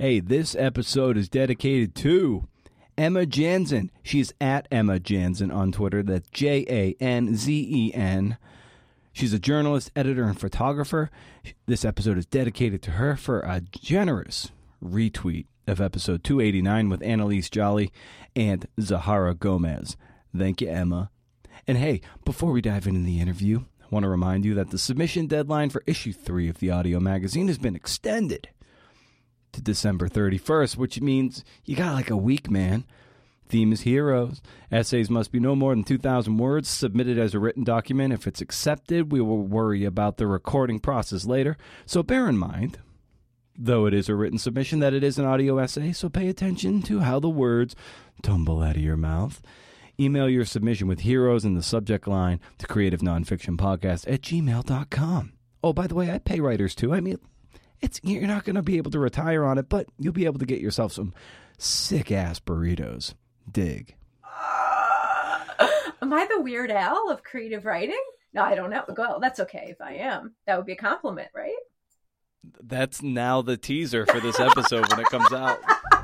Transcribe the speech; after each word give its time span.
Hey, 0.00 0.20
this 0.20 0.56
episode 0.58 1.18
is 1.18 1.28
dedicated 1.28 1.94
to 1.96 2.48
Emma 2.96 3.26
Janzen. 3.26 3.90
She's 4.02 4.32
at 4.40 4.66
Emma 4.70 4.98
Janzen 4.98 5.54
on 5.54 5.72
Twitter. 5.72 6.02
That's 6.02 6.30
J 6.30 6.64
A 6.70 7.04
N 7.04 7.36
Z 7.36 7.52
E 7.70 7.92
N. 7.92 8.38
She's 9.12 9.34
a 9.34 9.38
journalist, 9.38 9.90
editor, 9.94 10.24
and 10.24 10.40
photographer. 10.40 11.10
This 11.66 11.84
episode 11.84 12.16
is 12.16 12.24
dedicated 12.24 12.80
to 12.84 12.92
her 12.92 13.14
for 13.14 13.40
a 13.40 13.60
generous 13.60 14.52
retweet 14.82 15.44
of 15.66 15.82
episode 15.82 16.24
289 16.24 16.88
with 16.88 17.02
Annalise 17.02 17.50
Jolly 17.50 17.92
and 18.34 18.66
Zahara 18.80 19.34
Gomez. 19.34 19.98
Thank 20.34 20.62
you, 20.62 20.70
Emma. 20.70 21.10
And 21.66 21.76
hey, 21.76 22.00
before 22.24 22.52
we 22.52 22.62
dive 22.62 22.86
into 22.86 23.00
the 23.00 23.20
interview, 23.20 23.64
I 23.82 23.86
want 23.90 24.04
to 24.04 24.08
remind 24.08 24.46
you 24.46 24.54
that 24.54 24.70
the 24.70 24.78
submission 24.78 25.26
deadline 25.26 25.68
for 25.68 25.82
issue 25.86 26.14
3 26.14 26.48
of 26.48 26.58
the 26.58 26.70
audio 26.70 27.00
magazine 27.00 27.48
has 27.48 27.58
been 27.58 27.76
extended 27.76 28.48
to 29.52 29.60
December 29.60 30.08
31st, 30.08 30.76
which 30.76 31.00
means 31.00 31.44
you 31.64 31.76
got 31.76 31.94
like 31.94 32.10
a 32.10 32.16
week, 32.16 32.50
man. 32.50 32.84
Theme 33.48 33.72
is 33.72 33.80
heroes. 33.80 34.40
Essays 34.70 35.10
must 35.10 35.32
be 35.32 35.40
no 35.40 35.56
more 35.56 35.74
than 35.74 35.82
2,000 35.82 36.36
words, 36.36 36.68
submitted 36.68 37.18
as 37.18 37.34
a 37.34 37.40
written 37.40 37.64
document. 37.64 38.12
If 38.12 38.26
it's 38.28 38.40
accepted, 38.40 39.10
we 39.10 39.20
will 39.20 39.42
worry 39.42 39.84
about 39.84 40.16
the 40.18 40.28
recording 40.28 40.78
process 40.78 41.26
later. 41.26 41.56
So 41.84 42.04
bear 42.04 42.28
in 42.28 42.38
mind, 42.38 42.78
though 43.58 43.86
it 43.86 43.94
is 43.94 44.08
a 44.08 44.14
written 44.14 44.38
submission, 44.38 44.78
that 44.78 44.94
it 44.94 45.02
is 45.02 45.18
an 45.18 45.24
audio 45.24 45.58
essay, 45.58 45.92
so 45.92 46.08
pay 46.08 46.28
attention 46.28 46.80
to 46.82 47.00
how 47.00 47.18
the 47.18 47.28
words 47.28 47.74
tumble 48.22 48.62
out 48.62 48.76
of 48.76 48.82
your 48.82 48.96
mouth. 48.96 49.42
Email 49.98 50.30
your 50.30 50.44
submission 50.44 50.86
with 50.86 51.00
heroes 51.00 51.44
in 51.44 51.54
the 51.54 51.62
subject 51.62 52.06
line 52.06 52.40
to 52.58 52.66
creative 52.66 53.00
nonfiction 53.00 53.56
podcast 53.56 54.10
at 54.10 54.22
gmail.com. 54.22 55.32
Oh, 55.62 55.72
by 55.72 55.86
the 55.86 55.94
way, 55.94 56.10
I 56.10 56.18
pay 56.18 56.40
writers 56.40 56.74
too. 56.74 56.94
I 56.94 57.00
mean, 57.00 57.18
it's 57.80 58.00
you're 58.02 58.26
not 58.26 58.44
going 58.44 58.56
to 58.56 58.62
be 58.62 58.76
able 58.76 58.90
to 58.90 58.98
retire 58.98 59.44
on 59.44 59.58
it, 59.58 59.68
but 59.68 59.86
you'll 59.98 60.12
be 60.12 60.26
able 60.26 60.38
to 60.38 60.46
get 60.46 60.60
yourself 60.60 60.92
some 60.92 61.14
sick 61.58 62.12
ass 62.12 62.40
burritos. 62.40 63.14
Dig. 63.50 63.96
Am 66.02 66.12
I 66.12 66.26
the 66.26 66.40
Weird 66.40 66.70
Al 66.70 67.10
of 67.10 67.22
creative 67.22 67.64
writing? 67.64 68.02
No, 68.32 68.42
I 68.42 68.54
don't 68.54 68.70
know. 68.70 68.84
Well, 68.96 69.18
that's 69.20 69.40
okay 69.40 69.68
if 69.70 69.80
I 69.80 69.94
am. 69.94 70.34
That 70.46 70.56
would 70.56 70.66
be 70.66 70.72
a 70.72 70.76
compliment, 70.76 71.28
right? 71.34 71.56
That's 72.62 73.02
now 73.02 73.42
the 73.42 73.56
teaser 73.56 74.06
for 74.06 74.20
this 74.20 74.38
episode 74.40 74.88
when 74.90 75.00
it 75.00 75.06
comes 75.06 75.32
out. 75.32 75.58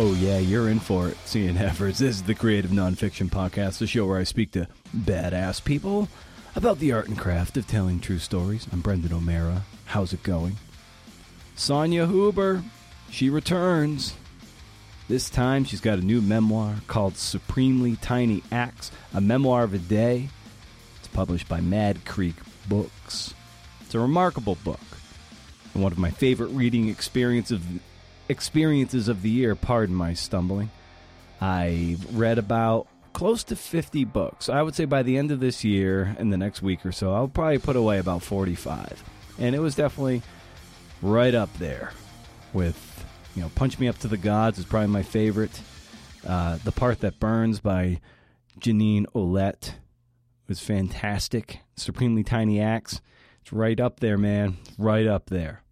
Oh, 0.00 0.14
yeah, 0.14 0.38
you're 0.38 0.68
in 0.68 0.78
for 0.78 1.08
it, 1.08 1.16
CNFers. 1.26 1.98
This 1.98 2.02
is 2.02 2.22
the 2.22 2.32
Creative 2.32 2.70
Nonfiction 2.70 3.28
Podcast, 3.28 3.78
the 3.78 3.86
show 3.88 4.06
where 4.06 4.20
I 4.20 4.22
speak 4.22 4.52
to 4.52 4.68
badass 4.96 5.64
people 5.64 6.06
about 6.54 6.78
the 6.78 6.92
art 6.92 7.08
and 7.08 7.18
craft 7.18 7.56
of 7.56 7.66
telling 7.66 7.98
true 7.98 8.20
stories. 8.20 8.68
I'm 8.72 8.80
Brendan 8.80 9.12
O'Meara. 9.12 9.64
How's 9.86 10.12
it 10.12 10.22
going? 10.22 10.56
Sonya 11.56 12.06
Huber, 12.06 12.62
she 13.10 13.28
returns. 13.28 14.14
This 15.08 15.28
time 15.28 15.64
she's 15.64 15.80
got 15.80 15.98
a 15.98 16.02
new 16.02 16.20
memoir 16.20 16.76
called 16.86 17.16
Supremely 17.16 17.96
Tiny 17.96 18.44
Acts, 18.52 18.92
a 19.12 19.20
memoir 19.20 19.64
of 19.64 19.74
a 19.74 19.78
day. 19.78 20.28
It's 21.00 21.08
published 21.08 21.48
by 21.48 21.60
Mad 21.60 22.04
Creek 22.04 22.36
Books. 22.68 23.34
It's 23.80 23.96
a 23.96 23.98
remarkable 23.98 24.58
book 24.62 24.78
and 25.74 25.82
one 25.82 25.92
of 25.92 25.98
my 25.98 26.10
favorite 26.10 26.50
reading 26.50 26.88
experiences 26.88 27.60
experiences 28.28 29.08
of 29.08 29.22
the 29.22 29.30
year, 29.30 29.54
pardon 29.54 29.94
my 29.94 30.14
stumbling. 30.14 30.70
I've 31.40 32.16
read 32.16 32.38
about 32.38 32.88
close 33.12 33.44
to 33.44 33.56
50 33.56 34.04
books. 34.04 34.48
I 34.48 34.62
would 34.62 34.74
say 34.74 34.84
by 34.84 35.02
the 35.02 35.16
end 35.16 35.30
of 35.30 35.40
this 35.40 35.64
year, 35.64 36.16
in 36.18 36.30
the 36.30 36.36
next 36.36 36.62
week 36.62 36.84
or 36.84 36.92
so, 36.92 37.14
I'll 37.14 37.28
probably 37.28 37.58
put 37.58 37.76
away 37.76 37.98
about 37.98 38.22
45. 38.22 39.02
And 39.38 39.54
it 39.54 39.60
was 39.60 39.74
definitely 39.74 40.22
right 41.02 41.34
up 41.34 41.52
there 41.58 41.92
with, 42.52 43.04
you 43.34 43.42
know, 43.42 43.50
Punch 43.54 43.78
Me 43.78 43.88
Up 43.88 43.98
to 43.98 44.08
the 44.08 44.16
Gods 44.16 44.58
is 44.58 44.64
probably 44.64 44.88
my 44.88 45.02
favorite. 45.02 45.60
Uh, 46.26 46.58
the 46.64 46.72
Part 46.72 47.00
That 47.00 47.20
Burns 47.20 47.60
by 47.60 48.00
Jeannine 48.58 49.06
Ouellette 49.14 49.74
was 50.48 50.60
fantastic. 50.60 51.60
Supremely 51.76 52.24
Tiny 52.24 52.60
Acts. 52.60 53.00
It's 53.42 53.52
right 53.52 53.78
up 53.78 54.00
there, 54.00 54.18
man. 54.18 54.56
Right 54.76 55.06
up 55.06 55.26
there. 55.26 55.62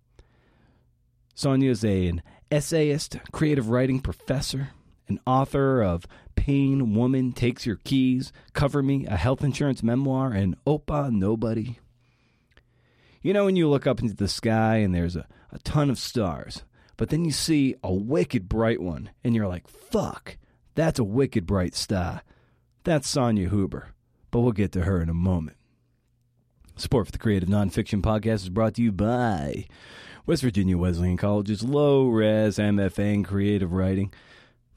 Sonya's 1.35 1.85
a, 1.85 2.09
an 2.09 2.23
essayist, 2.51 3.19
creative 3.33 3.69
writing 3.69 4.01
professor, 4.01 4.71
an 5.09 5.21
author 5.27 5.83
of 5.83 6.07
Pain 6.35 6.95
Woman 6.95 7.33
Takes 7.33 7.67
Your 7.67 7.77
Keys, 7.77 8.33
Cover 8.53 8.83
Me, 8.83 9.07
a 9.07 9.17
health 9.17 9.43
insurance 9.43 9.83
memoir, 9.83 10.33
and 10.33 10.57
Opa 10.67 11.11
Nobody. 11.11 11.79
You 13.23 13.33
know, 13.33 13.45
when 13.45 13.57
you 13.57 13.69
look 13.69 13.87
up 13.87 14.01
into 14.01 14.15
the 14.15 14.29
sky 14.29 14.77
and 14.77 14.95
there's 14.95 15.17
a, 15.17 15.27
a 15.51 15.59
ton 15.61 15.91
of 15.91 15.99
stars, 15.99 16.63
but 16.97 17.09
then 17.09 17.25
you 17.25 17.33
see 17.33 17.75
a 17.83 17.93
wicked 17.93 18.49
bright 18.49 18.81
one, 18.81 19.11
and 19.25 19.35
you're 19.35 19.49
like, 19.49 19.67
fuck, 19.69 20.37
that's 20.75 20.99
a 20.99 21.05
wicked 21.05 21.47
bright 21.47 21.75
star. 21.75 22.23
That's 22.85 23.09
Sonya 23.09 23.49
Huber, 23.49 23.89
but 24.31 24.41
we'll 24.41 24.53
get 24.53 24.73
to 24.73 24.85
her 24.85 25.03
in 25.03 25.09
a 25.09 25.15
moment. 25.15 25.57
Support 26.77 27.07
for 27.07 27.13
the 27.13 27.19
Creative 27.19 27.49
Nonfiction 27.49 28.03
Podcast 28.03 28.35
is 28.35 28.49
brought 28.51 28.75
to 28.75 28.83
you 28.83 28.93
by 28.93 29.67
West 30.27 30.43
Virginia 30.43 30.77
Wesleyan 30.77 31.17
College's 31.17 31.63
low 31.63 32.09
res 32.09 32.59
MFA 32.59 33.15
in 33.15 33.23
creative 33.23 33.73
writing. 33.73 34.13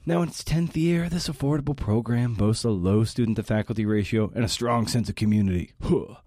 Now, 0.05 0.21
in 0.21 0.29
its 0.29 0.43
10th 0.43 0.75
year, 0.75 1.09
this 1.09 1.27
affordable 1.27 1.75
program 1.75 2.35
boasts 2.35 2.63
a 2.63 2.69
low 2.69 3.03
student 3.03 3.35
to 3.37 3.43
faculty 3.43 3.83
ratio 3.83 4.31
and 4.35 4.45
a 4.45 4.47
strong 4.47 4.85
sense 4.85 5.09
of 5.09 5.15
community. 5.15 5.71
Huh. 5.81 6.17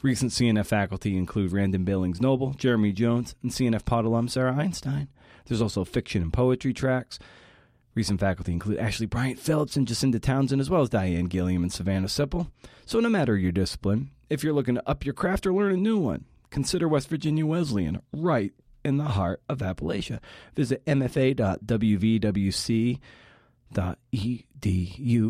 Recent 0.00 0.32
CNF 0.32 0.64
faculty 0.64 1.18
include 1.18 1.52
Randon 1.52 1.84
Billings 1.84 2.18
Noble, 2.18 2.54
Jeremy 2.54 2.92
Jones, 2.92 3.34
and 3.42 3.50
CNF 3.50 3.84
Pod 3.84 4.06
alum 4.06 4.26
Sarah 4.26 4.56
Einstein. 4.56 5.08
There's 5.44 5.60
also 5.60 5.84
fiction 5.84 6.22
and 6.22 6.32
poetry 6.32 6.72
tracks. 6.72 7.18
Recent 7.94 8.20
faculty 8.20 8.52
include 8.52 8.78
Ashley 8.78 9.04
Bryant 9.04 9.38
Phillips 9.38 9.76
and 9.76 9.86
Jacinda 9.86 10.18
Townsend, 10.18 10.62
as 10.62 10.70
well 10.70 10.80
as 10.80 10.88
Diane 10.88 11.26
Gilliam 11.26 11.62
and 11.62 11.70
Savannah 11.70 12.06
Sipple. 12.06 12.50
So, 12.86 13.00
no 13.00 13.10
matter 13.10 13.36
your 13.36 13.52
discipline, 13.52 14.12
if 14.30 14.42
you're 14.42 14.54
looking 14.54 14.76
to 14.76 14.88
up 14.88 15.04
your 15.04 15.12
craft 15.12 15.46
or 15.46 15.52
learn 15.52 15.74
a 15.74 15.76
new 15.76 15.98
one, 15.98 16.24
consider 16.48 16.88
West 16.88 17.08
Virginia 17.08 17.44
Wesleyan, 17.44 18.00
right 18.14 18.52
in 18.84 18.96
the 18.96 19.04
heart 19.04 19.42
of 19.48 19.58
Appalachia. 19.58 20.20
Visit 20.54 20.84
mfa.wvwc.edu 20.86 21.34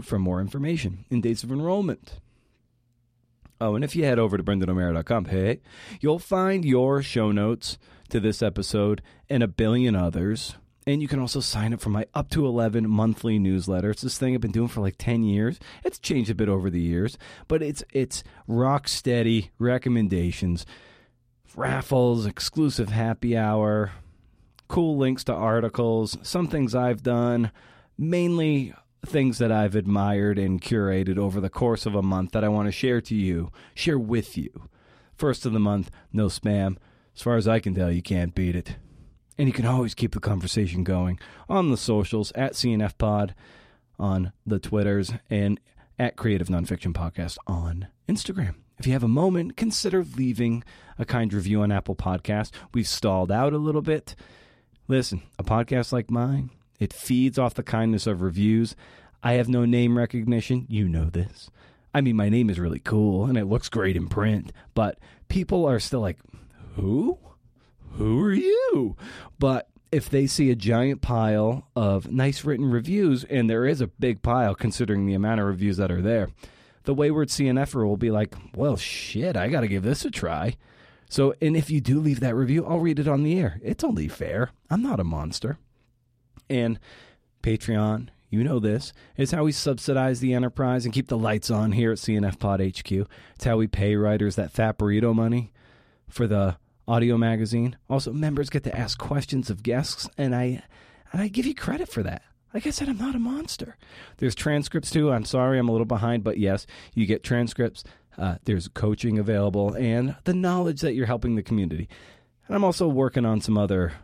for 0.04 0.18
more 0.18 0.40
information 0.40 1.04
and 1.10 1.22
dates 1.22 1.42
of 1.42 1.52
enrollment. 1.52 2.20
Oh, 3.60 3.76
and 3.76 3.84
if 3.84 3.94
you 3.94 4.04
head 4.04 4.18
over 4.18 4.36
to 4.36 4.42
brendanomeara.com, 4.42 5.26
hey, 5.26 5.60
you'll 6.00 6.18
find 6.18 6.64
your 6.64 7.00
show 7.00 7.30
notes 7.30 7.78
to 8.08 8.18
this 8.18 8.42
episode 8.42 9.02
and 9.30 9.40
a 9.42 9.48
billion 9.48 9.94
others. 9.94 10.56
And 10.84 11.00
you 11.00 11.06
can 11.06 11.20
also 11.20 11.38
sign 11.38 11.72
up 11.72 11.80
for 11.80 11.90
my 11.90 12.06
up 12.12 12.28
to 12.30 12.44
11 12.44 12.90
monthly 12.90 13.38
newsletter. 13.38 13.90
It's 13.90 14.02
this 14.02 14.18
thing 14.18 14.34
I've 14.34 14.40
been 14.40 14.50
doing 14.50 14.66
for 14.66 14.80
like 14.80 14.96
10 14.98 15.22
years. 15.22 15.60
It's 15.84 16.00
changed 16.00 16.28
a 16.28 16.34
bit 16.34 16.48
over 16.48 16.70
the 16.70 16.80
years, 16.80 17.16
but 17.46 17.62
it's 17.62 17.84
it's 17.92 18.24
rock 18.48 18.88
steady 18.88 19.52
recommendations, 19.60 20.66
raffles, 21.56 22.26
exclusive 22.26 22.90
happy 22.90 23.36
hour, 23.36 23.92
cool 24.68 24.96
links 24.96 25.24
to 25.24 25.34
articles, 25.34 26.16
some 26.22 26.48
things 26.48 26.74
I've 26.74 27.02
done, 27.02 27.50
mainly 27.98 28.74
things 29.04 29.38
that 29.38 29.50
I've 29.50 29.74
admired 29.74 30.38
and 30.38 30.60
curated 30.60 31.18
over 31.18 31.40
the 31.40 31.50
course 31.50 31.86
of 31.86 31.94
a 31.94 32.02
month 32.02 32.32
that 32.32 32.44
I 32.44 32.48
want 32.48 32.68
to 32.68 32.72
share 32.72 33.00
to 33.02 33.14
you, 33.14 33.50
share 33.74 33.98
with 33.98 34.38
you. 34.38 34.68
First 35.14 35.44
of 35.44 35.52
the 35.52 35.58
month, 35.58 35.90
no 36.12 36.26
spam. 36.26 36.76
As 37.14 37.22
far 37.22 37.36
as 37.36 37.46
I 37.46 37.60
can 37.60 37.74
tell, 37.74 37.90
you 37.90 38.02
can't 38.02 38.34
beat 38.34 38.56
it. 38.56 38.76
And 39.36 39.48
you 39.48 39.52
can 39.52 39.66
always 39.66 39.94
keep 39.94 40.12
the 40.12 40.20
conversation 40.20 40.84
going 40.84 41.18
on 41.48 41.70
the 41.70 41.76
socials 41.76 42.32
at 42.32 42.52
CNF 42.52 42.96
Pod, 42.96 43.34
on 43.98 44.32
the 44.46 44.58
Twitters, 44.58 45.12
and 45.28 45.60
at 45.98 46.16
Creative 46.16 46.48
Nonfiction 46.48 46.92
Podcast 46.92 47.38
on 47.46 47.88
Instagram. 48.08 48.61
If 48.82 48.88
you 48.88 48.94
have 48.94 49.04
a 49.04 49.08
moment, 49.08 49.56
consider 49.56 50.02
leaving 50.02 50.64
a 50.98 51.04
kind 51.04 51.32
review 51.32 51.62
on 51.62 51.70
Apple 51.70 51.94
Podcasts. 51.94 52.50
We've 52.74 52.88
stalled 52.88 53.30
out 53.30 53.52
a 53.52 53.56
little 53.56 53.80
bit. 53.80 54.16
Listen, 54.88 55.22
a 55.38 55.44
podcast 55.44 55.92
like 55.92 56.10
mine, 56.10 56.50
it 56.80 56.92
feeds 56.92 57.38
off 57.38 57.54
the 57.54 57.62
kindness 57.62 58.08
of 58.08 58.22
reviews. 58.22 58.74
I 59.22 59.34
have 59.34 59.48
no 59.48 59.64
name 59.64 59.96
recognition. 59.96 60.66
You 60.68 60.88
know 60.88 61.04
this. 61.04 61.48
I 61.94 62.00
mean, 62.00 62.16
my 62.16 62.28
name 62.28 62.50
is 62.50 62.58
really 62.58 62.80
cool 62.80 63.26
and 63.26 63.38
it 63.38 63.44
looks 63.44 63.68
great 63.68 63.96
in 63.96 64.08
print, 64.08 64.50
but 64.74 64.98
people 65.28 65.64
are 65.64 65.78
still 65.78 66.00
like, 66.00 66.18
who? 66.74 67.18
Who 67.92 68.20
are 68.20 68.32
you? 68.32 68.96
But 69.38 69.68
if 69.92 70.10
they 70.10 70.26
see 70.26 70.50
a 70.50 70.56
giant 70.56 71.02
pile 71.02 71.68
of 71.76 72.10
nice 72.10 72.44
written 72.44 72.68
reviews, 72.68 73.22
and 73.22 73.48
there 73.48 73.64
is 73.64 73.80
a 73.80 73.86
big 73.86 74.22
pile 74.22 74.56
considering 74.56 75.06
the 75.06 75.14
amount 75.14 75.40
of 75.40 75.46
reviews 75.46 75.76
that 75.76 75.92
are 75.92 76.02
there, 76.02 76.30
the 76.84 76.94
wayward 76.94 77.28
CNFer 77.28 77.86
will 77.86 77.96
be 77.96 78.10
like, 78.10 78.34
well, 78.54 78.76
shit, 78.76 79.36
I 79.36 79.48
got 79.48 79.60
to 79.60 79.68
give 79.68 79.82
this 79.82 80.04
a 80.04 80.10
try. 80.10 80.56
So, 81.08 81.34
and 81.42 81.56
if 81.56 81.70
you 81.70 81.80
do 81.80 82.00
leave 82.00 82.20
that 82.20 82.34
review, 82.34 82.64
I'll 82.66 82.80
read 82.80 82.98
it 82.98 83.06
on 83.08 83.22
the 83.22 83.38
air. 83.38 83.60
It's 83.62 83.84
only 83.84 84.08
fair. 84.08 84.50
I'm 84.70 84.82
not 84.82 84.98
a 85.00 85.04
monster. 85.04 85.58
And 86.48 86.78
Patreon, 87.42 88.08
You 88.30 88.42
know 88.44 88.58
this. 88.58 88.92
is 89.16 89.30
how 89.32 89.44
we 89.44 89.52
subsidize 89.52 90.20
the 90.20 90.32
enterprise 90.32 90.84
and 90.86 90.94
keep 90.94 91.08
the 91.08 91.18
lights 91.18 91.50
on 91.50 91.72
here 91.72 91.92
at 91.92 91.98
CNF 91.98 92.38
Pod 92.38 92.60
HQ. 92.60 93.06
It's 93.34 93.44
how 93.44 93.58
we 93.58 93.66
pay 93.66 93.94
writers 93.96 94.36
that 94.36 94.52
fat 94.52 94.78
burrito 94.78 95.14
money 95.14 95.52
for 96.08 96.26
the 96.26 96.56
audio 96.88 97.18
magazine. 97.18 97.76
Also, 97.90 98.12
members 98.12 98.48
get 98.48 98.64
to 98.64 98.74
ask 98.76 98.98
questions 98.98 99.50
of 99.50 99.62
guests, 99.62 100.08
and 100.16 100.34
I 100.34 100.62
and 101.12 101.20
I 101.20 101.28
give 101.28 101.44
you 101.44 101.54
credit 101.54 101.90
for 101.90 102.02
that. 102.04 102.22
Like 102.54 102.66
I 102.66 102.70
said, 102.70 102.88
I'm 102.88 102.98
not 102.98 103.14
a 103.14 103.18
monster. 103.18 103.76
There's 104.18 104.34
transcripts 104.34 104.90
too. 104.90 105.10
I'm 105.10 105.24
sorry, 105.24 105.58
I'm 105.58 105.68
a 105.68 105.72
little 105.72 105.86
behind, 105.86 106.22
but 106.22 106.38
yes, 106.38 106.66
you 106.94 107.06
get 107.06 107.22
transcripts. 107.22 107.84
Uh, 108.18 108.36
there's 108.44 108.68
coaching 108.68 109.18
available 109.18 109.74
and 109.74 110.16
the 110.24 110.34
knowledge 110.34 110.82
that 110.82 110.94
you're 110.94 111.06
helping 111.06 111.34
the 111.34 111.42
community. 111.42 111.88
And 112.46 112.54
I'm 112.54 112.64
also 112.64 112.86
working 112.86 113.24
on 113.24 113.40
some 113.40 113.56
other 113.56 113.94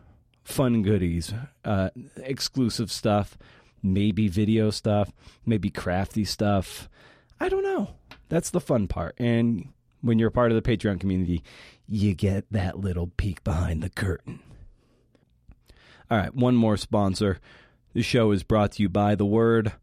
fun 0.43 0.81
goodies, 0.81 1.31
uh, 1.63 1.89
exclusive 2.17 2.91
stuff, 2.91 3.37
maybe 3.83 4.27
video 4.27 4.71
stuff, 4.71 5.11
maybe 5.45 5.69
crafty 5.69 6.25
stuff. 6.25 6.89
I 7.39 7.49
don't 7.49 7.63
know. 7.63 7.91
That's 8.29 8.49
the 8.49 8.59
fun 8.59 8.87
part. 8.87 9.15
And 9.19 9.69
when 10.01 10.17
you're 10.17 10.31
part 10.31 10.51
of 10.51 10.61
the 10.61 10.77
Patreon 10.77 10.99
community, 10.99 11.43
you 11.87 12.15
get 12.15 12.45
that 12.51 12.79
little 12.79 13.07
peek 13.17 13.43
behind 13.43 13.83
the 13.83 13.89
curtain. 13.89 14.39
All 16.09 16.17
right, 16.17 16.33
one 16.33 16.55
more 16.55 16.77
sponsor. 16.77 17.39
The 17.93 18.01
show 18.03 18.31
is 18.31 18.43
brought 18.43 18.73
to 18.73 18.83
you 18.83 18.89
by 18.89 19.15
the 19.15 19.25
word 19.25 19.73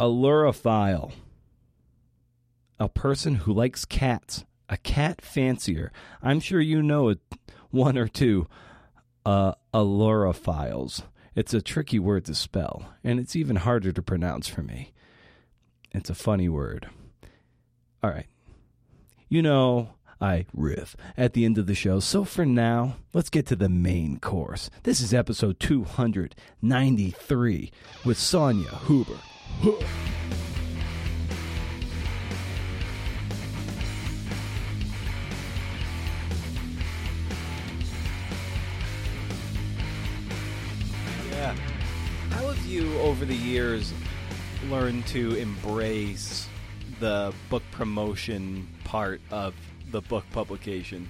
ailurophile. 0.00 1.12
A 2.80 2.88
person 2.88 3.36
who 3.36 3.52
likes 3.52 3.84
cats, 3.84 4.44
a 4.68 4.76
cat 4.76 5.20
fancier. 5.20 5.92
I'm 6.22 6.40
sure 6.40 6.60
you 6.60 6.82
know 6.82 7.14
one 7.70 7.96
or 7.98 8.08
two 8.08 8.46
uh, 9.26 9.54
ailurophiles. 9.72 11.02
It's 11.34 11.54
a 11.54 11.62
tricky 11.62 11.98
word 11.98 12.24
to 12.26 12.34
spell, 12.34 12.94
and 13.02 13.18
it's 13.18 13.36
even 13.36 13.56
harder 13.56 13.92
to 13.92 14.02
pronounce 14.02 14.48
for 14.48 14.62
me. 14.62 14.92
It's 15.92 16.10
a 16.10 16.14
funny 16.14 16.48
word. 16.48 16.88
All 18.02 18.10
right. 18.10 18.26
You 19.28 19.42
know, 19.42 19.94
I 20.24 20.46
riff 20.54 20.96
at 21.18 21.34
the 21.34 21.44
end 21.44 21.58
of 21.58 21.66
the 21.66 21.74
show. 21.74 22.00
So 22.00 22.24
for 22.24 22.46
now, 22.46 22.96
let's 23.12 23.28
get 23.28 23.44
to 23.48 23.56
the 23.56 23.68
main 23.68 24.18
course. 24.18 24.70
This 24.84 25.02
is 25.02 25.12
episode 25.12 25.60
293 25.60 27.70
with 28.06 28.16
Sonya 28.16 28.70
Huber. 28.86 29.18
Yeah. 41.30 41.54
How 42.30 42.48
have 42.48 42.64
you, 42.64 42.98
over 43.00 43.26
the 43.26 43.36
years, 43.36 43.92
learned 44.70 45.06
to 45.08 45.34
embrace 45.34 46.48
the 46.98 47.34
book 47.50 47.62
promotion 47.72 48.66
part 48.84 49.20
of 49.30 49.54
the 49.94 50.00
book 50.02 50.24
publication? 50.32 51.08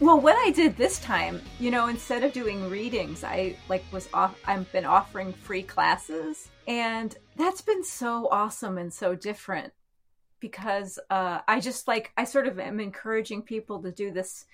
Well, 0.00 0.20
what 0.20 0.36
I 0.46 0.52
did 0.52 0.76
this 0.76 1.00
time, 1.00 1.40
you 1.58 1.72
know, 1.72 1.88
instead 1.88 2.22
of 2.22 2.32
doing 2.32 2.70
readings, 2.70 3.24
I 3.24 3.56
like 3.68 3.82
was 3.90 4.08
off. 4.14 4.38
I've 4.46 4.70
been 4.70 4.84
offering 4.84 5.32
free 5.32 5.64
classes, 5.64 6.50
and 6.68 7.16
that's 7.34 7.62
been 7.62 7.82
so 7.82 8.28
awesome 8.30 8.78
and 8.78 8.94
so 8.94 9.16
different 9.16 9.72
because 10.38 11.00
uh, 11.10 11.40
I 11.48 11.58
just 11.58 11.88
like 11.88 12.12
I 12.16 12.22
sort 12.24 12.46
of 12.46 12.60
am 12.60 12.78
encouraging 12.78 13.42
people 13.42 13.82
to 13.82 13.90
do 13.90 14.12
this 14.12 14.44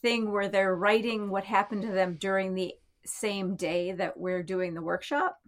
thing 0.00 0.30
where 0.30 0.48
they're 0.48 0.76
writing 0.76 1.28
what 1.28 1.42
happened 1.42 1.82
to 1.82 1.90
them 1.90 2.18
during 2.20 2.54
the 2.54 2.74
same 3.04 3.56
day 3.56 3.90
that 3.90 4.16
we're 4.16 4.44
doing 4.44 4.74
the 4.74 4.82
workshop. 4.82 5.40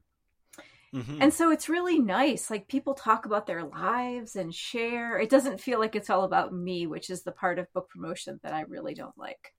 Mm-hmm. 0.94 1.22
And 1.22 1.32
so 1.32 1.52
it's 1.52 1.69
really 1.69 1.98
nice. 2.00 2.50
Like 2.50 2.66
people 2.66 2.94
talk 2.94 3.25
about 3.25 3.46
their 3.46 3.64
lives 3.64 4.34
and 4.34 4.52
share. 4.52 5.19
It 5.19 5.31
doesn't 5.31 5.60
feel 5.60 5.78
like 5.78 5.94
it's 5.94 6.10
all 6.10 6.25
about 6.25 6.52
me, 6.52 6.87
which 6.87 7.10
is 7.10 7.22
the 7.22 7.32
part 7.32 7.58
of 7.58 7.72
book 7.72 7.88
promotion 7.88 8.40
that 8.42 8.52
I 8.52 8.62
really 8.62 8.94
don't 8.94 9.16
like. 9.16 9.54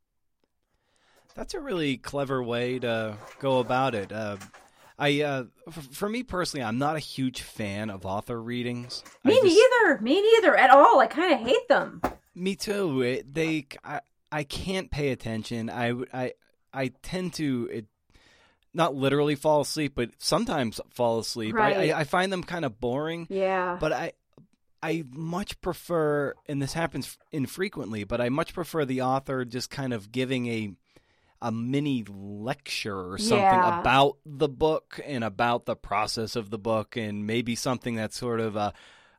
That's 1.33 1.53
a 1.53 1.61
really 1.61 1.95
clever 1.95 2.43
way 2.43 2.79
to 2.79 3.17
go 3.39 3.59
about 3.59 3.95
it. 3.95 4.11
Uh, 4.11 4.37
I, 4.99 5.21
uh, 5.21 5.43
f- 5.67 5.87
for 5.93 6.09
me 6.09 6.23
personally, 6.23 6.65
I'm 6.65 6.77
not 6.77 6.97
a 6.97 6.99
huge 6.99 7.41
fan 7.41 7.89
of 7.89 8.05
author 8.05 8.41
readings. 8.41 9.01
Me 9.23 9.35
just, 9.35 9.45
neither. 9.45 10.01
Me 10.01 10.21
neither 10.21 10.57
at 10.57 10.69
all. 10.69 10.99
I 10.99 11.07
kind 11.07 11.33
of 11.33 11.39
hate 11.39 11.67
them. 11.69 12.01
Me 12.35 12.57
too. 12.57 13.01
It, 13.01 13.33
they, 13.33 13.67
I, 13.85 14.01
I 14.31 14.43
can't 14.43 14.91
pay 14.91 15.11
attention. 15.11 15.69
I, 15.69 15.93
I, 16.13 16.33
I 16.73 16.91
tend 17.01 17.33
to. 17.35 17.83
Not 18.73 18.95
literally 18.95 19.35
fall 19.35 19.61
asleep, 19.61 19.93
but 19.95 20.11
sometimes 20.17 20.79
fall 20.91 21.19
asleep. 21.19 21.55
Right. 21.55 21.91
I, 21.91 21.99
I 21.99 22.03
find 22.05 22.31
them 22.31 22.43
kind 22.43 22.63
of 22.63 22.79
boring. 22.79 23.27
Yeah. 23.29 23.77
But 23.79 23.91
I 23.91 24.13
I 24.83 25.03
much 25.11 25.59
prefer, 25.61 26.33
and 26.47 26.61
this 26.61 26.73
happens 26.73 27.17
infrequently, 27.31 28.03
but 28.03 28.19
I 28.21 28.29
much 28.29 28.53
prefer 28.53 28.85
the 28.85 29.01
author 29.01 29.45
just 29.45 29.69
kind 29.69 29.93
of 29.93 30.11
giving 30.11 30.47
a 30.47 30.71
a 31.43 31.51
mini 31.51 32.05
lecture 32.07 33.11
or 33.11 33.17
something 33.17 33.39
yeah. 33.39 33.79
about 33.79 34.17
the 34.25 34.47
book 34.47 34.99
and 35.03 35.23
about 35.23 35.65
the 35.65 35.75
process 35.75 36.35
of 36.35 36.49
the 36.49 36.59
book, 36.59 36.95
and 36.95 37.25
maybe 37.27 37.55
something 37.55 37.95
that's 37.95 38.17
sort 38.17 38.39
of 38.39 38.55
a 38.55 38.73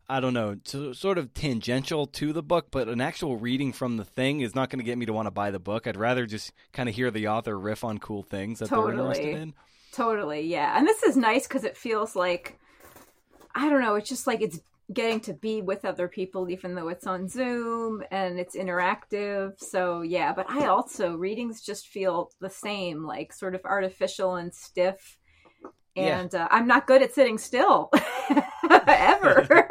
I 0.09 0.21
don't 0.21 0.35
know, 0.35 0.57
sort 0.93 1.19
of 1.19 1.33
tangential 1.33 2.07
to 2.07 2.33
the 2.33 2.43
book, 2.43 2.69
but 2.71 2.89
an 2.89 3.01
actual 3.01 3.37
reading 3.37 3.73
from 3.73 3.97
the 3.97 4.05
thing 4.05 4.41
is 4.41 4.55
not 4.55 4.69
going 4.69 4.79
to 4.81 4.85
get 4.85 4.99
me 4.99 5.07
to 5.07 5.13
want 5.13 5.27
to 5.27 5.31
buy 5.31 5.51
the 5.51 5.59
book. 5.59 5.87
I'd 5.87 5.97
rather 5.97 6.27
just 6.27 6.53
kind 6.73 6.89
of 6.89 6.95
hear 6.95 7.11
the 7.11 7.29
author 7.29 7.59
riff 7.59 7.85
on 7.85 7.99
cool 7.99 8.23
things 8.23 8.59
that 8.59 8.69
totally. 8.69 8.97
they're 8.97 9.07
interested 9.07 9.37
in. 9.37 9.55
Totally, 9.93 10.43
yeah. 10.43 10.77
And 10.77 10.87
this 10.87 11.03
is 11.03 11.17
nice 11.17 11.47
because 11.47 11.65
it 11.65 11.77
feels 11.77 12.15
like, 12.17 12.59
I 13.55 13.69
don't 13.69 13.81
know, 13.81 13.95
it's 13.95 14.09
just 14.09 14.27
like 14.27 14.43
it's 14.43 14.61
getting 14.93 15.21
to 15.21 15.33
be 15.33 15.63
with 15.63 15.85
other 15.85 16.09
people, 16.09 16.51
even 16.51 16.75
though 16.75 16.89
it's 16.89 17.07
on 17.07 17.29
Zoom 17.29 18.03
and 18.11 18.39
it's 18.39 18.57
interactive. 18.57 19.59
So, 19.59 20.03
yeah, 20.03 20.33
but 20.35 20.51
I 20.51 20.67
also, 20.67 21.15
readings 21.15 21.63
just 21.63 21.89
feel 21.89 22.31
the 22.41 22.51
same, 22.51 23.05
like 23.05 23.33
sort 23.33 23.55
of 23.55 23.65
artificial 23.65 24.37
and 24.37 24.55
stiff 24.55 25.17
and 25.97 26.33
yeah. 26.33 26.45
uh, 26.45 26.49
I'm 26.51 26.67
not 26.67 26.87
good 26.87 27.03
at 27.03 27.15
sitting 27.15 27.39
still 27.39 27.91
ever. 28.87 29.67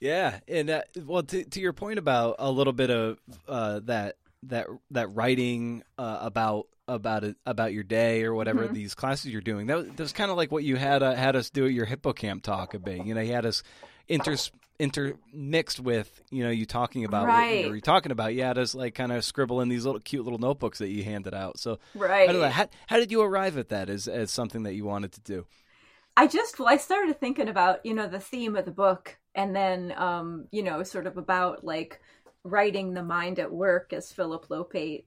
yeah, 0.00 0.40
and 0.48 0.70
uh, 0.70 0.82
well, 1.04 1.22
to 1.22 1.44
to 1.44 1.60
your 1.60 1.72
point 1.72 1.98
about 1.98 2.36
a 2.38 2.50
little 2.50 2.72
bit 2.72 2.90
of 2.90 3.18
uh, 3.48 3.80
that 3.84 4.16
that 4.44 4.66
that 4.90 5.14
writing 5.14 5.82
uh, 5.98 6.18
about 6.20 6.66
about 6.86 7.24
it 7.24 7.36
about 7.46 7.72
your 7.72 7.82
day 7.82 8.24
or 8.24 8.34
whatever 8.34 8.64
mm-hmm. 8.64 8.74
these 8.74 8.94
classes 8.94 9.30
you're 9.30 9.40
doing 9.40 9.68
that 9.68 9.76
was, 9.78 9.86
that 9.86 10.00
was 10.00 10.12
kind 10.12 10.30
of 10.30 10.36
like 10.36 10.52
what 10.52 10.64
you 10.64 10.76
had 10.76 11.02
uh, 11.02 11.14
had 11.14 11.34
us 11.34 11.50
do 11.50 11.64
at 11.64 11.72
your 11.72 11.86
HippoCamp 11.86 12.42
talk 12.42 12.74
a 12.74 12.78
bit. 12.78 13.04
You 13.06 13.14
know, 13.14 13.20
you 13.20 13.32
had 13.32 13.46
us 13.46 13.62
inters 14.08 14.50
intermixed 14.78 15.78
with 15.78 16.20
you 16.30 16.42
know 16.42 16.50
you 16.50 16.66
talking 16.66 17.04
about 17.04 17.26
right. 17.26 17.58
what 17.58 17.64
you 17.66 17.70
were 17.70 17.80
talking 17.80 18.12
about. 18.12 18.34
You 18.34 18.42
had 18.42 18.58
us 18.58 18.74
like 18.74 18.94
kind 18.94 19.12
of 19.12 19.24
scribble 19.24 19.60
in 19.60 19.68
these 19.68 19.84
little 19.86 20.00
cute 20.00 20.24
little 20.24 20.38
notebooks 20.38 20.78
that 20.78 20.88
you 20.88 21.04
handed 21.04 21.34
out. 21.34 21.58
So 21.58 21.78
right, 21.94 22.28
I 22.28 22.32
don't 22.32 22.42
know, 22.42 22.48
how, 22.48 22.68
how 22.86 22.98
did 22.98 23.10
you 23.10 23.22
arrive 23.22 23.56
at 23.56 23.68
that 23.70 23.88
as 23.88 24.08
as 24.08 24.30
something 24.30 24.64
that 24.64 24.74
you 24.74 24.84
wanted 24.84 25.12
to 25.12 25.20
do? 25.20 25.46
I 26.16 26.26
just 26.26 26.58
well, 26.58 26.68
I 26.68 26.76
started 26.76 27.18
thinking 27.18 27.48
about 27.48 27.84
you 27.84 27.94
know 27.94 28.06
the 28.06 28.20
theme 28.20 28.56
of 28.56 28.64
the 28.64 28.70
book, 28.70 29.16
and 29.34 29.54
then 29.54 29.94
um, 29.96 30.46
you 30.50 30.62
know 30.62 30.82
sort 30.82 31.06
of 31.06 31.16
about 31.16 31.64
like 31.64 32.00
writing 32.44 32.94
the 32.94 33.02
mind 33.02 33.38
at 33.38 33.50
work 33.50 33.92
as 33.92 34.12
Philip 34.12 34.48
Lopate 34.48 35.04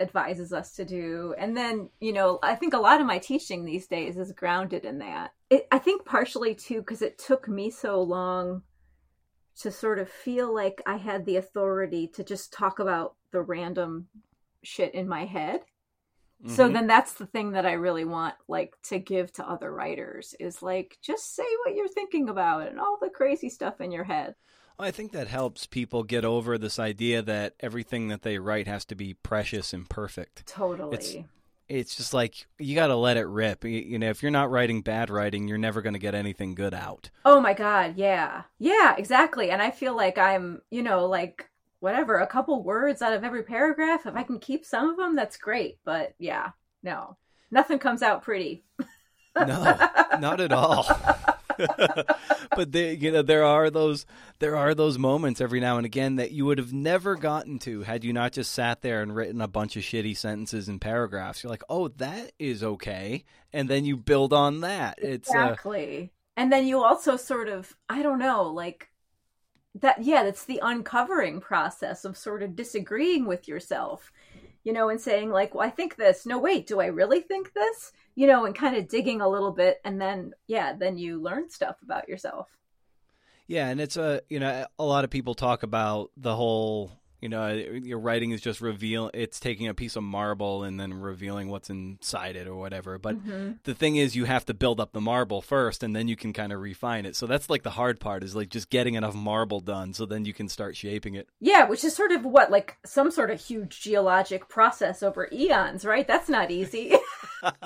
advises 0.00 0.52
us 0.52 0.72
to 0.76 0.84
do. 0.84 1.34
And 1.38 1.56
then, 1.56 1.90
you 2.00 2.12
know, 2.12 2.38
I 2.42 2.54
think 2.54 2.72
a 2.72 2.78
lot 2.78 3.00
of 3.00 3.06
my 3.06 3.18
teaching 3.18 3.64
these 3.64 3.86
days 3.86 4.16
is 4.16 4.32
grounded 4.32 4.84
in 4.84 4.98
that. 4.98 5.32
It, 5.50 5.66
I 5.72 5.78
think 5.78 6.04
partially 6.04 6.54
too 6.54 6.78
because 6.78 7.02
it 7.02 7.18
took 7.18 7.48
me 7.48 7.70
so 7.70 8.00
long 8.00 8.62
to 9.60 9.72
sort 9.72 9.98
of 9.98 10.08
feel 10.08 10.54
like 10.54 10.80
I 10.86 10.96
had 10.96 11.26
the 11.26 11.36
authority 11.36 12.06
to 12.14 12.22
just 12.22 12.52
talk 12.52 12.78
about 12.78 13.16
the 13.32 13.42
random 13.42 14.06
shit 14.62 14.94
in 14.94 15.08
my 15.08 15.24
head. 15.24 15.62
Mm-hmm. 16.44 16.54
So 16.54 16.68
then 16.68 16.86
that's 16.86 17.14
the 17.14 17.26
thing 17.26 17.52
that 17.52 17.66
I 17.66 17.72
really 17.72 18.04
want 18.04 18.34
like 18.46 18.74
to 18.84 18.98
give 18.98 19.32
to 19.34 19.48
other 19.48 19.72
writers 19.72 20.34
is 20.38 20.62
like 20.62 20.98
just 21.02 21.34
say 21.34 21.46
what 21.64 21.74
you're 21.74 21.88
thinking 21.88 22.28
about 22.28 22.68
and 22.68 22.78
all 22.78 22.98
the 23.00 23.10
crazy 23.10 23.48
stuff 23.48 23.80
in 23.80 23.90
your 23.90 24.04
head. 24.04 24.34
I 24.78 24.92
think 24.92 25.10
that 25.12 25.26
helps 25.26 25.66
people 25.66 26.04
get 26.04 26.24
over 26.24 26.56
this 26.56 26.78
idea 26.78 27.20
that 27.22 27.54
everything 27.58 28.08
that 28.08 28.22
they 28.22 28.38
write 28.38 28.68
has 28.68 28.84
to 28.86 28.94
be 28.94 29.14
precious 29.14 29.72
and 29.72 29.88
perfect. 29.88 30.46
Totally. 30.46 30.94
It's, 30.94 31.16
it's 31.68 31.96
just 31.96 32.14
like 32.14 32.46
you 32.58 32.76
got 32.76 32.86
to 32.86 32.94
let 32.94 33.16
it 33.16 33.26
rip. 33.26 33.64
You, 33.64 33.70
you, 33.70 33.98
know, 33.98 34.08
if 34.08 34.22
you're 34.22 34.30
not 34.30 34.52
writing 34.52 34.82
bad 34.82 35.10
writing, 35.10 35.48
you're 35.48 35.58
never 35.58 35.82
going 35.82 35.94
to 35.94 35.98
get 35.98 36.14
anything 36.14 36.54
good 36.54 36.74
out. 36.74 37.10
Oh 37.24 37.40
my 37.40 37.54
god, 37.54 37.94
yeah. 37.96 38.42
Yeah, 38.60 38.94
exactly. 38.96 39.50
And 39.50 39.60
I 39.60 39.72
feel 39.72 39.96
like 39.96 40.16
I'm, 40.16 40.62
you 40.70 40.84
know, 40.84 41.06
like 41.06 41.50
whatever, 41.80 42.16
a 42.16 42.26
couple 42.26 42.62
words 42.62 43.02
out 43.02 43.12
of 43.12 43.24
every 43.24 43.42
paragraph, 43.42 44.06
if 44.06 44.16
I 44.16 44.22
can 44.22 44.38
keep 44.38 44.64
some 44.64 44.90
of 44.90 44.96
them, 44.96 45.14
that's 45.14 45.36
great. 45.36 45.78
But 45.84 46.14
yeah, 46.18 46.50
no. 46.82 47.16
Nothing 47.50 47.78
comes 47.78 48.02
out 48.02 48.22
pretty. 48.22 48.64
no, 49.36 49.46
not 50.18 50.40
at 50.40 50.52
all. 50.52 50.86
but 52.56 52.72
they, 52.72 52.94
you 52.94 53.10
know, 53.10 53.22
there 53.22 53.44
are 53.44 53.70
those 53.70 54.06
there 54.38 54.56
are 54.56 54.74
those 54.74 54.98
moments 54.98 55.40
every 55.40 55.60
now 55.60 55.76
and 55.76 55.86
again 55.86 56.16
that 56.16 56.30
you 56.30 56.44
would 56.44 56.58
have 56.58 56.72
never 56.72 57.16
gotten 57.16 57.58
to 57.60 57.82
had 57.82 58.04
you 58.04 58.12
not 58.12 58.32
just 58.32 58.52
sat 58.52 58.82
there 58.82 59.02
and 59.02 59.14
written 59.14 59.40
a 59.40 59.48
bunch 59.48 59.76
of 59.76 59.82
shitty 59.82 60.16
sentences 60.16 60.68
and 60.68 60.80
paragraphs. 60.80 61.42
You're 61.42 61.50
like, 61.50 61.64
oh, 61.68 61.88
that 61.88 62.32
is 62.38 62.62
okay, 62.62 63.24
and 63.52 63.68
then 63.68 63.84
you 63.84 63.96
build 63.96 64.32
on 64.32 64.60
that. 64.60 64.98
It's 65.00 65.34
uh, 65.34 65.38
exactly, 65.38 66.12
uh... 66.12 66.40
and 66.40 66.52
then 66.52 66.66
you 66.66 66.82
also 66.82 67.16
sort 67.16 67.48
of, 67.48 67.74
I 67.88 68.02
don't 68.02 68.18
know, 68.18 68.44
like 68.44 68.88
that. 69.74 70.02
Yeah, 70.02 70.24
that's 70.24 70.44
the 70.44 70.60
uncovering 70.62 71.40
process 71.40 72.04
of 72.04 72.16
sort 72.16 72.42
of 72.42 72.56
disagreeing 72.56 73.26
with 73.26 73.48
yourself 73.48 74.12
you 74.68 74.74
know, 74.74 74.90
and 74.90 75.00
saying 75.00 75.30
like, 75.30 75.54
"Well, 75.54 75.66
I 75.66 75.70
think 75.70 75.96
this." 75.96 76.26
No, 76.26 76.38
wait, 76.38 76.66
do 76.66 76.78
I 76.78 76.86
really 76.86 77.20
think 77.22 77.54
this? 77.54 77.92
You 78.14 78.26
know, 78.26 78.44
and 78.44 78.54
kind 78.54 78.76
of 78.76 78.86
digging 78.86 79.22
a 79.22 79.28
little 79.28 79.52
bit, 79.52 79.80
and 79.82 79.98
then 79.98 80.34
yeah, 80.46 80.74
then 80.74 80.98
you 80.98 81.22
learn 81.22 81.48
stuff 81.48 81.76
about 81.82 82.06
yourself. 82.06 82.48
Yeah, 83.46 83.68
and 83.68 83.80
it's 83.80 83.96
a 83.96 84.20
you 84.28 84.38
know 84.40 84.66
a 84.78 84.84
lot 84.84 85.04
of 85.04 85.10
people 85.10 85.34
talk 85.34 85.62
about 85.62 86.10
the 86.18 86.36
whole 86.36 86.97
you 87.20 87.28
know 87.28 87.48
your 87.50 87.98
writing 87.98 88.30
is 88.30 88.40
just 88.40 88.60
reveal 88.60 89.10
it's 89.12 89.40
taking 89.40 89.66
a 89.66 89.74
piece 89.74 89.96
of 89.96 90.02
marble 90.02 90.62
and 90.62 90.78
then 90.78 90.94
revealing 90.94 91.48
what's 91.48 91.70
inside 91.70 92.36
it 92.36 92.46
or 92.46 92.54
whatever. 92.54 92.98
But 92.98 93.16
mm-hmm. 93.16 93.52
the 93.64 93.74
thing 93.74 93.96
is 93.96 94.14
you 94.14 94.24
have 94.24 94.44
to 94.46 94.54
build 94.54 94.80
up 94.80 94.92
the 94.92 95.00
marble 95.00 95.42
first 95.42 95.82
and 95.82 95.94
then 95.96 96.08
you 96.08 96.16
can 96.16 96.32
kind 96.32 96.52
of 96.52 96.60
refine 96.60 97.06
it. 97.06 97.16
So 97.16 97.26
that's 97.26 97.50
like 97.50 97.62
the 97.62 97.70
hard 97.70 98.00
part 98.00 98.22
is 98.22 98.36
like 98.36 98.50
just 98.50 98.70
getting 98.70 98.94
enough 98.94 99.14
marble 99.14 99.60
done 99.60 99.92
so 99.94 100.06
then 100.06 100.24
you 100.24 100.32
can 100.32 100.48
start 100.48 100.76
shaping 100.76 101.14
it. 101.14 101.28
Yeah 101.40 101.68
which 101.68 101.84
is 101.84 101.94
sort 101.94 102.12
of 102.12 102.24
what 102.24 102.50
like 102.50 102.76
some 102.84 103.10
sort 103.10 103.30
of 103.30 103.40
huge 103.40 103.80
geologic 103.80 104.48
process 104.48 105.02
over 105.02 105.28
eons 105.32 105.84
right? 105.84 106.06
That's 106.06 106.28
not 106.28 106.50
easy. 106.50 106.94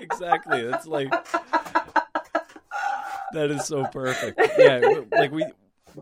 Exactly. 0.00 0.60
It's 0.60 0.86
like 0.86 1.10
that 3.32 3.50
is 3.50 3.66
so 3.66 3.84
perfect. 3.86 4.40
Yeah 4.58 4.80
like 5.12 5.30
we 5.30 5.44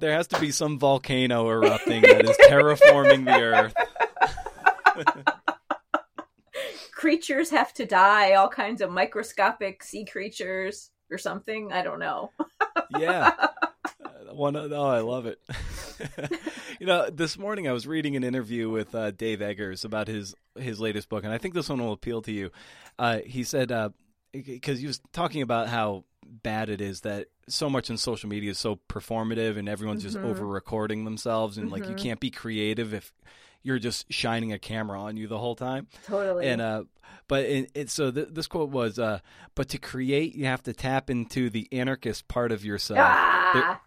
there 0.01 0.13
has 0.13 0.27
to 0.29 0.41
be 0.41 0.51
some 0.51 0.79
volcano 0.79 1.49
erupting 1.49 2.03
that 2.03 2.25
is 2.25 2.37
terraforming 2.49 3.25
the 3.25 3.41
earth. 3.41 3.75
creatures 6.99 7.51
have 7.51 7.73
to 7.73 7.87
die, 7.87 8.35
all 8.35 8.49
kinds 8.49 8.81
of 8.81 8.91
microscopic 8.91 9.85
sea 9.85 10.05
creatures 10.05 10.91
or 11.13 11.17
something. 11.17 11.73
I 11.73 11.83
don't 11.83 12.01
know. 12.01 12.33
yeah. 12.99 13.31
One 14.33 14.57
oh, 14.57 14.87
I 14.87 15.01
love 15.01 15.27
it. 15.27 15.41
you 16.81 16.87
know, 16.87 17.09
this 17.09 17.39
morning 17.39 17.69
I 17.69 17.73
was 17.73 17.87
reading 17.87 18.17
an 18.17 18.25
interview 18.25 18.69
with 18.69 18.95
uh, 18.95 19.13
Dave 19.13 19.41
Eggers 19.41 19.85
about 19.85 20.09
his 20.09 20.35
his 20.57 20.81
latest 20.81 21.09
book, 21.09 21.23
and 21.25 21.33
I 21.33 21.39
think 21.39 21.55
this 21.55 21.69
one 21.69 21.81
will 21.81 21.93
appeal 21.93 22.21
to 22.23 22.33
you. 22.33 22.51
Uh, 22.99 23.19
he 23.25 23.45
said 23.45 23.71
because 24.33 24.81
he 24.81 24.87
was 24.87 25.01
talking 25.13 25.43
about 25.43 25.69
how 25.69 26.05
bad 26.25 26.69
it 26.69 26.81
is 26.81 27.01
that 27.03 27.29
so 27.49 27.71
much 27.71 27.89
in 27.89 27.97
social 27.97 28.29
media 28.29 28.51
is 28.51 28.59
so 28.59 28.79
performative 28.89 29.57
and 29.57 29.69
everyone's 29.69 30.05
mm-hmm. 30.05 30.13
just 30.13 30.25
over 30.25 30.47
recording 30.47 31.05
themselves 31.05 31.57
and 31.57 31.67
mm-hmm. 31.67 31.75
like 31.75 31.85
you 31.85 31.95
mm-hmm. 31.95 32.05
can't 32.05 32.21
be 32.21 32.31
creative 32.31 32.93
if 32.93 33.13
you're 33.63 33.79
just 33.79 34.13
shining 34.13 34.53
a 34.53 34.59
camera 34.59 35.01
on 35.01 35.17
you 35.17 35.27
the 35.27 35.39
whole 35.39 35.57
time. 35.57 35.87
Totally. 36.07 36.47
And 36.47 36.61
uh, 36.61 36.85
but 37.27 37.45
it, 37.45 37.71
it 37.75 37.91
so 37.91 38.11
th- 38.11 38.29
this 38.31 38.47
quote 38.47 38.71
was, 38.71 38.99
uh, 38.99 39.21
but 39.55 39.69
to 39.71 39.79
create, 39.79 40.35
you 40.35 40.47
have 40.47 40.63
to 40.65 40.73
tap 40.73 41.11
into 41.11 41.51
the 41.51 41.69
anarchist 41.73 42.29
part 42.29 42.53
of 42.53 42.65
yourself. 42.65 43.01
Ah! 43.01 43.51
There, 43.53 43.81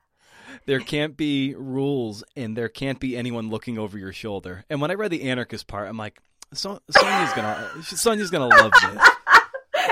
there 0.66 0.80
can't 0.80 1.18
be 1.18 1.56
rules, 1.56 2.24
and 2.36 2.56
there 2.56 2.70
can't 2.70 3.00
be 3.00 3.18
anyone 3.18 3.50
looking 3.50 3.80
over 3.80 3.98
your 3.98 4.14
shoulder. 4.14 4.64
And 4.70 4.82
when 4.82 4.92
I 4.92 4.96
read 4.96 5.12
the 5.12 5.24
anarchist 5.24 5.68
part, 5.68 5.90
I'm 5.90 5.98
like, 5.98 6.20
so- 6.54 6.82
Sonya's 6.90 7.34
gonna, 7.34 7.84
Sonya's 7.84 8.30
gonna 8.30 8.48
love 8.48 8.72
this. 8.82 9.10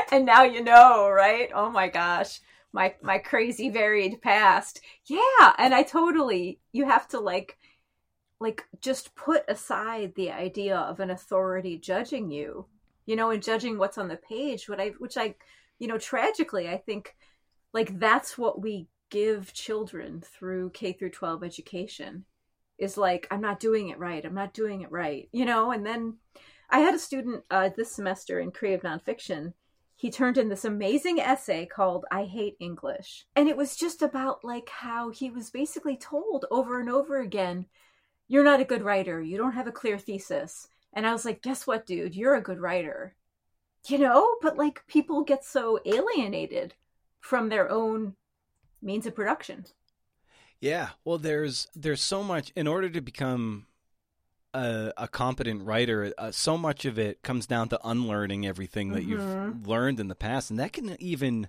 and 0.11 0.25
now 0.25 0.43
you 0.43 0.63
know, 0.63 1.09
right? 1.09 1.49
Oh 1.53 1.69
my 1.69 1.87
gosh. 1.87 2.39
My 2.71 2.93
my 3.01 3.17
crazy 3.17 3.69
varied 3.69 4.21
past. 4.21 4.81
Yeah, 5.05 5.53
and 5.57 5.73
I 5.73 5.83
totally 5.83 6.59
you 6.71 6.85
have 6.85 7.07
to 7.09 7.19
like 7.19 7.57
like 8.39 8.63
just 8.81 9.15
put 9.15 9.43
aside 9.47 10.13
the 10.15 10.31
idea 10.31 10.77
of 10.77 10.99
an 10.99 11.09
authority 11.09 11.77
judging 11.77 12.31
you, 12.31 12.67
you 13.05 13.15
know, 13.15 13.31
and 13.31 13.43
judging 13.43 13.77
what's 13.77 13.97
on 13.97 14.07
the 14.07 14.17
page, 14.17 14.69
what 14.69 14.79
I 14.79 14.89
which 14.99 15.17
I 15.17 15.35
you 15.79 15.87
know, 15.87 15.97
tragically 15.97 16.69
I 16.69 16.77
think 16.77 17.15
like 17.73 17.99
that's 17.99 18.37
what 18.37 18.61
we 18.61 18.87
give 19.09 19.53
children 19.53 20.21
through 20.21 20.69
K 20.71 20.93
through 20.93 21.09
12 21.11 21.43
education 21.43 22.25
is 22.77 22.97
like 22.97 23.27
I'm 23.31 23.41
not 23.41 23.59
doing 23.59 23.89
it 23.89 23.99
right. 23.99 24.23
I'm 24.23 24.35
not 24.35 24.53
doing 24.53 24.81
it 24.81 24.91
right. 24.91 25.27
You 25.31 25.45
know, 25.45 25.71
and 25.71 25.85
then 25.85 26.17
I 26.69 26.79
had 26.79 26.93
a 26.93 26.99
student 26.99 27.43
uh, 27.49 27.69
this 27.75 27.91
semester 27.91 28.39
in 28.39 28.51
creative 28.51 28.83
nonfiction 28.83 29.53
he 29.99 30.09
turned 30.09 30.37
in 30.37 30.47
this 30.47 30.63
amazing 30.63 31.19
essay 31.19 31.65
called 31.65 32.05
I 32.09 32.23
Hate 32.23 32.55
English. 32.61 33.25
And 33.35 33.49
it 33.49 33.57
was 33.57 33.75
just 33.75 34.01
about 34.01 34.45
like 34.45 34.69
how 34.69 35.09
he 35.09 35.29
was 35.29 35.49
basically 35.49 35.97
told 35.97 36.45
over 36.49 36.79
and 36.79 36.89
over 36.89 37.19
again, 37.19 37.65
you're 38.29 38.45
not 38.45 38.61
a 38.61 38.65
good 38.65 38.81
writer. 38.81 39.21
You 39.21 39.37
don't 39.37 39.51
have 39.51 39.67
a 39.67 39.73
clear 39.73 39.97
thesis. 39.97 40.69
And 40.93 41.05
I 41.05 41.11
was 41.11 41.25
like, 41.25 41.41
guess 41.41 41.67
what, 41.67 41.85
dude? 41.85 42.15
You're 42.15 42.35
a 42.35 42.41
good 42.41 42.61
writer. 42.61 43.13
You 43.87 43.97
know, 43.97 44.37
but 44.41 44.55
like 44.55 44.87
people 44.87 45.25
get 45.25 45.43
so 45.43 45.81
alienated 45.85 46.75
from 47.19 47.49
their 47.49 47.69
own 47.69 48.15
means 48.81 49.05
of 49.05 49.15
production. 49.15 49.65
Yeah. 50.61 50.91
Well, 51.03 51.17
there's 51.17 51.67
there's 51.75 52.01
so 52.01 52.23
much 52.23 52.53
in 52.55 52.67
order 52.67 52.89
to 52.89 53.01
become 53.01 53.65
a, 54.53 54.93
a 54.97 55.07
competent 55.07 55.63
writer, 55.63 56.13
uh, 56.17 56.31
so 56.31 56.57
much 56.57 56.85
of 56.85 56.97
it 56.97 57.21
comes 57.21 57.45
down 57.45 57.69
to 57.69 57.79
unlearning 57.83 58.45
everything 58.45 58.91
that 58.91 59.01
mm-hmm. 59.05 59.11
you've 59.11 59.67
learned 59.67 59.99
in 59.99 60.07
the 60.07 60.15
past, 60.15 60.49
and 60.49 60.59
that 60.59 60.73
can 60.73 60.95
even, 61.01 61.47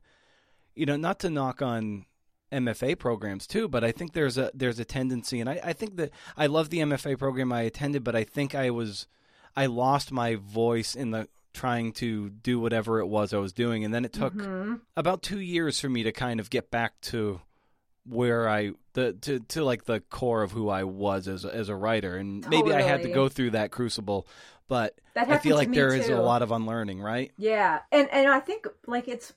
you 0.74 0.86
know, 0.86 0.96
not 0.96 1.18
to 1.20 1.30
knock 1.30 1.62
on 1.62 2.06
MFA 2.52 2.98
programs 2.98 3.46
too, 3.46 3.68
but 3.68 3.84
I 3.84 3.92
think 3.92 4.12
there's 4.12 4.36
a 4.36 4.50
there's 4.54 4.78
a 4.78 4.84
tendency, 4.84 5.40
and 5.40 5.48
I, 5.48 5.60
I 5.62 5.72
think 5.72 5.96
that 5.96 6.10
I 6.36 6.46
love 6.46 6.70
the 6.70 6.78
MFA 6.78 7.18
program 7.18 7.52
I 7.52 7.62
attended, 7.62 8.04
but 8.04 8.16
I 8.16 8.24
think 8.24 8.54
I 8.54 8.70
was 8.70 9.06
I 9.56 9.66
lost 9.66 10.12
my 10.12 10.36
voice 10.36 10.94
in 10.94 11.10
the 11.10 11.28
trying 11.52 11.92
to 11.92 12.30
do 12.30 12.60
whatever 12.60 13.00
it 13.00 13.06
was 13.06 13.32
I 13.32 13.38
was 13.38 13.52
doing, 13.52 13.84
and 13.84 13.94
then 13.94 14.04
it 14.04 14.12
took 14.12 14.34
mm-hmm. 14.34 14.74
about 14.96 15.22
two 15.22 15.40
years 15.40 15.80
for 15.80 15.88
me 15.88 16.02
to 16.02 16.12
kind 16.12 16.40
of 16.40 16.50
get 16.50 16.70
back 16.70 17.00
to 17.02 17.40
where 18.04 18.48
I 18.48 18.72
the 18.94 19.12
to 19.12 19.40
to 19.40 19.64
like 19.64 19.84
the 19.84 20.00
core 20.00 20.42
of 20.42 20.52
who 20.52 20.68
I 20.68 20.84
was 20.84 21.28
as 21.28 21.44
as 21.44 21.68
a 21.68 21.76
writer, 21.76 22.16
and 22.16 22.42
totally. 22.42 22.62
maybe 22.62 22.74
I 22.74 22.82
had 22.82 23.02
to 23.02 23.10
go 23.10 23.28
through 23.28 23.50
that 23.50 23.70
crucible, 23.70 24.26
but 24.68 24.98
I 25.16 25.38
feel 25.38 25.56
like 25.56 25.72
there 25.72 25.90
too. 25.90 26.00
is 26.00 26.08
a 26.08 26.20
lot 26.20 26.42
of 26.42 26.52
unlearning, 26.52 27.00
right? 27.00 27.32
Yeah, 27.36 27.80
and 27.92 28.08
and 28.10 28.28
I 28.28 28.40
think 28.40 28.66
like 28.86 29.08
it's 29.08 29.32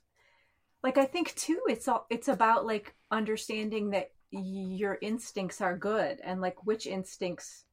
like 0.82 0.98
I 0.98 1.04
think 1.04 1.34
too, 1.34 1.60
it's 1.68 1.88
all 1.88 2.06
it's 2.10 2.28
about 2.28 2.66
like 2.66 2.94
understanding 3.10 3.90
that 3.90 4.10
your 4.30 4.98
instincts 5.00 5.60
are 5.60 5.76
good 5.76 6.20
and 6.24 6.40
like 6.40 6.66
which 6.66 6.86
instincts 6.86 7.64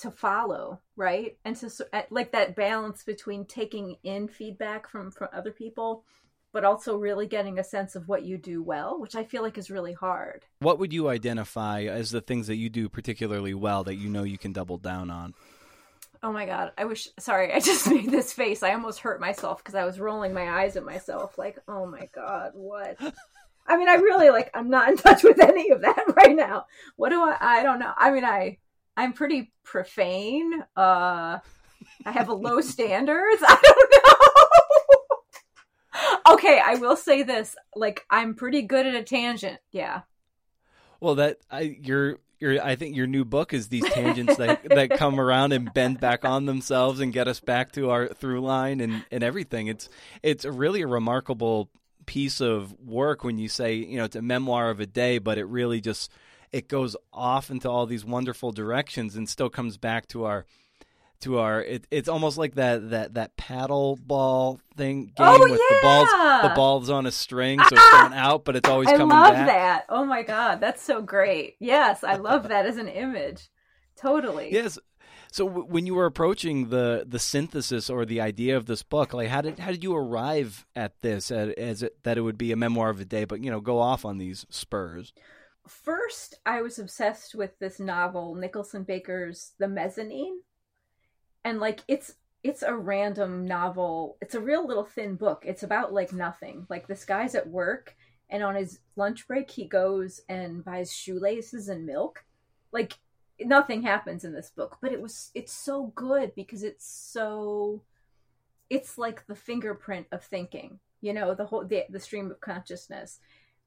to 0.00 0.10
follow 0.10 0.80
right 0.96 1.36
and 1.44 1.56
to 1.56 1.70
like 2.10 2.32
that 2.32 2.56
balance 2.56 3.02
between 3.04 3.44
taking 3.44 3.96
in 4.02 4.26
feedback 4.26 4.88
from 4.88 5.10
from 5.10 5.28
other 5.32 5.50
people 5.50 6.04
but 6.52 6.64
also 6.64 6.96
really 6.96 7.26
getting 7.26 7.58
a 7.58 7.64
sense 7.64 7.96
of 7.96 8.08
what 8.08 8.24
you 8.24 8.38
do 8.38 8.62
well, 8.62 9.00
which 9.00 9.14
I 9.14 9.24
feel 9.24 9.42
like 9.42 9.58
is 9.58 9.70
really 9.70 9.94
hard. 9.94 10.44
What 10.60 10.78
would 10.78 10.92
you 10.92 11.08
identify 11.08 11.82
as 11.82 12.10
the 12.10 12.20
things 12.20 12.46
that 12.46 12.56
you 12.56 12.68
do 12.68 12.88
particularly 12.88 13.54
well 13.54 13.84
that 13.84 13.96
you 13.96 14.08
know 14.08 14.22
you 14.22 14.38
can 14.38 14.52
double 14.52 14.78
down 14.78 15.10
on? 15.10 15.34
Oh 16.22 16.32
my 16.32 16.46
god, 16.46 16.72
I 16.78 16.84
wish 16.84 17.08
sorry, 17.18 17.52
I 17.54 17.60
just 17.60 17.88
made 17.88 18.10
this 18.10 18.32
face. 18.32 18.62
I 18.62 18.72
almost 18.72 19.00
hurt 19.00 19.20
myself 19.20 19.58
because 19.58 19.74
I 19.74 19.84
was 19.84 19.98
rolling 19.98 20.34
my 20.34 20.62
eyes 20.62 20.76
at 20.76 20.84
myself 20.84 21.36
like, 21.38 21.58
"Oh 21.66 21.86
my 21.86 22.08
god, 22.14 22.52
what?" 22.54 22.96
I 23.66 23.76
mean, 23.76 23.88
I 23.88 23.94
really 23.94 24.30
like 24.30 24.50
I'm 24.54 24.70
not 24.70 24.88
in 24.88 24.96
touch 24.96 25.22
with 25.22 25.40
any 25.40 25.70
of 25.70 25.82
that 25.82 26.04
right 26.16 26.36
now. 26.36 26.66
What 26.96 27.10
do 27.10 27.22
I 27.22 27.36
I 27.40 27.62
don't 27.62 27.78
know. 27.78 27.92
I 27.96 28.10
mean, 28.10 28.24
I 28.24 28.58
I'm 28.96 29.12
pretty 29.12 29.52
profane. 29.64 30.62
Uh 30.76 31.38
I 32.04 32.12
have 32.12 32.28
a 32.28 32.34
low 32.34 32.60
standards. 32.60 33.42
I 33.46 33.58
don't 33.62 34.11
okay, 36.28 36.60
I 36.64 36.74
will 36.76 36.96
say 36.96 37.22
this. 37.22 37.56
Like, 37.74 38.04
I'm 38.10 38.34
pretty 38.34 38.62
good 38.62 38.86
at 38.86 38.94
a 38.94 39.02
tangent. 39.02 39.58
Yeah. 39.70 40.02
Well, 41.00 41.16
that 41.16 41.38
I 41.50 41.76
you're 41.82 42.18
your 42.38 42.62
I 42.62 42.76
think 42.76 42.94
your 42.94 43.06
new 43.06 43.24
book 43.24 43.54
is 43.54 43.68
these 43.68 43.88
tangents 43.88 44.36
that 44.36 44.62
that 44.68 44.90
come 44.90 45.18
around 45.18 45.52
and 45.52 45.72
bend 45.72 46.00
back 46.00 46.24
on 46.24 46.46
themselves 46.46 47.00
and 47.00 47.12
get 47.12 47.28
us 47.28 47.40
back 47.40 47.72
to 47.72 47.90
our 47.90 48.08
through 48.08 48.40
line 48.40 48.80
and 48.80 49.04
and 49.10 49.22
everything. 49.22 49.68
It's 49.68 49.88
it's 50.22 50.44
really 50.44 50.82
a 50.82 50.86
remarkable 50.86 51.70
piece 52.04 52.40
of 52.40 52.72
work 52.80 53.22
when 53.24 53.38
you 53.38 53.48
say 53.48 53.74
you 53.74 53.96
know 53.96 54.04
it's 54.04 54.16
a 54.16 54.22
memoir 54.22 54.70
of 54.70 54.80
a 54.80 54.86
day, 54.86 55.18
but 55.18 55.38
it 55.38 55.44
really 55.44 55.80
just 55.80 56.10
it 56.52 56.68
goes 56.68 56.96
off 57.12 57.50
into 57.50 57.70
all 57.70 57.86
these 57.86 58.04
wonderful 58.04 58.52
directions 58.52 59.16
and 59.16 59.28
still 59.28 59.48
comes 59.48 59.78
back 59.78 60.06
to 60.08 60.24
our 60.24 60.44
to 61.22 61.38
our 61.38 61.62
it, 61.62 61.86
it's 61.90 62.08
almost 62.08 62.36
like 62.38 62.54
that 62.54 62.90
that 62.90 63.14
that 63.14 63.36
paddle 63.36 63.96
ball 63.96 64.60
thing 64.76 65.06
game 65.06 65.12
oh, 65.18 65.50
with 65.50 65.60
yeah! 65.60 65.76
the 65.76 65.78
balls 65.82 66.42
the 66.42 66.54
balls 66.54 66.90
on 66.90 67.06
a 67.06 67.10
string 67.10 67.58
so 67.60 67.68
it's 67.72 67.90
going 67.90 68.12
out 68.12 68.44
but 68.44 68.56
it's 68.56 68.68
always 68.68 68.88
I 68.88 68.96
coming 68.96 69.16
I 69.16 69.20
love 69.20 69.32
back. 69.32 69.46
that. 69.46 69.84
Oh 69.88 70.04
my 70.04 70.22
god, 70.22 70.60
that's 70.60 70.82
so 70.82 71.00
great. 71.00 71.56
Yes, 71.60 72.04
I 72.04 72.16
love 72.16 72.48
that 72.48 72.66
as 72.66 72.76
an 72.76 72.88
image. 72.88 73.48
Totally. 73.96 74.52
Yes. 74.52 74.78
So 75.30 75.46
w- 75.46 75.66
when 75.66 75.86
you 75.86 75.94
were 75.94 76.06
approaching 76.06 76.68
the 76.68 77.04
the 77.06 77.18
synthesis 77.18 77.88
or 77.88 78.04
the 78.04 78.20
idea 78.20 78.56
of 78.56 78.66
this 78.66 78.82
book, 78.82 79.14
like 79.14 79.28
how 79.28 79.40
did 79.40 79.58
how 79.58 79.70
did 79.70 79.82
you 79.84 79.94
arrive 79.94 80.66
at 80.76 81.00
this 81.00 81.30
as 81.30 81.82
it, 81.82 82.02
that 82.02 82.18
it 82.18 82.22
would 82.22 82.38
be 82.38 82.52
a 82.52 82.56
memoir 82.56 82.90
of 82.90 83.00
a 83.00 83.04
day, 83.04 83.24
but 83.24 83.42
you 83.42 83.50
know 83.50 83.60
go 83.60 83.78
off 83.78 84.04
on 84.04 84.18
these 84.18 84.46
spurs? 84.50 85.12
First, 85.66 86.34
I 86.44 86.60
was 86.60 86.78
obsessed 86.78 87.34
with 87.34 87.58
this 87.60 87.78
novel, 87.78 88.34
Nicholson 88.34 88.82
Baker's 88.82 89.52
The 89.58 89.68
Mezzanine, 89.68 90.40
and 91.44 91.60
like 91.60 91.80
it's 91.88 92.14
it's 92.42 92.62
a 92.62 92.74
random 92.74 93.46
novel. 93.46 94.16
It's 94.20 94.34
a 94.34 94.40
real 94.40 94.66
little 94.66 94.84
thin 94.84 95.14
book. 95.14 95.44
It's 95.46 95.62
about 95.62 95.92
like 95.92 96.12
nothing. 96.12 96.66
Like 96.68 96.86
this 96.86 97.04
guy's 97.04 97.34
at 97.34 97.48
work, 97.48 97.96
and 98.28 98.42
on 98.42 98.56
his 98.56 98.80
lunch 98.96 99.28
break, 99.28 99.50
he 99.50 99.66
goes 99.66 100.20
and 100.28 100.64
buys 100.64 100.92
shoelaces 100.92 101.68
and 101.68 101.86
milk. 101.86 102.24
Like 102.72 102.94
nothing 103.40 103.82
happens 103.82 104.24
in 104.24 104.32
this 104.32 104.50
book 104.50 104.78
but 104.80 104.92
it 104.92 105.00
was 105.00 105.30
it's 105.34 105.52
so 105.52 105.92
good 105.94 106.34
because 106.34 106.62
it's 106.62 106.86
so 106.86 107.82
it's 108.70 108.98
like 108.98 109.26
the 109.26 109.34
fingerprint 109.34 110.06
of 110.12 110.22
thinking 110.22 110.78
you 111.00 111.12
know 111.12 111.34
the 111.34 111.46
whole 111.46 111.64
the, 111.64 111.84
the 111.90 112.00
stream 112.00 112.30
of 112.30 112.40
consciousness 112.40 113.20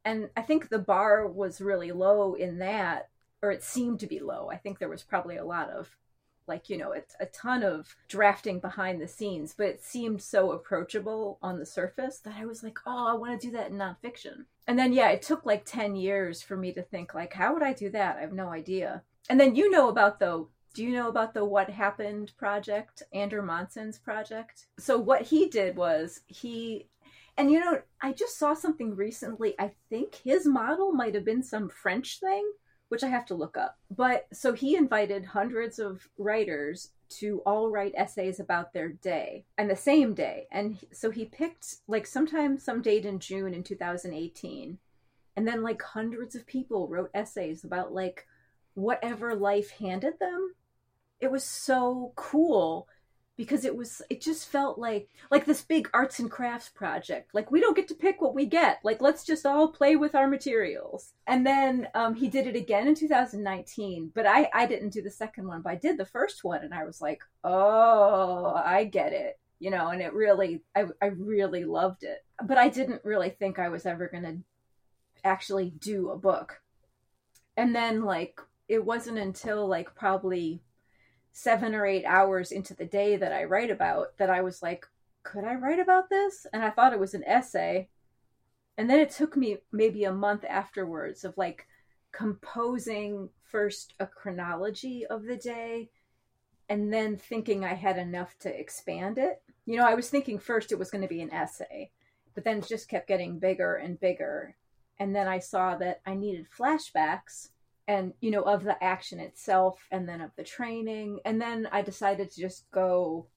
and 0.03 0.29
i 0.37 0.41
think 0.41 0.69
the 0.69 0.79
bar 0.79 1.27
was 1.27 1.61
really 1.61 1.91
low 1.91 2.33
in 2.33 2.59
that 2.59 3.09
or 3.41 3.51
it 3.51 3.63
seemed 3.63 3.99
to 3.99 4.07
be 4.07 4.19
low 4.19 4.49
i 4.51 4.57
think 4.57 4.79
there 4.79 4.89
was 4.89 5.03
probably 5.03 5.37
a 5.37 5.45
lot 5.45 5.69
of 5.69 5.95
like 6.47 6.69
you 6.69 6.77
know 6.77 6.93
a, 6.93 7.01
a 7.19 7.25
ton 7.27 7.63
of 7.63 7.95
drafting 8.07 8.59
behind 8.59 9.01
the 9.01 9.07
scenes 9.07 9.53
but 9.57 9.67
it 9.67 9.83
seemed 9.83 10.21
so 10.21 10.51
approachable 10.51 11.37
on 11.41 11.59
the 11.59 11.65
surface 11.65 12.19
that 12.19 12.35
i 12.37 12.45
was 12.45 12.63
like 12.63 12.77
oh 12.85 13.07
i 13.07 13.13
want 13.13 13.39
to 13.39 13.47
do 13.47 13.51
that 13.51 13.69
in 13.69 13.77
nonfiction. 13.77 14.45
And 14.67 14.79
then 14.79 14.93
yeah 14.93 15.09
it 15.09 15.21
took 15.21 15.45
like 15.45 15.65
10 15.65 15.95
years 15.95 16.41
for 16.41 16.57
me 16.57 16.73
to 16.73 16.81
think 16.81 17.13
like 17.13 17.33
how 17.33 17.53
would 17.53 17.63
i 17.63 17.73
do 17.73 17.89
that? 17.91 18.17
I 18.17 18.21
have 18.21 18.33
no 18.33 18.49
idea. 18.49 19.03
And 19.29 19.39
then 19.39 19.55
you 19.55 19.69
know 19.69 19.89
about 19.89 20.19
the 20.19 20.47
do 20.73 20.83
you 20.83 20.91
know 20.91 21.07
about 21.07 21.33
the 21.33 21.45
what 21.45 21.69
happened 21.69 22.33
project 22.37 23.03
andrew 23.13 23.41
monson's 23.41 23.97
project? 23.97 24.67
So 24.77 24.97
what 24.97 25.21
he 25.23 25.47
did 25.47 25.75
was 25.77 26.21
he 26.27 26.87
and 27.37 27.51
you 27.51 27.59
know 27.59 27.81
i 28.01 28.11
just 28.11 28.37
saw 28.37 28.53
something 28.53 28.95
recently. 28.95 29.55
I 29.59 29.71
think 29.89 30.15
his 30.15 30.45
model 30.45 30.91
might 30.91 31.15
have 31.15 31.25
been 31.25 31.43
some 31.43 31.69
french 31.69 32.19
thing 32.19 32.51
which 32.95 33.03
i 33.03 33.09
have 33.09 33.25
to 33.25 33.35
look 33.35 33.57
up 33.57 33.77
but 33.95 34.25
so 34.31 34.53
he 34.53 34.75
invited 34.75 35.25
hundreds 35.25 35.79
of 35.79 36.07
writers 36.17 36.91
to 37.09 37.41
all 37.45 37.69
write 37.69 37.93
essays 37.95 38.39
about 38.39 38.73
their 38.73 38.89
day 38.89 39.43
and 39.57 39.69
the 39.69 39.75
same 39.75 40.13
day 40.13 40.47
and 40.51 40.77
so 40.91 41.11
he 41.11 41.25
picked 41.25 41.75
like 41.87 42.07
sometime 42.07 42.57
some 42.57 42.81
date 42.81 43.05
in 43.05 43.19
june 43.19 43.53
in 43.53 43.63
2018 43.63 44.77
and 45.35 45.47
then 45.47 45.61
like 45.61 45.81
hundreds 45.81 46.35
of 46.35 46.47
people 46.47 46.87
wrote 46.87 47.11
essays 47.13 47.63
about 47.63 47.93
like 47.93 48.25
whatever 48.75 49.35
life 49.35 49.71
handed 49.71 50.19
them. 50.19 50.53
It 51.19 51.31
was 51.31 51.43
so 51.43 52.13
cool 52.15 52.87
because 53.37 53.65
it 53.65 53.75
was 53.75 54.01
it 54.09 54.21
just 54.21 54.47
felt 54.49 54.77
like 54.77 55.09
like 55.29 55.45
this 55.45 55.61
big 55.61 55.89
arts 55.93 56.19
and 56.19 56.31
crafts 56.31 56.69
project. 56.69 57.33
Like 57.33 57.51
we 57.51 57.59
don't 57.59 57.75
get 57.75 57.87
to 57.89 57.95
pick 57.95 58.21
what 58.21 58.35
we 58.35 58.45
get. 58.45 58.79
Like 58.83 59.01
let's 59.01 59.25
just 59.25 59.45
all 59.45 59.67
play 59.67 59.95
with 59.95 60.15
our 60.15 60.27
materials. 60.27 61.13
And 61.27 61.45
then 61.45 61.87
um, 61.93 62.15
he 62.15 62.27
did 62.29 62.47
it 62.47 62.55
again 62.55 62.87
in 62.87 62.95
2019 62.95 64.11
but 64.13 64.25
i 64.25 64.49
i 64.53 64.65
didn't 64.65 64.89
do 64.89 65.01
the 65.01 65.09
second 65.09 65.47
one 65.47 65.61
but 65.61 65.71
i 65.71 65.75
did 65.75 65.97
the 65.97 66.05
first 66.05 66.43
one 66.43 66.63
and 66.63 66.73
i 66.73 66.83
was 66.83 67.01
like 67.01 67.21
oh 67.43 68.53
i 68.53 68.83
get 68.83 69.13
it 69.13 69.39
you 69.59 69.69
know 69.69 69.89
and 69.89 70.01
it 70.01 70.13
really 70.13 70.61
i, 70.75 70.85
I 71.01 71.07
really 71.07 71.65
loved 71.65 72.03
it. 72.03 72.23
But 72.43 72.57
i 72.57 72.69
didn't 72.69 73.03
really 73.03 73.29
think 73.29 73.59
i 73.59 73.69
was 73.69 73.85
ever 73.85 74.07
going 74.07 74.23
to 74.23 74.37
actually 75.25 75.71
do 75.71 76.11
a 76.11 76.17
book. 76.17 76.61
And 77.57 77.75
then 77.75 78.03
like 78.03 78.39
it 78.67 78.85
wasn't 78.85 79.17
until 79.17 79.67
like 79.67 79.95
probably 79.95 80.61
seven 81.37 81.75
or 81.75 81.85
eight 81.85 82.05
hours 82.05 82.53
into 82.53 82.73
the 82.73 82.85
day 82.85 83.17
that 83.17 83.33
I 83.33 83.43
write 83.43 83.69
about 83.69 84.17
that 84.17 84.29
I 84.29 84.39
was 84.39 84.63
like, 84.63 84.87
could 85.23 85.43
I 85.43 85.55
write 85.55 85.79
about 85.79 86.09
this? 86.09 86.47
And 86.53 86.63
I 86.63 86.69
thought 86.69 86.93
it 86.93 86.99
was 86.99 87.13
an 87.13 87.25
essay. 87.25 87.89
And 88.77 88.89
then 88.89 89.01
it 89.01 89.09
took 89.09 89.35
me 89.35 89.57
maybe 89.69 90.05
a 90.05 90.13
month 90.13 90.45
afterwards 90.47 91.25
of 91.25 91.37
like 91.37 91.67
composing 92.13 93.27
first 93.43 93.95
a 93.99 94.07
chronology 94.07 95.05
of 95.05 95.25
the 95.25 95.35
day 95.35 95.89
and 96.69 96.93
then 96.93 97.17
thinking 97.17 97.65
I 97.65 97.73
had 97.73 97.97
enough 97.97 98.39
to 98.39 98.59
expand 98.59 99.17
it. 99.17 99.41
You 99.65 99.75
know, 99.75 99.85
I 99.85 99.95
was 99.95 100.09
thinking 100.09 100.39
first 100.39 100.71
it 100.71 100.79
was 100.79 100.89
going 100.89 101.01
to 101.01 101.07
be 101.09 101.21
an 101.21 101.33
essay, 101.33 101.91
but 102.33 102.45
then 102.45 102.59
it 102.59 102.67
just 102.69 102.87
kept 102.87 103.09
getting 103.09 103.39
bigger 103.39 103.75
and 103.75 103.99
bigger. 103.99 104.55
And 104.97 105.13
then 105.13 105.27
I 105.27 105.39
saw 105.39 105.75
that 105.75 105.99
I 106.05 106.15
needed 106.15 106.47
flashbacks 106.57 107.49
and 107.87 108.13
you 108.21 108.31
know 108.31 108.41
of 108.43 108.63
the 108.63 108.81
action 108.83 109.19
itself 109.19 109.79
and 109.91 110.07
then 110.07 110.21
of 110.21 110.31
the 110.35 110.43
training. 110.43 111.19
And 111.25 111.41
then 111.41 111.67
i 111.71 111.81
decided 111.81 112.31
to 112.31 112.41
just 112.41 112.69
go 112.71 113.27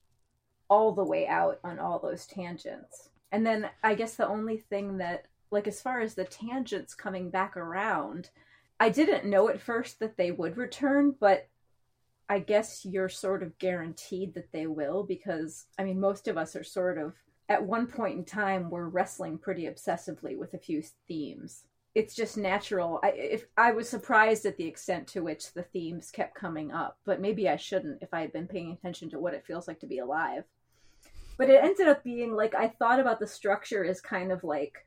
all 0.71 0.93
the 0.93 1.05
way 1.05 1.27
out 1.27 1.61
on 1.65 1.79
all 1.79 1.99
those 1.99 2.27
tangents. 2.27 3.11
And 3.33 3.47
then 3.47 3.69
i 3.83 3.95
guess 3.95 4.15
the 4.15 4.29
only 4.29 4.59
thing 4.59 4.99
that 4.99 5.27
like 5.51 5.67
as 5.67 5.81
far 5.81 6.01
as 6.01 6.15
the 6.15 6.25
tangents 6.25 6.95
coming 6.95 7.31
back 7.31 7.57
around 7.57 8.31
i 8.81 8.89
didn't 8.89 9.29
know 9.29 9.49
at 9.49 9.61
first 9.61 9.99
that 10.01 10.17
they 10.17 10.31
would 10.31 10.57
return 10.57 11.15
but 11.19 11.49
i 12.29 12.39
guess 12.39 12.85
you're 12.85 13.09
sort 13.09 13.43
of 13.43 13.59
guaranteed 13.59 14.35
that 14.35 14.53
they 14.53 14.67
will 14.67 15.03
because 15.03 15.67
i 15.79 15.85
mean 15.85 16.01
most 16.01 16.29
of 16.29 16.37
us 16.37 16.55
are 16.55 16.65
sort 16.65 16.99
of 16.99 17.15
at 17.49 17.65
one 17.65 17.87
point 17.87 18.17
in 18.17 18.25
time 18.25 18.71
we're 18.71 18.89
wrestling 18.89 19.39
pretty 19.39 19.65
obsessively 19.65 20.37
with 20.37 20.55
a 20.55 20.59
few 20.59 20.83
themes 21.07 21.65
it's 21.99 22.15
just 22.15 22.37
natural. 22.37 23.01
I, 23.03 23.09
if 23.09 23.47
I 23.57 23.73
was 23.73 23.89
surprised 23.89 24.47
at 24.47 24.57
the 24.57 24.67
extent 24.69 25.09
to 25.09 25.21
which 25.21 25.53
the 25.53 25.65
themes 25.65 26.13
kept 26.13 26.37
coming 26.37 26.71
up, 26.71 26.97
but 27.05 27.21
maybe 27.21 27.49
I 27.49 27.57
shouldn't 27.57 28.01
if 28.03 28.15
I 28.15 28.21
had 28.21 28.33
been 28.33 28.47
paying 28.47 28.71
attention 28.71 29.11
to 29.11 29.19
what 29.19 29.35
it 29.35 29.45
feels 29.45 29.67
like 29.67 29.81
to 29.81 29.89
be 29.89 29.99
alive. 29.99 30.45
But 31.39 31.51
it 31.51 31.61
ended 31.61 31.89
up 31.89 32.05
being 32.05 32.35
like 32.35 32.55
I 32.55 32.69
thought 32.69 33.01
about 33.01 33.19
the 33.19 33.27
structure 33.27 33.85
as 33.85 34.01
kind 34.01 34.31
of 34.31 34.45
like, 34.45 34.87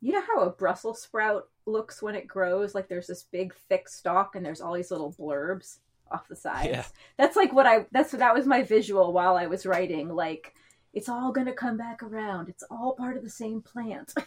you 0.00 0.12
know 0.12 0.22
how 0.22 0.42
a 0.42 0.50
Brussels 0.50 1.00
sprout 1.00 1.44
looks 1.64 2.02
when 2.02 2.16
it 2.16 2.26
grows? 2.26 2.74
Like 2.74 2.88
there's 2.88 3.06
this 3.06 3.22
big 3.30 3.54
thick 3.68 3.88
stalk 3.88 4.34
and 4.34 4.44
there's 4.44 4.60
all 4.60 4.74
these 4.74 4.90
little 4.90 5.12
blurbs 5.12 5.78
off 6.10 6.26
the 6.26 6.34
sides. 6.34 6.70
Yeah. 6.70 6.84
That's 7.18 7.36
like 7.36 7.52
what 7.52 7.66
I. 7.66 7.86
That's 7.92 8.10
that 8.10 8.34
was 8.34 8.46
my 8.46 8.64
visual 8.64 9.12
while 9.12 9.36
I 9.36 9.46
was 9.46 9.64
writing. 9.64 10.08
Like 10.08 10.54
it's 10.92 11.08
all 11.08 11.30
gonna 11.30 11.52
come 11.52 11.76
back 11.76 12.02
around. 12.02 12.48
It's 12.48 12.64
all 12.68 12.96
part 12.96 13.16
of 13.16 13.22
the 13.22 13.30
same 13.30 13.62
plant. 13.62 14.12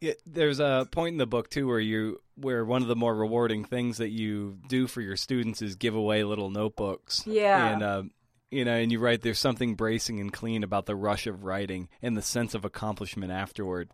Yeah, 0.00 0.14
there's 0.26 0.60
a 0.60 0.88
point 0.90 1.14
in 1.14 1.18
the 1.18 1.26
book 1.26 1.50
too 1.50 1.66
where 1.66 1.80
you 1.80 2.20
where 2.36 2.64
one 2.64 2.80
of 2.80 2.88
the 2.88 2.96
more 2.96 3.14
rewarding 3.14 3.64
things 3.64 3.98
that 3.98 4.08
you 4.08 4.58
do 4.66 4.86
for 4.86 5.02
your 5.02 5.16
students 5.16 5.60
is 5.60 5.76
give 5.76 5.94
away 5.94 6.24
little 6.24 6.50
notebooks. 6.50 7.22
Yeah, 7.26 7.66
and 7.66 7.82
uh, 7.82 8.02
you 8.50 8.64
know, 8.64 8.74
and 8.74 8.90
you 8.90 8.98
write 8.98 9.20
there's 9.20 9.38
something 9.38 9.74
bracing 9.74 10.18
and 10.18 10.32
clean 10.32 10.64
about 10.64 10.86
the 10.86 10.96
rush 10.96 11.26
of 11.26 11.44
writing 11.44 11.88
and 12.00 12.16
the 12.16 12.22
sense 12.22 12.54
of 12.54 12.64
accomplishment 12.64 13.30
afterward. 13.30 13.90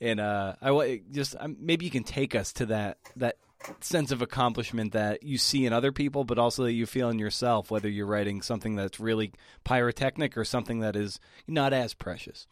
And 0.00 0.20
uh, 0.20 0.54
I 0.62 1.02
just 1.10 1.36
maybe 1.58 1.84
you 1.84 1.90
can 1.90 2.04
take 2.04 2.34
us 2.34 2.54
to 2.54 2.66
that 2.66 2.98
that 3.16 3.36
sense 3.80 4.10
of 4.10 4.22
accomplishment 4.22 4.92
that 4.92 5.22
you 5.22 5.36
see 5.36 5.66
in 5.66 5.74
other 5.74 5.92
people, 5.92 6.24
but 6.24 6.38
also 6.38 6.64
that 6.64 6.72
you 6.72 6.86
feel 6.86 7.10
in 7.10 7.18
yourself, 7.18 7.70
whether 7.70 7.90
you're 7.90 8.06
writing 8.06 8.40
something 8.40 8.74
that's 8.74 8.98
really 8.98 9.32
pyrotechnic 9.64 10.36
or 10.36 10.44
something 10.44 10.80
that 10.80 10.96
is 10.96 11.20
not 11.46 11.74
as 11.74 11.92
precious 11.92 12.46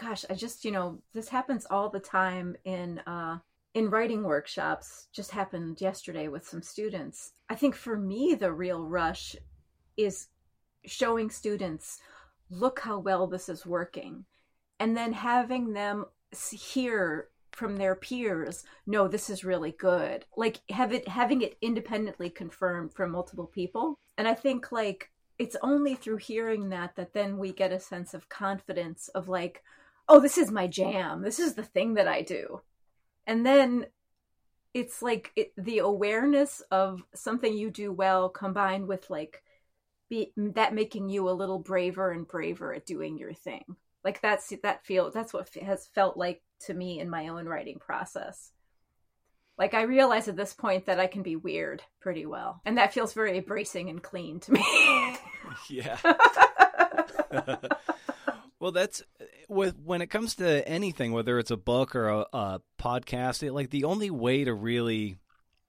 gosh, 0.00 0.24
I 0.30 0.34
just, 0.34 0.64
you 0.64 0.70
know, 0.70 0.98
this 1.12 1.28
happens 1.28 1.66
all 1.70 1.90
the 1.90 2.00
time 2.00 2.56
in 2.64 3.00
uh 3.00 3.38
in 3.74 3.90
writing 3.90 4.24
workshops. 4.24 5.08
Just 5.12 5.30
happened 5.30 5.80
yesterday 5.80 6.28
with 6.28 6.46
some 6.46 6.62
students. 6.62 7.32
I 7.48 7.54
think 7.54 7.74
for 7.74 7.96
me 7.96 8.34
the 8.34 8.52
real 8.52 8.84
rush 8.84 9.36
is 9.96 10.28
showing 10.86 11.30
students 11.30 11.98
look 12.50 12.80
how 12.80 12.98
well 12.98 13.26
this 13.26 13.48
is 13.48 13.66
working 13.66 14.24
and 14.78 14.96
then 14.96 15.12
having 15.12 15.72
them 15.72 16.04
hear 16.50 17.28
from 17.52 17.76
their 17.76 17.94
peers 17.94 18.64
no 18.86 19.08
this 19.08 19.28
is 19.28 19.44
really 19.44 19.72
good 19.72 20.24
like 20.36 20.60
have 20.70 20.92
it 20.92 21.06
having 21.06 21.42
it 21.42 21.58
independently 21.60 22.30
confirmed 22.30 22.92
from 22.92 23.10
multiple 23.10 23.46
people 23.46 23.98
and 24.16 24.26
i 24.26 24.34
think 24.34 24.72
like 24.72 25.10
it's 25.38 25.56
only 25.62 25.94
through 25.94 26.16
hearing 26.16 26.68
that 26.68 26.94
that 26.96 27.12
then 27.12 27.36
we 27.38 27.52
get 27.52 27.72
a 27.72 27.80
sense 27.80 28.14
of 28.14 28.28
confidence 28.28 29.08
of 29.08 29.28
like 29.28 29.62
oh, 30.10 30.18
this 30.18 30.36
is 30.36 30.50
my 30.50 30.66
jam. 30.66 31.22
This 31.22 31.38
is 31.38 31.54
the 31.54 31.62
thing 31.62 31.94
that 31.94 32.08
I 32.08 32.22
do. 32.22 32.60
And 33.26 33.46
then 33.46 33.86
it's 34.74 35.02
like 35.02 35.30
it, 35.36 35.52
the 35.56 35.78
awareness 35.78 36.62
of 36.72 37.04
something 37.14 37.56
you 37.56 37.70
do 37.70 37.92
well 37.92 38.28
combined 38.28 38.88
with 38.88 39.08
like 39.08 39.42
be, 40.08 40.32
that 40.36 40.74
making 40.74 41.08
you 41.08 41.28
a 41.28 41.30
little 41.30 41.60
braver 41.60 42.10
and 42.10 42.26
braver 42.26 42.74
at 42.74 42.86
doing 42.86 43.18
your 43.18 43.32
thing. 43.32 43.76
Like 44.02 44.20
that's 44.20 44.52
that 44.62 44.84
feel 44.84 45.12
that's 45.12 45.32
what 45.32 45.48
has 45.54 45.86
felt 45.86 46.16
like 46.16 46.42
to 46.66 46.74
me 46.74 46.98
in 46.98 47.08
my 47.08 47.28
own 47.28 47.46
writing 47.46 47.78
process. 47.78 48.50
Like 49.56 49.74
I 49.74 49.82
realize 49.82 50.26
at 50.26 50.36
this 50.36 50.54
point 50.54 50.86
that 50.86 50.98
I 50.98 51.06
can 51.06 51.22
be 51.22 51.36
weird 51.36 51.82
pretty 52.00 52.26
well, 52.26 52.62
and 52.64 52.78
that 52.78 52.94
feels 52.94 53.12
very 53.12 53.40
bracing 53.40 53.90
and 53.90 54.02
clean 54.02 54.40
to 54.40 54.52
me. 54.52 55.18
yeah. 55.68 55.98
well, 58.60 58.72
that's 58.72 59.02
with 59.48 59.76
when 59.82 60.02
it 60.02 60.08
comes 60.08 60.36
to 60.36 60.68
anything, 60.68 61.12
whether 61.12 61.38
it's 61.38 61.50
a 61.50 61.56
book 61.56 61.96
or 61.96 62.08
a, 62.08 62.26
a 62.32 62.60
podcast, 62.78 63.42
it, 63.42 63.52
like 63.52 63.70
the 63.70 63.84
only 63.84 64.10
way 64.10 64.44
to 64.44 64.54
really 64.54 65.16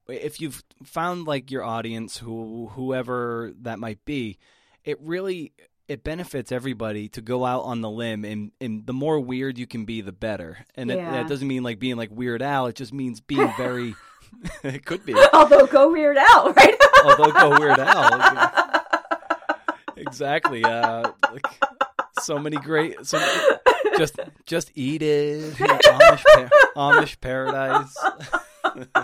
if 0.08 0.42
you've 0.42 0.64
found 0.84 1.26
like 1.26 1.52
your 1.52 1.64
audience, 1.64 2.18
who 2.18 2.70
whoever 2.74 3.54
that 3.62 3.80
might 3.80 4.04
be, 4.06 4.38
it 4.84 5.00
really 5.02 5.54
it 5.88 6.04
benefits 6.04 6.52
everybody 6.52 7.10
to 7.10 7.22
go 7.22 7.44
out 7.44 7.64
on 7.64 7.82
the 7.82 7.90
limb 7.90 8.24
and, 8.24 8.52
and 8.62 8.86
the 8.86 8.94
more 8.94 9.20
weird 9.20 9.58
you 9.58 9.68
can 9.68 9.84
be 9.84 10.00
the 10.00 10.14
better. 10.14 10.66
And 10.76 10.90
yeah. 10.90 10.96
it, 10.96 11.12
that 11.12 11.28
doesn't 11.28 11.48
mean 11.48 11.64
like 11.64 11.80
being 11.80 11.98
like 11.98 12.10
weird 12.12 12.42
al 12.42 12.68
it 12.68 12.76
just 12.76 12.94
means 12.94 13.20
being 13.20 13.52
very 13.58 13.96
it 14.64 14.86
could 14.86 15.06
be. 15.06 15.16
Although 15.34 15.68
go 15.68 15.92
weird 15.92 16.18
al 16.18 16.54
right? 16.54 16.76
Although 17.04 17.32
go 17.32 17.60
weird 17.60 17.80
al 17.80 18.82
exactly 19.98 20.64
uh 20.64 21.12
like 21.32 21.46
so 22.22 22.38
many 22.38 22.58
great 22.58 23.06
so 23.06 23.20
just 23.98 24.20
just 24.46 24.72
eat 24.76 25.02
it 25.02 25.54
amish, 25.56 26.50
amish 26.76 27.22
paradise 27.22 27.96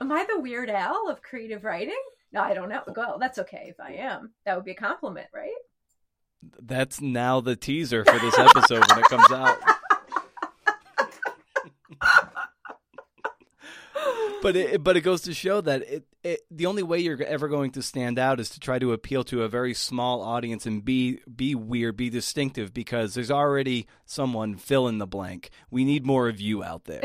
am 0.00 0.12
i 0.12 0.24
the 0.28 0.40
weird 0.40 0.70
al 0.70 1.08
of 1.08 1.22
creative 1.22 1.64
writing 1.64 2.00
no, 2.32 2.40
I 2.40 2.54
don't 2.54 2.68
know. 2.68 2.82
Well, 2.96 3.18
that's 3.20 3.38
okay 3.40 3.66
if 3.68 3.78
I 3.78 3.94
am. 3.94 4.32
That 4.46 4.56
would 4.56 4.64
be 4.64 4.70
a 4.70 4.76
compliment, 4.76 5.26
right? 5.34 5.50
That's 6.60 7.00
now 7.00 7.40
the 7.40 7.56
teaser 7.56 8.04
for 8.04 8.18
this 8.18 8.38
episode 8.38 8.88
when 8.88 9.00
it 9.00 9.04
comes 9.04 9.30
out. 9.30 9.58
But 14.42 14.56
it 14.56 14.84
but 14.84 14.96
it 14.96 15.00
goes 15.02 15.22
to 15.22 15.34
show 15.34 15.60
that 15.60 15.82
it, 15.82 16.04
it 16.22 16.40
the 16.50 16.66
only 16.66 16.82
way 16.82 16.98
you're 16.98 17.22
ever 17.22 17.48
going 17.48 17.70
to 17.72 17.82
stand 17.82 18.18
out 18.18 18.40
is 18.40 18.50
to 18.50 18.60
try 18.60 18.78
to 18.78 18.92
appeal 18.92 19.24
to 19.24 19.42
a 19.42 19.48
very 19.48 19.72
small 19.72 20.20
audience 20.22 20.66
and 20.66 20.84
be 20.84 21.20
be 21.34 21.54
weird, 21.54 21.96
be 21.96 22.10
distinctive 22.10 22.74
because 22.74 23.14
there's 23.14 23.30
already 23.30 23.86
someone 24.04 24.56
fill 24.56 24.88
in 24.88 24.98
the 24.98 25.06
blank. 25.06 25.50
We 25.70 25.84
need 25.84 26.04
more 26.04 26.28
of 26.28 26.40
you 26.40 26.62
out 26.62 26.84
there. 26.84 27.02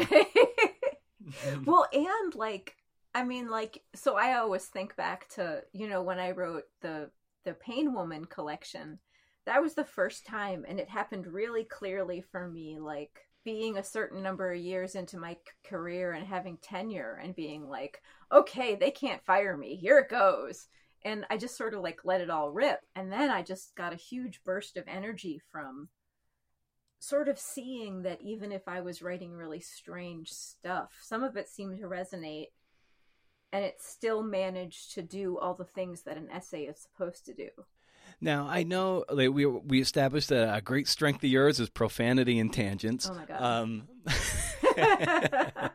well, 1.65 1.87
and 1.93 2.35
like 2.35 2.75
I 3.15 3.23
mean, 3.23 3.49
like, 3.49 3.81
so 3.95 4.15
I 4.15 4.37
always 4.37 4.65
think 4.65 4.95
back 4.95 5.27
to, 5.29 5.63
you 5.73 5.87
know, 5.87 6.03
when 6.03 6.19
I 6.19 6.31
wrote 6.31 6.65
the 6.81 7.09
the 7.45 7.53
Pain 7.53 7.93
Woman 7.93 8.25
collection. 8.25 8.99
That 9.45 9.61
was 9.61 9.75
the 9.75 9.85
first 9.85 10.25
time, 10.25 10.65
and 10.67 10.77
it 10.77 10.89
happened 10.89 11.25
really 11.25 11.63
clearly 11.63 12.19
for 12.19 12.49
me, 12.49 12.79
like 12.79 13.21
being 13.47 13.77
a 13.77 13.83
certain 13.83 14.21
number 14.21 14.51
of 14.51 14.59
years 14.59 14.93
into 14.93 15.17
my 15.17 15.37
career 15.63 16.11
and 16.11 16.27
having 16.27 16.57
tenure 16.57 17.17
and 17.23 17.33
being 17.33 17.69
like, 17.69 18.01
okay, 18.29 18.75
they 18.75 18.91
can't 18.91 19.23
fire 19.23 19.55
me. 19.55 19.77
Here 19.77 19.99
it 19.99 20.09
goes. 20.09 20.67
And 21.05 21.23
I 21.29 21.37
just 21.37 21.55
sort 21.55 21.73
of 21.73 21.79
like 21.79 22.01
let 22.03 22.19
it 22.19 22.29
all 22.29 22.51
rip. 22.51 22.81
And 22.93 23.09
then 23.09 23.29
I 23.29 23.43
just 23.43 23.73
got 23.77 23.93
a 23.93 23.95
huge 23.95 24.43
burst 24.43 24.75
of 24.75 24.83
energy 24.85 25.41
from 25.49 25.87
sort 26.99 27.29
of 27.29 27.39
seeing 27.39 28.01
that 28.01 28.21
even 28.21 28.51
if 28.51 28.67
I 28.67 28.81
was 28.81 29.01
writing 29.01 29.31
really 29.31 29.61
strange 29.61 30.29
stuff, 30.29 30.97
some 31.01 31.23
of 31.23 31.37
it 31.37 31.47
seemed 31.47 31.77
to 31.77 31.85
resonate 31.85 32.47
and 33.53 33.63
it 33.63 33.75
still 33.79 34.23
managed 34.23 34.93
to 34.95 35.01
do 35.01 35.37
all 35.37 35.53
the 35.53 35.63
things 35.63 36.03
that 36.03 36.17
an 36.17 36.27
essay 36.33 36.63
is 36.63 36.81
supposed 36.81 37.23
to 37.27 37.33
do. 37.33 37.47
Now 38.19 38.47
I 38.49 38.63
know 38.63 39.05
like, 39.09 39.31
we 39.31 39.45
we 39.45 39.81
established 39.81 40.29
that 40.29 40.55
a 40.55 40.61
great 40.61 40.87
strength 40.87 41.23
of 41.23 41.29
yours 41.29 41.59
is 41.59 41.69
profanity 41.69 42.39
and 42.39 42.51
tangents. 42.51 43.09
Oh 43.09 43.13
my 43.13 43.25
god. 43.25 43.41
Um, 43.41 43.87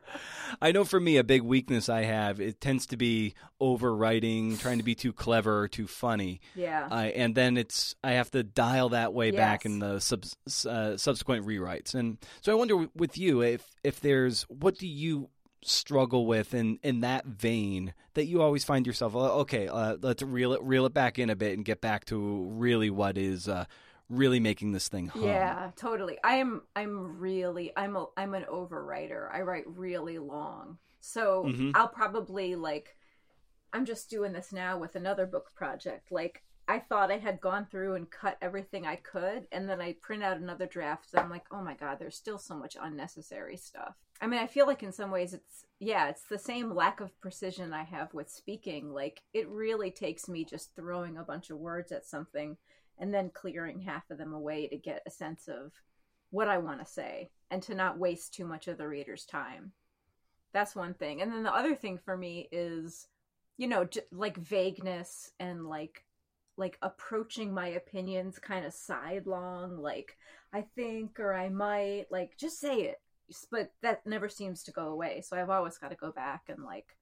I 0.62 0.70
know 0.72 0.85
for 0.85 1.00
me 1.00 1.16
a 1.16 1.24
big 1.24 1.42
weakness 1.42 1.88
I 1.88 2.02
have 2.02 2.40
it 2.40 2.61
tends 2.61 2.87
to 2.87 2.96
be 2.96 3.35
overwriting, 3.61 4.59
trying 4.59 4.78
to 4.78 4.85
be 4.85 4.94
too 4.94 5.12
clever 5.12 5.68
too 5.68 5.87
funny. 5.87 6.40
Yeah. 6.55 6.88
Uh, 6.90 7.11
and 7.14 7.35
then 7.35 7.57
it's 7.57 7.94
I 8.02 8.12
have 8.12 8.31
to 8.33 8.42
dial 8.42 8.90
that 8.90 9.12
way 9.12 9.26
yes. 9.31 9.37
back 9.37 9.64
in 9.64 9.78
the 9.78 10.00
sub, 10.00 10.24
uh, 10.68 10.96
subsequent 10.96 11.46
rewrites. 11.46 11.94
And 11.94 12.18
so 12.40 12.52
I 12.52 12.55
wonder 12.55 12.88
with 12.94 13.16
you 13.18 13.42
if 13.42 13.64
if 13.85 14.00
there's 14.00 14.42
what 14.42 14.78
do 14.78 14.87
you 14.87 15.31
struggle 15.62 16.27
with 16.27 16.55
in 16.55 16.79
in 16.83 17.01
that 17.01 17.25
vein 17.27 17.94
that 18.14 18.27
you 18.27 18.42
always 18.42 18.64
find 18.64 18.87
yourself 18.87 19.14
okay 19.14 19.68
uh, 19.68 19.96
let's 20.03 20.22
reel 20.22 20.53
it 20.53 20.62
reel 20.62 20.87
it 20.87 20.94
back 20.94 21.18
in 21.18 21.31
a 21.31 21.37
bit 21.37 21.57
and 21.57 21.64
get 21.64 21.81
back 21.81 22.05
to 22.05 22.44
really 22.53 22.90
what 22.90 23.16
is 23.16 23.48
uh, 23.48 23.64
really 24.09 24.40
making 24.40 24.72
this 24.72 24.88
thing 24.88 25.07
hum. 25.09 25.22
yeah 25.22 25.70
totally 25.77 26.18
i 26.25 26.35
am 26.35 26.62
i'm 26.77 27.18
really 27.18 27.72
i'm 27.77 27.96
a 27.96 28.07
i'm 28.16 28.35
an 28.35 28.44
overwriter 28.51 29.33
i 29.33 29.40
write 29.40 29.64
really 29.66 30.18
long 30.18 30.79
so 31.01 31.44
mm-hmm. 31.46 31.70
i'll 31.75 31.88
probably 31.88 32.55
like 32.55 32.96
i'm 33.72 33.85
just 33.85 34.11
doing 34.11 34.33
this 34.33 34.53
now 34.53 34.77
with 34.79 34.96
another 34.96 35.27
book 35.27 35.55
project 35.55 36.11
like 36.11 36.42
I 36.68 36.79
thought 36.79 37.11
I 37.11 37.18
had 37.18 37.40
gone 37.40 37.66
through 37.66 37.96
and 37.96 38.11
cut 38.11 38.38
everything 38.40 38.87
I 38.87 38.96
could, 38.96 39.46
and 39.51 39.68
then 39.68 39.81
I 39.81 39.96
print 40.01 40.22
out 40.22 40.37
another 40.37 40.66
draft. 40.66 41.09
And 41.12 41.22
I'm 41.22 41.31
like, 41.31 41.44
oh 41.51 41.61
my 41.61 41.75
god, 41.75 41.98
there's 41.98 42.16
still 42.16 42.38
so 42.38 42.57
much 42.57 42.77
unnecessary 42.81 43.57
stuff. 43.57 43.96
I 44.22 44.28
mean, 44.28 44.38
I 44.38 44.46
feel 44.46 44.66
like 44.66 44.85
in 44.85 44.92
some 44.92 45.11
ways 45.11 45.35
it's 45.35 45.66
yeah, 45.80 46.08
it's 46.08 46.22
the 46.22 46.38
same 46.38 46.72
lack 46.72 47.00
of 47.00 47.20
precision 47.20 47.72
I 47.72 47.82
have 47.82 48.14
with 48.14 48.30
speaking. 48.30 48.92
Like 48.92 49.20
it 49.35 49.48
really 49.48 49.90
takes 49.90 50.28
me 50.28 50.44
just 50.44 50.74
throwing 50.76 51.16
a 51.16 51.24
bunch 51.24 51.50
of 51.50 51.58
words 51.58 51.90
at 51.90 52.06
something 52.06 52.56
and 52.98 53.12
then 53.12 53.30
clearing 53.35 53.80
half 53.80 54.08
of 54.11 54.18
them 54.18 54.32
away 54.32 54.68
to 54.68 54.76
get 54.76 55.02
a 55.06 55.11
sense 55.11 55.48
of 55.48 55.72
what 56.30 56.46
I 56.46 56.58
want 56.58 56.78
to 56.78 56.90
say 56.90 57.30
and 57.50 57.61
to 57.64 57.74
not 57.74 57.98
waste 57.98 58.32
too 58.32 58.46
much 58.46 58.68
of 58.68 58.78
the 58.78 58.87
reader's 58.87 59.24
time. 59.26 59.72
That's 60.52 60.76
one 60.76 60.94
thing. 60.94 61.20
And 61.20 61.32
then 61.32 61.42
the 61.42 61.54
other 61.54 61.74
thing 61.74 61.98
for 61.98 62.16
me 62.16 62.48
is 62.52 63.08
you 63.58 63.66
know, 63.68 63.85
j- 63.85 64.00
like 64.11 64.37
vagueness 64.38 65.30
and 65.40 65.66
like 65.66 66.04
like 66.56 66.78
approaching 66.82 67.52
my 67.52 67.68
opinions 67.68 68.38
kind 68.38 68.66
of 68.66 68.74
sidelong 68.74 69.78
like 69.78 70.18
i 70.52 70.62
think 70.76 71.18
or 71.18 71.32
i 71.32 71.48
might 71.48 72.04
like 72.11 72.37
just 72.37 72.61
say 72.61 72.82
it 72.82 73.00
but 73.51 73.73
that 73.83 74.07
never 74.07 74.29
seems 74.29 74.62
to 74.62 74.73
go 74.73 74.88
away 74.88 75.23
so 75.25 75.37
i've 75.37 75.51
always 75.51 75.79
got 75.79 75.90
to 75.90 75.97
go 75.97 76.11
back 76.11 76.42
and 76.49 76.64
like 76.64 76.97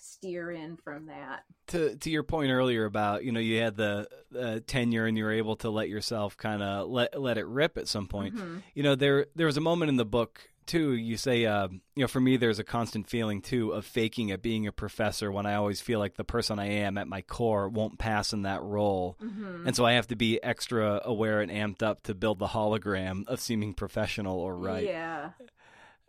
steer 0.00 0.50
in 0.50 0.76
from 0.76 1.06
that 1.06 1.42
to 1.66 1.96
to 1.96 2.10
your 2.10 2.22
point 2.22 2.50
earlier 2.50 2.84
about 2.84 3.24
you 3.24 3.32
know 3.32 3.40
you 3.40 3.60
had 3.60 3.76
the 3.76 4.06
uh, 4.38 4.60
tenure 4.66 5.06
and 5.06 5.18
you 5.18 5.24
were 5.24 5.32
able 5.32 5.56
to 5.56 5.70
let 5.70 5.88
yourself 5.88 6.36
kind 6.36 6.62
of 6.62 6.88
let 6.88 7.20
let 7.20 7.36
it 7.36 7.46
rip 7.46 7.76
at 7.76 7.88
some 7.88 8.06
point 8.06 8.34
mm-hmm. 8.36 8.58
you 8.74 8.82
know 8.82 8.94
there 8.94 9.26
there 9.34 9.46
was 9.46 9.56
a 9.56 9.60
moment 9.60 9.88
in 9.88 9.96
the 9.96 10.04
book 10.04 10.48
too, 10.68 10.92
you 10.92 11.16
say, 11.16 11.46
uh, 11.46 11.66
you 11.96 12.02
know, 12.02 12.06
for 12.06 12.20
me, 12.20 12.36
there's 12.36 12.60
a 12.60 12.64
constant 12.64 13.08
feeling 13.08 13.40
too 13.40 13.72
of 13.72 13.84
faking 13.84 14.30
at 14.30 14.42
being 14.42 14.66
a 14.66 14.72
professor 14.72 15.32
when 15.32 15.46
I 15.46 15.54
always 15.54 15.80
feel 15.80 15.98
like 15.98 16.14
the 16.14 16.24
person 16.24 16.58
I 16.60 16.66
am 16.66 16.98
at 16.98 17.08
my 17.08 17.22
core 17.22 17.68
won't 17.68 17.98
pass 17.98 18.32
in 18.32 18.42
that 18.42 18.62
role, 18.62 19.16
mm-hmm. 19.20 19.66
and 19.66 19.74
so 19.74 19.84
I 19.84 19.94
have 19.94 20.06
to 20.08 20.16
be 20.16 20.40
extra 20.42 21.00
aware 21.04 21.40
and 21.40 21.50
amped 21.50 21.82
up 21.82 22.04
to 22.04 22.14
build 22.14 22.38
the 22.38 22.48
hologram 22.48 23.26
of 23.26 23.40
seeming 23.40 23.72
professional 23.72 24.38
or 24.38 24.56
right. 24.56 24.84
Yeah. 24.84 25.30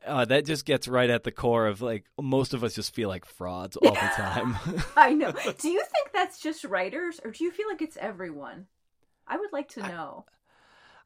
Uh, 0.09 0.25
that 0.25 0.43
just 0.45 0.65
gets 0.65 0.87
right 0.87 1.09
at 1.09 1.23
the 1.23 1.31
core 1.31 1.67
of 1.67 1.81
like 1.81 2.05
most 2.19 2.55
of 2.55 2.63
us 2.63 2.73
just 2.73 2.95
feel 2.95 3.09
like 3.09 3.25
frauds 3.25 3.77
all 3.77 3.93
the 3.93 4.11
time. 4.15 4.57
I 4.97 5.13
know. 5.13 5.31
Do 5.31 5.69
you 5.69 5.81
think 5.81 6.11
that's 6.13 6.39
just 6.39 6.63
writers, 6.65 7.19
or 7.23 7.31
do 7.31 7.43
you 7.43 7.51
feel 7.51 7.67
like 7.69 7.81
it's 7.81 7.97
everyone? 7.97 8.65
I 9.27 9.37
would 9.37 9.53
like 9.53 9.69
to 9.69 9.81
know. 9.81 10.25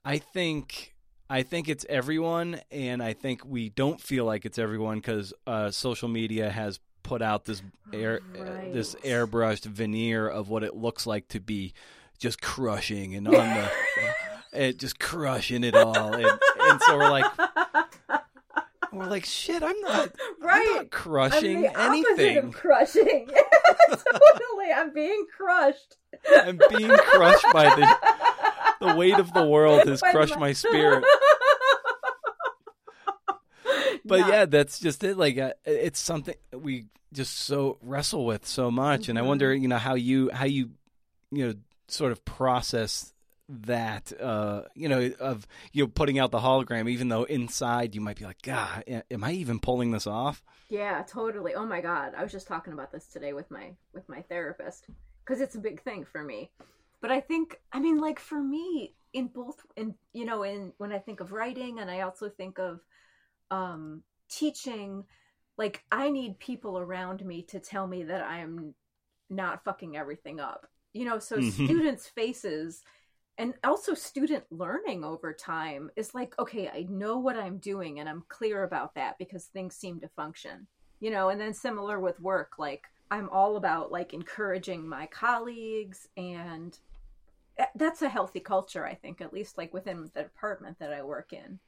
I, 0.06 0.14
I 0.14 0.18
think 0.20 0.94
I 1.30 1.44
think 1.44 1.68
it's 1.68 1.86
everyone, 1.90 2.62
and 2.72 3.04
I 3.04 3.14
think 3.14 3.44
we 3.46 3.70
don't 3.70 4.00
feel 4.00 4.24
like 4.24 4.46
it's 4.46 4.58
everyone 4.58 5.00
because 5.00 5.34
uh, 5.46 5.72
social 5.72 6.08
media 6.08 6.50
has 6.50 6.80
put 7.04 7.22
out 7.22 7.46
this 7.46 7.62
air, 7.92 8.22
uh, 8.38 8.44
right. 8.44 8.70
uh, 8.70 8.74
this 8.74 8.96
airbrushed 8.96 9.66
veneer 9.66 10.28
of 10.30 10.50
what 10.50 10.64
it 10.64 10.76
looks 10.76 11.06
like 11.06 11.28
to 11.30 11.42
be 11.42 11.74
just 12.20 12.42
crushing 12.42 13.16
and 13.16 13.28
on 13.28 13.34
the 13.34 13.72
it 14.54 14.80
just 14.80 15.00
crushing 15.00 15.64
it 15.64 15.76
all, 15.76 16.14
and, 16.14 16.40
and, 16.62 16.82
so 16.84 16.98
we're 16.98 17.10
like. 17.10 17.26
We're 18.94 19.10
like 19.10 19.26
shit. 19.26 19.64
I'm 19.64 19.80
not. 19.82 20.12
Right. 20.40 20.68
I'm 20.72 20.76
not 20.76 20.92
crushing 20.92 21.70
I'm 21.74 21.94
anything. 21.94 22.52
crushing. 22.52 23.30
totally. 23.90 24.72
I'm 24.76 24.94
being 24.94 25.26
crushed. 25.36 25.96
I'm 26.30 26.60
being 26.70 26.90
crushed 26.90 27.46
by 27.54 27.74
the 27.76 28.86
the 28.86 28.96
weight 28.96 29.18
of 29.18 29.32
the 29.32 29.46
world 29.46 29.88
has 29.88 30.02
crushed 30.02 30.38
my 30.38 30.52
spirit. 30.52 31.06
but 34.04 34.20
yeah. 34.20 34.28
yeah. 34.28 34.46
that's 34.46 34.80
just 34.80 35.04
it. 35.06 35.18
Like 35.18 35.38
uh, 35.38 35.54
it's 35.66 36.00
something 36.00 36.36
we 36.52 36.88
just 37.14 37.38
so 37.38 37.78
wrestle 37.82 38.26
with 38.26 38.46
so 38.46 38.70
much, 38.70 39.04
mm-hmm. 39.04 39.12
and 39.12 39.20
I 39.20 39.22
wonder, 39.22 39.54
mm-hmm. 39.54 39.62
you 39.62 39.68
know, 39.70 39.78
how 39.78 39.96
you 39.96 40.30
how 40.34 40.46
you 40.46 40.72
you 41.32 41.48
know 41.48 41.54
sort 41.88 42.12
of 42.12 42.26
process 42.26 43.14
that 43.50 44.14
uh 44.22 44.62
you 44.74 44.88
know 44.88 45.12
of 45.20 45.46
you 45.74 45.84
know 45.84 45.88
putting 45.94 46.18
out 46.18 46.32
the 46.32 46.40
hologram 46.40 46.90
even 46.90 47.10
though 47.10 47.24
inside 47.24 47.94
you 47.94 48.00
might 48.00 48.18
be 48.18 48.24
like 48.24 48.42
god 48.42 48.84
am 49.12 49.24
i 49.24 49.32
even 49.32 49.60
pulling 49.60 49.92
this 49.92 50.08
off? 50.08 50.42
Yeah 50.70 51.04
totally. 51.08 51.54
Oh 51.54 51.66
my 51.68 51.82
god. 51.82 52.14
I 52.18 52.24
was 52.24 52.32
just 52.32 52.48
talking 52.48 52.74
about 52.74 52.92
this 52.92 53.06
today 53.06 53.34
with 53.34 53.52
my 53.52 53.74
with 53.94 54.10
my 54.10 54.22
therapist 54.24 54.88
because 55.24 55.40
it's 55.40 55.54
a 55.54 55.60
big 55.60 55.82
thing 55.84 56.04
for 56.04 56.24
me. 56.24 56.50
But 57.02 57.12
i 57.12 57.20
think 57.20 57.60
i 57.72 57.80
mean 57.80 58.00
like 58.00 58.20
for 58.20 58.42
me 58.42 58.96
in 59.14 59.28
both 59.28 59.66
in 59.76 59.94
you 60.14 60.26
know 60.26 60.44
in 60.44 60.74
when 60.78 60.92
i 60.92 60.98
think 60.98 61.20
of 61.20 61.32
writing 61.32 61.80
and 61.80 61.92
i 61.92 62.00
also 62.00 62.30
think 62.30 62.58
of 62.60 62.80
um 63.52 64.02
teaching 64.30 65.04
like 65.58 65.84
i 65.92 66.10
need 66.10 66.40
people 66.40 66.80
around 66.80 67.24
me 67.26 67.44
to 67.44 67.60
tell 67.60 67.86
me 67.86 68.04
that 68.04 68.24
i'm 68.24 68.74
not 69.30 69.64
fucking 69.64 69.98
everything 69.98 70.40
up. 70.40 70.68
You 70.94 71.06
know 71.06 71.20
so 71.20 71.38
mm-hmm. 71.38 71.66
students 71.66 72.08
faces 72.08 72.84
and 73.38 73.54
also 73.64 73.94
student 73.94 74.44
learning 74.52 75.04
over 75.04 75.34
time 75.34 75.90
is 75.96 76.14
like 76.14 76.38
okay 76.38 76.68
i 76.70 76.86
know 76.90 77.18
what 77.18 77.38
i'm 77.38 77.58
doing 77.58 78.00
and 78.00 78.08
i'm 78.08 78.24
clear 78.30 78.64
about 78.64 78.94
that 78.96 79.18
because 79.18 79.46
things 79.46 79.76
seem 79.76 80.00
to 80.00 80.08
function 80.10 80.68
you 81.04 81.12
know, 81.12 81.28
and 81.28 81.42
then 81.42 81.54
similar 81.54 82.00
with 82.00 82.18
work, 82.22 82.54
like 82.58 82.86
I'm 83.12 83.28
all 83.28 83.58
about 83.58 83.92
like 83.92 84.14
encouraging 84.14 84.88
my 84.88 85.06
colleagues 85.08 86.08
and 86.16 86.80
eh, 87.58 87.66
that's 87.76 88.02
a 88.02 88.08
healthy 88.08 88.40
culture, 88.40 88.88
I 88.88 88.94
think, 88.94 89.20
at 89.20 89.34
least 89.34 89.58
like 89.58 89.74
within 89.74 90.10
the 90.14 90.24
department 90.24 90.80
that 90.80 90.94
I 90.94 91.04
work 91.04 91.34
in. 91.34 91.60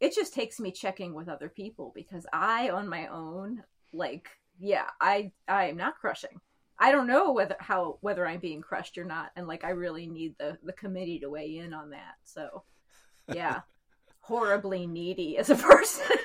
It 0.00 0.12
just 0.12 0.34
takes 0.34 0.58
me 0.58 0.72
checking 0.72 1.14
with 1.14 1.28
other 1.28 1.48
people 1.48 1.92
because 1.94 2.26
I 2.32 2.70
on 2.70 2.88
my 2.88 3.06
own, 3.06 3.62
like, 3.92 4.28
yeah, 4.58 4.86
I 5.00 5.30
I'm 5.46 5.76
not 5.76 6.00
crushing. 6.00 6.40
I 6.78 6.92
don't 6.92 7.06
know 7.06 7.32
whether 7.32 7.56
how 7.58 7.98
whether 8.00 8.26
I'm 8.26 8.40
being 8.40 8.60
crushed 8.60 8.98
or 8.98 9.04
not, 9.04 9.30
and 9.34 9.48
like 9.48 9.64
I 9.64 9.70
really 9.70 10.06
need 10.06 10.36
the 10.38 10.58
the 10.62 10.72
committee 10.72 11.18
to 11.20 11.30
weigh 11.30 11.58
in 11.58 11.74
on 11.74 11.90
that. 11.90 12.14
So, 12.24 12.62
yeah, 13.32 13.60
horribly 14.20 14.86
needy 14.86 15.36
as 15.38 15.50
a 15.50 15.56
person. 15.56 16.16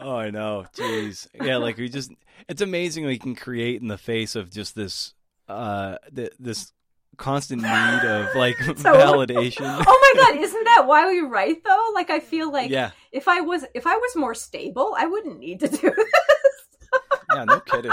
oh, 0.00 0.16
I 0.16 0.30
know. 0.30 0.64
Jeez, 0.74 1.28
yeah, 1.40 1.58
like 1.58 1.76
we 1.76 1.88
just 1.88 2.12
it's 2.48 2.62
amazing 2.62 3.04
we 3.04 3.18
can 3.18 3.34
create 3.34 3.82
in 3.82 3.88
the 3.88 3.98
face 3.98 4.34
of 4.34 4.50
just 4.50 4.74
this 4.74 5.14
uh 5.48 5.96
th- 6.14 6.32
this 6.38 6.72
constant 7.18 7.62
need 7.62 8.04
of 8.04 8.34
like 8.34 8.56
so, 8.62 8.72
validation. 8.74 9.66
Oh 9.86 10.14
my 10.14 10.22
god, 10.22 10.42
isn't 10.42 10.64
that 10.64 10.86
why 10.86 11.06
we 11.06 11.20
write 11.20 11.64
though? 11.64 11.90
Like 11.94 12.10
I 12.10 12.20
feel 12.20 12.50
like 12.50 12.70
yeah. 12.70 12.90
if 13.12 13.28
I 13.28 13.40
was 13.40 13.64
if 13.74 13.86
I 13.86 13.96
was 13.96 14.16
more 14.16 14.34
stable, 14.34 14.94
I 14.96 15.06
wouldn't 15.06 15.38
need 15.38 15.60
to 15.60 15.68
do 15.68 15.90
this 15.90 16.41
yeah, 17.34 17.44
no 17.44 17.60
kidding. 17.60 17.92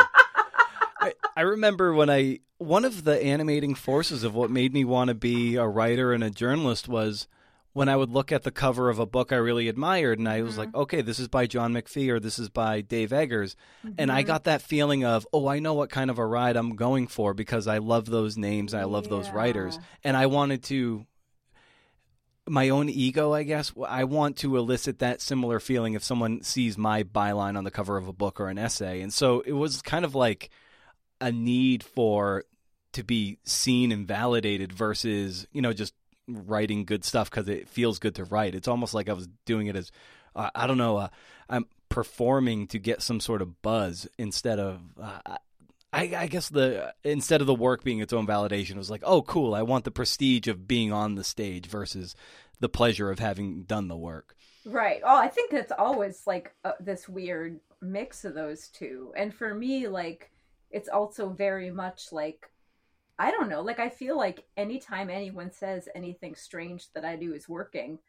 I, 1.01 1.13
I 1.35 1.41
remember 1.41 1.93
when 1.93 2.09
I 2.09 2.39
one 2.57 2.83
of 2.83 3.05
the 3.05 3.23
animating 3.23 3.73
forces 3.73 4.23
of 4.23 4.35
what 4.35 4.51
made 4.51 4.73
me 4.73 4.83
want 4.83 5.07
to 5.07 5.15
be 5.15 5.55
a 5.55 5.65
writer 5.65 6.11
and 6.13 6.23
a 6.23 6.29
journalist 6.29 6.89
was 6.89 7.27
when 7.71 7.87
I 7.87 7.95
would 7.95 8.09
look 8.09 8.31
at 8.31 8.43
the 8.43 8.51
cover 8.51 8.89
of 8.89 8.99
a 8.99 9.05
book 9.05 9.31
I 9.31 9.37
really 9.37 9.67
admired 9.69 10.19
and 10.19 10.27
I 10.27 10.41
was 10.41 10.51
mm-hmm. 10.51 10.59
like, 10.59 10.75
okay, 10.75 11.01
this 11.01 11.19
is 11.19 11.27
by 11.27 11.47
John 11.47 11.73
McPhee 11.73 12.09
or 12.09 12.19
this 12.19 12.39
is 12.39 12.49
by 12.49 12.81
Dave 12.81 13.13
Eggers. 13.13 13.55
Mm-hmm. 13.85 13.95
And 13.97 14.11
I 14.11 14.21
mm-hmm. 14.21 14.27
got 14.27 14.43
that 14.45 14.61
feeling 14.61 15.05
of, 15.05 15.25
oh, 15.31 15.47
I 15.47 15.59
know 15.59 15.75
what 15.75 15.89
kind 15.89 16.09
of 16.09 16.17
a 16.17 16.25
ride 16.25 16.57
I'm 16.57 16.75
going 16.75 17.07
for 17.07 17.33
because 17.33 17.67
I 17.67 17.77
love 17.77 18.07
those 18.07 18.37
names, 18.37 18.73
I 18.73 18.83
love 18.83 19.05
yeah. 19.05 19.11
those 19.11 19.29
writers. 19.29 19.79
And 20.03 20.17
I 20.17 20.25
wanted 20.25 20.63
to 20.63 21.05
my 22.49 22.69
own 22.69 22.89
ego, 22.89 23.33
I 23.33 23.43
guess. 23.43 23.71
I 23.87 24.03
want 24.03 24.37
to 24.37 24.57
elicit 24.57 24.99
that 24.99 25.21
similar 25.21 25.59
feeling 25.59 25.93
if 25.93 26.03
someone 26.03 26.41
sees 26.41 26.77
my 26.77 27.03
byline 27.03 27.57
on 27.57 27.63
the 27.63 27.71
cover 27.71 27.97
of 27.97 28.07
a 28.07 28.13
book 28.13 28.39
or 28.39 28.49
an 28.49 28.57
essay. 28.57 29.01
And 29.01 29.13
so 29.13 29.41
it 29.41 29.53
was 29.53 29.81
kind 29.81 30.05
of 30.05 30.15
like 30.15 30.49
a 31.21 31.31
need 31.31 31.83
for 31.83 32.45
to 32.93 33.03
be 33.03 33.37
seen 33.43 33.91
and 33.91 34.07
validated 34.07 34.73
versus, 34.73 35.47
you 35.51 35.61
know, 35.61 35.73
just 35.73 35.93
writing 36.27 36.85
good 36.85 37.03
stuff 37.03 37.29
because 37.29 37.47
it 37.47 37.69
feels 37.69 37.99
good 37.99 38.15
to 38.15 38.23
write. 38.25 38.55
It's 38.55 38.67
almost 38.67 38.93
like 38.93 39.09
I 39.09 39.13
was 39.13 39.27
doing 39.45 39.67
it 39.67 39.75
as, 39.75 39.91
uh, 40.35 40.49
I 40.55 40.67
don't 40.67 40.77
know, 40.77 40.97
uh, 40.97 41.09
I'm 41.49 41.65
performing 41.89 42.67
to 42.67 42.79
get 42.79 43.01
some 43.01 43.19
sort 43.19 43.41
of 43.41 43.61
buzz 43.61 44.07
instead 44.17 44.59
of. 44.59 44.81
Uh, 45.01 45.37
I, 45.91 46.13
I, 46.15 46.27
guess 46.27 46.49
the 46.49 46.93
instead 47.03 47.41
of 47.41 47.47
the 47.47 47.55
work 47.55 47.83
being 47.83 47.99
its 47.99 48.13
own 48.13 48.27
validation, 48.27 48.71
it 48.71 48.77
was 48.77 48.91
like, 48.91 49.03
oh, 49.03 49.23
cool. 49.23 49.55
I 49.55 49.63
want 49.63 49.85
the 49.85 49.91
prestige 49.91 50.47
of 50.47 50.67
being 50.67 50.91
on 50.91 51.15
the 51.15 51.23
stage 51.23 51.65
versus 51.65 52.15
the 52.59 52.69
pleasure 52.69 53.09
of 53.09 53.19
having 53.19 53.63
done 53.63 53.87
the 53.87 53.97
work. 53.97 54.35
Right. 54.65 55.01
Oh, 55.03 55.17
I 55.17 55.29
think 55.29 55.53
it's 55.53 55.71
always 55.71 56.27
like 56.27 56.53
uh, 56.63 56.73
this 56.79 57.09
weird 57.09 57.59
mix 57.81 58.25
of 58.25 58.35
those 58.35 58.67
two. 58.67 59.13
And 59.17 59.33
for 59.33 59.53
me, 59.55 59.87
like, 59.87 60.31
it's 60.69 60.89
also 60.89 61.29
very 61.29 61.71
much 61.71 62.11
like, 62.11 62.51
I 63.17 63.31
don't 63.31 63.49
know, 63.49 63.61
like, 63.61 63.79
I 63.79 63.89
feel 63.89 64.15
like 64.15 64.45
anytime 64.57 65.09
anyone 65.09 65.51
says 65.51 65.89
anything 65.95 66.35
strange 66.35 66.91
that 66.93 67.03
I 67.03 67.15
do 67.15 67.33
is 67.33 67.49
working, 67.49 67.99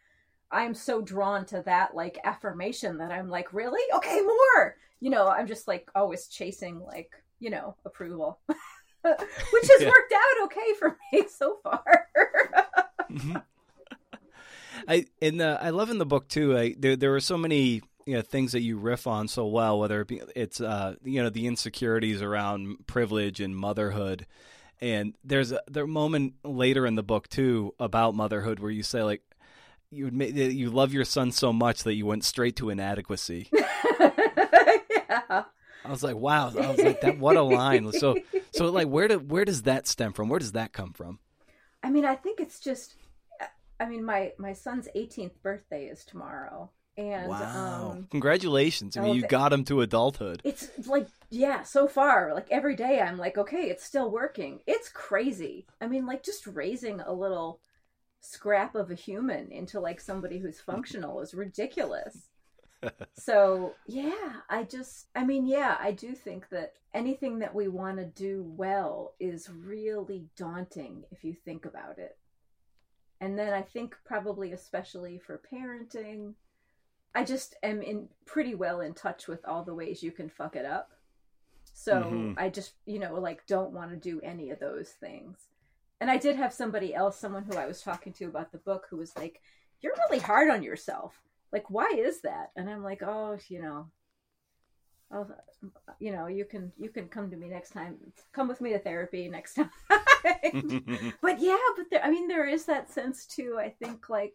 I'm 0.53 0.75
so 0.75 1.01
drawn 1.01 1.47
to 1.47 1.63
that, 1.65 1.95
like, 1.95 2.19
affirmation 2.25 2.99
that 2.99 3.13
I'm 3.13 3.29
like, 3.29 3.53
really? 3.53 3.83
Okay, 3.97 4.21
more! 4.21 4.77
You 5.01 5.11
know, 5.11 5.29
I'm 5.29 5.47
just 5.47 5.67
like 5.67 5.89
always 5.95 6.27
chasing, 6.27 6.81
like, 6.81 7.13
you 7.41 7.51
know, 7.51 7.75
approval, 7.85 8.39
which 8.47 8.55
has 9.03 9.81
yeah. 9.81 9.89
worked 9.89 10.13
out 10.13 10.45
okay 10.45 10.75
for 10.79 10.97
me 11.13 11.25
so 11.37 11.59
far. 11.63 12.07
mm-hmm. 13.11 13.37
I 14.89 15.07
in 15.21 15.39
the 15.39 15.59
I 15.61 15.71
love 15.71 15.91
in 15.91 15.99
the 15.99 16.07
book 16.07 16.29
too. 16.29 16.57
I, 16.57 16.75
there 16.79 16.97
there 16.97 17.11
were 17.11 17.21
so 17.21 17.37
many 17.37 17.83
you 18.07 18.15
know 18.15 18.23
things 18.23 18.53
that 18.53 18.63
you 18.63 18.79
riff 18.79 19.07
on 19.07 19.29
so 19.29 19.47
well. 19.47 19.79
Whether 19.79 20.03
it 20.03 20.09
be, 20.09 20.23
it's 20.37 20.61
uh 20.61 20.95
you 21.03 21.23
know 21.23 21.31
the 21.31 21.47
insecurities 21.47 22.23
around 22.23 22.87
privilege 22.87 23.41
and 23.41 23.57
motherhood, 23.57 24.27
and 24.81 25.15
there's 25.25 25.53
a 25.53 25.61
there 25.69 25.85
a 25.85 25.89
moment 25.89 26.35
later 26.45 26.87
in 26.87 26.95
the 26.95 27.03
book 27.03 27.29
too 27.29 27.75
about 27.79 28.15
motherhood 28.15 28.61
where 28.61 28.71
you 28.71 28.83
say 28.83 29.03
like 29.03 29.23
you 29.91 30.07
would 30.07 30.37
you 30.37 30.71
love 30.71 30.93
your 30.93 31.05
son 31.05 31.33
so 31.33 31.53
much 31.53 31.83
that 31.83 31.95
you 31.95 32.07
went 32.07 32.25
straight 32.25 32.57
to 32.57 32.71
inadequacy. 32.71 33.51
yeah. 34.01 35.45
I 35.85 35.91
was 35.91 36.03
like, 36.03 36.17
wow. 36.17 36.49
I 36.49 36.71
was 36.71 36.81
like, 36.81 37.01
that 37.01 37.19
what 37.19 37.37
a 37.37 37.43
line. 37.43 37.91
So, 37.93 38.17
so 38.53 38.67
like, 38.67 38.89
where 38.89 39.09
do 39.09 39.19
where 39.19 39.45
does 39.45 39.63
that 39.63 39.87
stem 39.87 40.13
from? 40.13 40.29
Where 40.29 40.39
does 40.39 40.53
that 40.53 40.73
come 40.73 40.93
from? 40.93 41.19
I 41.83 41.91
mean, 41.91 42.05
I 42.05 42.15
think 42.15 42.41
it's 42.41 42.61
just. 42.61 42.95
I 43.79 43.87
mean, 43.87 44.05
my 44.05 44.33
my 44.39 44.53
son's 44.53 44.89
18th 44.95 45.41
birthday 45.43 45.87
is 45.87 46.05
tomorrow, 46.05 46.71
and 46.99 47.29
wow, 47.29 47.93
um, 47.93 48.09
congratulations! 48.11 48.97
I 48.99 49.01
mean, 49.01 49.15
you 49.15 49.27
got 49.27 49.55
him 49.55 49.65
to 49.65 49.81
adulthood. 49.81 50.43
It's 50.45 50.69
like, 50.87 51.09
yeah, 51.31 51.63
so 51.63 51.89
far, 51.89 52.35
like 52.35 52.47
every 52.51 52.77
day, 52.77 53.01
I'm 53.01 53.17
like, 53.17 53.39
okay, 53.39 53.71
it's 53.71 53.85
still 53.85 54.11
working. 54.11 54.61
It's 54.67 54.91
crazy. 54.91 55.67
I 55.81 55.87
mean, 55.87 56.05
like 56.05 56.23
just 56.23 56.47
raising 56.47 57.01
a 57.01 57.13
little 57.13 57.61
scrap 58.21 58.75
of 58.75 58.91
a 58.91 58.95
human 58.95 59.51
into 59.51 59.81
like 59.81 59.99
somebody 59.99 60.39
who's 60.39 60.61
functional 60.61 61.21
is 61.21 61.33
ridiculous 61.33 62.29
so 63.13 63.75
yeah 63.87 64.33
i 64.49 64.63
just 64.63 65.07
i 65.15 65.25
mean 65.25 65.47
yeah 65.47 65.77
i 65.81 65.93
do 65.93 66.15
think 66.15 66.49
that 66.49 66.73
anything 66.95 67.39
that 67.39 67.55
we 67.55 67.69
want 67.69 67.99
to 67.99 68.05
do 68.05 68.45
well 68.57 69.15
is 69.21 69.49
really 69.51 70.27
daunting 70.37 71.05
if 71.11 71.25
you 71.25 71.35
think 71.35 71.65
about 71.65 71.99
it. 71.99 72.17
And 73.21 73.39
then 73.39 73.53
i 73.53 73.63
think 73.63 73.97
probably 74.05 74.53
especially 74.53 75.19
for 75.19 75.41
parenting 75.53 76.35
i 77.15 77.25
just 77.25 77.55
am 77.63 77.83
in 77.83 78.09
pretty 78.25 78.55
well 78.55 78.81
in 78.81 78.95
touch 78.95 79.29
with 79.29 79.45
all 79.47 79.63
the 79.63 79.75
ways 79.75 80.03
you 80.03 80.11
can 80.11 80.29
fuck 80.29 80.57
it 80.57 80.65
up. 80.65 80.93
So 81.73 81.95
mm-hmm. 81.95 82.33
i 82.39 82.49
just 82.49 82.73
you 82.87 82.99
know 82.99 83.21
like 83.21 83.47
don't 83.47 83.73
want 83.73 83.91
to 83.91 83.97
do 83.97 84.21
any 84.23 84.51
of 84.51 84.59
those 84.59 84.89
things. 84.89 85.49
And 86.01 86.11
i 86.11 86.17
did 86.17 86.37
have 86.37 86.55
somebody 86.55 86.95
else 86.95 87.19
someone 87.19 87.45
who 87.45 87.59
i 87.59 87.67
was 87.67 87.83
talking 87.83 88.13
to 88.15 88.25
about 88.25 88.53
the 88.53 88.59
book 88.59 88.87
who 88.89 88.97
was 88.97 89.15
like 89.17 89.43
you're 89.83 89.97
really 90.09 90.19
hard 90.19 90.51
on 90.51 90.63
yourself 90.63 91.21
like 91.53 91.71
why 91.71 91.91
is 91.97 92.23
that? 92.23 92.51
And 92.57 92.69
i'm 92.69 92.83
like 92.83 93.03
oh 93.03 93.39
you 93.49 93.61
know 93.63 93.87
oh 95.13 95.27
you 95.99 96.13
know 96.13 96.27
you 96.27 96.45
can 96.45 96.73
you 96.79 96.89
can 96.91 97.09
come 97.09 97.31
to 97.31 97.37
me 97.37 97.49
next 97.49 97.71
time. 97.71 97.97
Come 98.33 98.49
with 98.49 98.61
me 98.61 98.71
to 98.73 98.79
therapy 98.79 99.29
next 99.29 99.55
time. 99.55 99.71
But 101.23 101.41
yeah 101.41 101.57
but 101.77 101.87
there, 101.91 102.05
i 102.05 102.11
mean 102.11 102.29
there 102.29 102.47
is 102.47 102.67
that 102.67 102.91
sense 102.91 103.27
too 103.27 103.57
i 103.59 103.71
think 103.71 104.09
like 104.09 104.35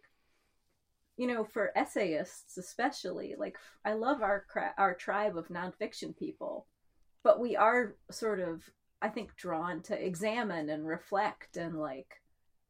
you 1.16 1.26
know 1.26 1.44
for 1.44 1.72
essayists 1.76 2.58
especially 2.58 3.34
like 3.38 3.56
i 3.84 3.92
love 3.92 4.22
our 4.22 4.44
our 4.78 4.94
tribe 4.94 5.36
of 5.36 5.48
nonfiction 5.48 6.16
people 6.16 6.66
but 7.22 7.40
we 7.40 7.56
are 7.56 7.96
sort 8.10 8.40
of 8.40 8.62
i 9.00 9.08
think 9.08 9.34
drawn 9.36 9.80
to 9.82 10.04
examine 10.04 10.70
and 10.70 10.86
reflect 10.86 11.56
and 11.56 11.78
like 11.78 12.20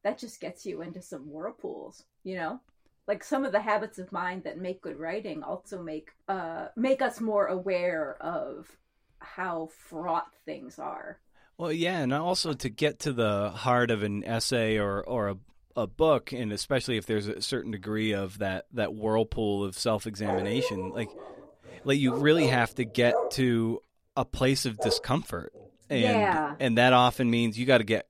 that 0.03 0.17
just 0.17 0.39
gets 0.39 0.65
you 0.65 0.81
into 0.81 1.01
some 1.01 1.23
whirlpools 1.23 2.03
you 2.23 2.35
know 2.35 2.59
like 3.07 3.23
some 3.23 3.45
of 3.45 3.51
the 3.51 3.61
habits 3.61 3.99
of 3.99 4.11
mind 4.11 4.43
that 4.43 4.57
make 4.57 4.81
good 4.81 4.99
writing 4.99 5.43
also 5.43 5.81
make 5.81 6.11
uh 6.27 6.67
make 6.75 7.01
us 7.01 7.21
more 7.21 7.47
aware 7.47 8.17
of 8.21 8.77
how 9.19 9.69
fraught 9.89 10.27
things 10.45 10.77
are 10.77 11.19
well 11.57 11.71
yeah 11.71 11.99
and 11.99 12.13
also 12.13 12.53
to 12.53 12.69
get 12.69 12.99
to 12.99 13.13
the 13.13 13.49
heart 13.49 13.89
of 13.89 14.03
an 14.03 14.23
essay 14.23 14.77
or 14.77 15.03
or 15.03 15.29
a 15.29 15.37
a 15.77 15.85
book 15.85 16.31
and 16.31 16.51
especially 16.51 16.97
if 16.97 17.05
there's 17.05 17.27
a 17.27 17.39
certain 17.39 17.69
degree 17.69 18.11
of 18.11 18.39
that 18.39 18.65
that 18.73 18.95
whirlpool 18.95 19.63
of 19.63 19.77
self-examination 19.77 20.89
like 20.89 21.09
like 21.83 21.99
you 21.99 22.15
really 22.15 22.47
have 22.47 22.73
to 22.73 22.83
get 22.83 23.13
to 23.29 23.79
a 24.15 24.25
place 24.25 24.65
of 24.65 24.75
discomfort 24.79 25.53
and 25.87 26.01
yeah. 26.01 26.55
and 26.59 26.79
that 26.79 26.93
often 26.93 27.29
means 27.29 27.59
you 27.59 27.67
got 27.67 27.77
to 27.77 27.83
get 27.83 28.07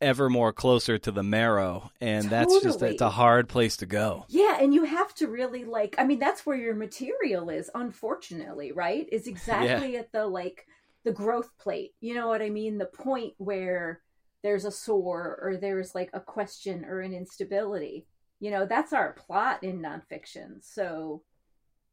ever 0.00 0.28
more 0.28 0.52
closer 0.52 0.98
to 0.98 1.12
the 1.12 1.22
marrow 1.22 1.90
and 2.00 2.24
totally. 2.24 2.30
that's 2.30 2.62
just 2.62 2.82
it's 2.82 3.00
a 3.00 3.10
hard 3.10 3.48
place 3.48 3.76
to 3.76 3.86
go 3.86 4.24
yeah 4.28 4.58
and 4.60 4.74
you 4.74 4.84
have 4.84 5.14
to 5.14 5.28
really 5.28 5.64
like 5.64 5.94
i 5.98 6.04
mean 6.04 6.18
that's 6.18 6.44
where 6.44 6.56
your 6.56 6.74
material 6.74 7.48
is 7.48 7.70
unfortunately 7.74 8.72
right 8.72 9.08
is 9.12 9.26
exactly 9.28 9.92
yeah. 9.92 10.00
at 10.00 10.12
the 10.12 10.26
like 10.26 10.66
the 11.04 11.12
growth 11.12 11.50
plate 11.58 11.94
you 12.00 12.14
know 12.14 12.26
what 12.26 12.42
i 12.42 12.50
mean 12.50 12.76
the 12.76 12.86
point 12.86 13.34
where 13.38 14.00
there's 14.42 14.64
a 14.64 14.70
sore 14.70 15.38
or 15.40 15.56
there's 15.56 15.94
like 15.94 16.10
a 16.12 16.20
question 16.20 16.84
or 16.84 17.00
an 17.00 17.14
instability 17.14 18.04
you 18.40 18.50
know 18.50 18.66
that's 18.66 18.92
our 18.92 19.12
plot 19.12 19.62
in 19.62 19.80
nonfiction 19.80 20.56
so 20.60 21.22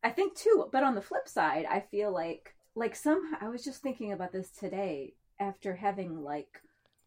i 0.03 0.09
think 0.09 0.35
too 0.35 0.67
but 0.71 0.83
on 0.83 0.95
the 0.95 1.01
flip 1.01 1.27
side 1.27 1.65
i 1.69 1.79
feel 1.79 2.11
like 2.11 2.55
like 2.73 2.95
some 2.95 3.35
i 3.39 3.47
was 3.47 3.63
just 3.63 3.81
thinking 3.81 4.11
about 4.11 4.31
this 4.31 4.49
today 4.49 5.13
after 5.39 5.75
having 5.75 6.23
like 6.23 6.61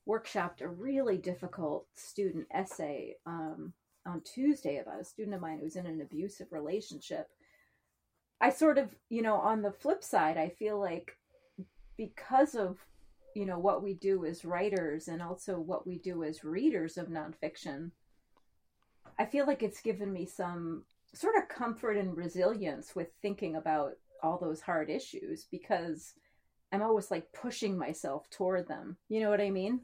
workshopped 0.08 0.60
a 0.60 0.68
really 0.68 1.16
difficult 1.16 1.86
student 1.94 2.46
essay 2.52 3.14
um, 3.26 3.72
on 4.06 4.20
Tuesday 4.22 4.78
about 4.78 5.00
a 5.00 5.04
student 5.04 5.34
of 5.34 5.40
mine 5.40 5.58
who 5.58 5.64
was 5.64 5.76
in 5.76 5.86
an 5.86 6.00
abusive 6.00 6.48
relationship. 6.50 7.28
I 8.40 8.50
sort 8.50 8.78
of, 8.78 8.94
you 9.08 9.22
know, 9.22 9.36
on 9.36 9.62
the 9.62 9.72
flip 9.72 10.04
side, 10.04 10.36
I 10.36 10.50
feel 10.50 10.78
like 10.78 11.16
because 11.96 12.54
of, 12.54 12.78
you 13.34 13.46
know, 13.46 13.58
what 13.58 13.82
we 13.82 13.94
do 13.94 14.24
as 14.24 14.44
writers 14.44 15.08
and 15.08 15.22
also 15.22 15.58
what 15.58 15.86
we 15.86 15.98
do 15.98 16.24
as 16.24 16.44
readers 16.44 16.98
of 16.98 17.08
nonfiction, 17.08 17.90
I 19.18 19.24
feel 19.24 19.46
like 19.46 19.62
it's 19.62 19.80
given 19.80 20.12
me 20.12 20.26
some 20.26 20.84
sort 21.14 21.36
of 21.36 21.48
comfort 21.48 21.96
and 21.96 22.16
resilience 22.16 22.94
with 22.94 23.08
thinking 23.22 23.56
about 23.56 23.92
all 24.22 24.38
those 24.38 24.60
hard 24.60 24.90
issues 24.90 25.46
because 25.50 26.14
I'm 26.72 26.82
always 26.82 27.10
like 27.10 27.32
pushing 27.32 27.78
myself 27.78 28.28
toward 28.30 28.66
them. 28.66 28.96
You 29.08 29.20
know 29.20 29.30
what 29.30 29.40
I 29.40 29.50
mean? 29.50 29.80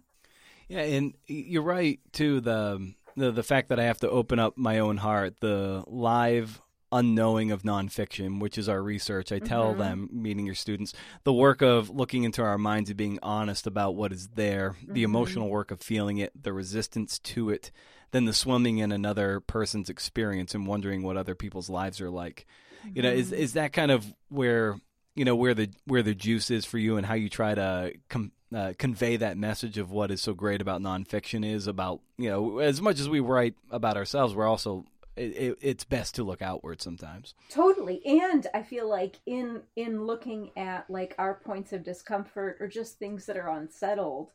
Yeah, 0.70 0.82
and 0.82 1.14
you're 1.26 1.62
right 1.62 1.98
too. 2.12 2.40
The 2.40 2.94
the 3.16 3.32
the 3.32 3.42
fact 3.42 3.70
that 3.70 3.80
I 3.80 3.84
have 3.84 3.98
to 4.00 4.08
open 4.08 4.38
up 4.38 4.56
my 4.56 4.78
own 4.78 4.98
heart, 4.98 5.40
the 5.40 5.82
live 5.88 6.60
unknowing 6.92 7.50
of 7.50 7.62
nonfiction, 7.62 8.38
which 8.38 8.56
is 8.56 8.68
our 8.68 8.80
research. 8.80 9.32
I 9.32 9.40
tell 9.40 9.70
mm-hmm. 9.70 9.80
them, 9.80 10.08
meeting 10.12 10.46
your 10.46 10.54
students, 10.54 10.92
the 11.24 11.32
work 11.32 11.60
of 11.60 11.90
looking 11.90 12.22
into 12.22 12.42
our 12.42 12.56
minds 12.56 12.88
and 12.88 12.96
being 12.96 13.18
honest 13.20 13.66
about 13.66 13.96
what 13.96 14.12
is 14.12 14.28
there, 14.28 14.76
mm-hmm. 14.80 14.92
the 14.92 15.02
emotional 15.02 15.48
work 15.48 15.72
of 15.72 15.80
feeling 15.80 16.18
it, 16.18 16.30
the 16.40 16.52
resistance 16.52 17.18
to 17.18 17.50
it, 17.50 17.72
then 18.12 18.24
the 18.24 18.32
swimming 18.32 18.78
in 18.78 18.92
another 18.92 19.40
person's 19.40 19.90
experience 19.90 20.54
and 20.54 20.68
wondering 20.68 21.02
what 21.02 21.16
other 21.16 21.34
people's 21.34 21.68
lives 21.68 22.00
are 22.00 22.10
like. 22.10 22.46
Mm-hmm. 22.84 22.96
You 22.96 23.02
know, 23.02 23.10
is 23.10 23.32
mm-hmm. 23.32 23.42
is 23.42 23.52
that 23.54 23.72
kind 23.72 23.90
of 23.90 24.06
where 24.28 24.76
you 25.16 25.24
know 25.24 25.34
where 25.34 25.54
the 25.54 25.68
where 25.84 26.04
the 26.04 26.14
juice 26.14 26.48
is 26.48 26.64
for 26.64 26.78
you 26.78 26.96
and 26.96 27.04
how 27.04 27.14
you 27.14 27.28
try 27.28 27.56
to 27.56 27.92
com- 28.08 28.30
uh, 28.54 28.72
convey 28.78 29.16
that 29.16 29.36
message 29.36 29.78
of 29.78 29.90
what 29.90 30.10
is 30.10 30.20
so 30.20 30.34
great 30.34 30.60
about 30.60 30.80
nonfiction 30.80 31.44
is 31.44 31.66
about 31.66 32.00
you 32.18 32.28
know 32.28 32.58
as 32.58 32.82
much 32.82 32.98
as 32.98 33.08
we 33.08 33.20
write 33.20 33.54
about 33.70 33.96
ourselves 33.96 34.34
we're 34.34 34.46
also 34.46 34.84
it, 35.16 35.36
it, 35.36 35.58
it's 35.60 35.84
best 35.84 36.14
to 36.14 36.24
look 36.24 36.40
outward 36.40 36.80
sometimes. 36.80 37.34
Totally. 37.50 38.00
And 38.06 38.46
i 38.54 38.62
feel 38.62 38.88
like 38.88 39.16
in 39.26 39.62
in 39.76 40.04
looking 40.04 40.50
at 40.56 40.88
like 40.88 41.14
our 41.18 41.34
points 41.34 41.72
of 41.72 41.84
discomfort 41.84 42.56
or 42.60 42.68
just 42.68 42.98
things 42.98 43.26
that 43.26 43.36
are 43.36 43.50
unsettled 43.50 44.32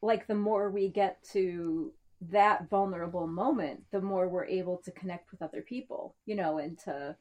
like 0.00 0.26
the 0.26 0.34
more 0.34 0.70
we 0.70 0.88
get 0.88 1.22
to 1.32 1.92
that 2.30 2.68
vulnerable 2.68 3.26
moment 3.26 3.84
the 3.90 4.00
more 4.00 4.28
we're 4.28 4.44
able 4.44 4.76
to 4.78 4.90
connect 4.92 5.30
with 5.30 5.42
other 5.42 5.60
people 5.60 6.14
you 6.26 6.36
know 6.36 6.58
and 6.58 6.78
to 6.78 7.16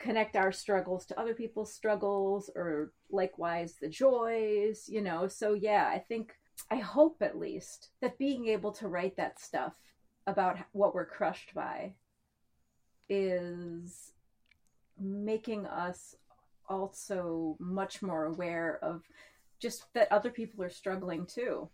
connect 0.00 0.34
our 0.34 0.50
struggles 0.50 1.06
to 1.06 1.20
other 1.20 1.34
people's 1.34 1.72
struggles 1.72 2.50
or 2.56 2.92
likewise 3.10 3.74
the 3.80 3.88
joys, 3.88 4.88
you 4.88 5.02
know. 5.02 5.28
So 5.28 5.54
yeah, 5.54 5.88
I 5.92 5.98
think 5.98 6.34
I 6.70 6.76
hope 6.76 7.18
at 7.20 7.38
least 7.38 7.90
that 8.00 8.18
being 8.18 8.48
able 8.48 8.72
to 8.72 8.88
write 8.88 9.16
that 9.16 9.38
stuff 9.38 9.74
about 10.26 10.58
what 10.72 10.94
we're 10.94 11.06
crushed 11.06 11.54
by 11.54 11.92
is 13.08 14.12
making 14.98 15.66
us 15.66 16.16
also 16.68 17.56
much 17.58 18.00
more 18.00 18.24
aware 18.24 18.78
of 18.82 19.02
just 19.58 19.92
that 19.94 20.10
other 20.10 20.30
people 20.30 20.64
are 20.64 20.70
struggling 20.70 21.26
too. 21.26 21.68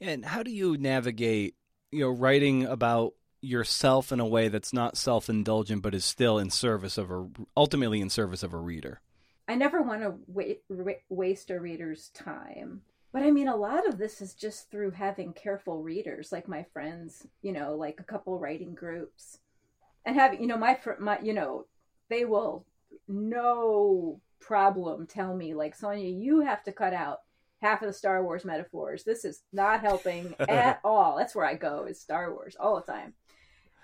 And 0.00 0.24
how 0.24 0.42
do 0.42 0.50
you 0.50 0.76
navigate, 0.76 1.54
you 1.90 2.00
know, 2.00 2.10
writing 2.10 2.66
about 2.66 3.14
yourself 3.42 4.12
in 4.12 4.20
a 4.20 4.26
way 4.26 4.48
that's 4.48 4.72
not 4.72 4.96
self-indulgent 4.96 5.82
but 5.82 5.94
is 5.94 6.04
still 6.04 6.38
in 6.38 6.48
service 6.48 6.96
of 6.96 7.10
a 7.10 7.28
ultimately 7.56 8.00
in 8.00 8.08
service 8.08 8.42
of 8.42 8.54
a 8.54 8.58
reader. 8.58 9.00
I 9.48 9.56
never 9.56 9.82
want 9.82 10.02
to 10.02 10.14
wa- 10.28 10.92
waste 11.08 11.50
a 11.50 11.60
reader's 11.60 12.08
time. 12.10 12.82
But 13.12 13.22
i 13.22 13.30
mean 13.30 13.48
a 13.48 13.56
lot 13.56 13.86
of 13.86 13.98
this 13.98 14.22
is 14.22 14.32
just 14.32 14.70
through 14.70 14.92
having 14.92 15.34
careful 15.34 15.82
readers 15.82 16.32
like 16.32 16.48
my 16.48 16.64
friends 16.72 17.26
you 17.42 17.52
know 17.52 17.74
like 17.74 18.00
a 18.00 18.04
couple 18.04 18.38
writing 18.38 18.74
groups. 18.74 19.38
And 20.06 20.16
having 20.16 20.40
you 20.40 20.46
know 20.46 20.56
my 20.56 20.78
my 20.98 21.18
you 21.20 21.34
know 21.34 21.66
they 22.08 22.24
will 22.24 22.64
no 23.08 24.20
problem 24.40 25.06
tell 25.06 25.34
me 25.36 25.54
like 25.54 25.74
Sonya 25.74 26.08
you 26.08 26.40
have 26.40 26.62
to 26.64 26.72
cut 26.72 26.94
out 26.94 27.18
half 27.60 27.82
of 27.82 27.86
the 27.86 27.92
star 27.92 28.22
wars 28.22 28.44
metaphors. 28.44 29.04
This 29.04 29.24
is 29.24 29.42
not 29.52 29.80
helping 29.80 30.34
at 30.40 30.80
all. 30.84 31.16
That's 31.16 31.34
where 31.34 31.46
i 31.46 31.54
go 31.54 31.84
is 31.84 32.00
star 32.00 32.32
wars 32.32 32.56
all 32.58 32.76
the 32.76 32.92
time 32.92 33.14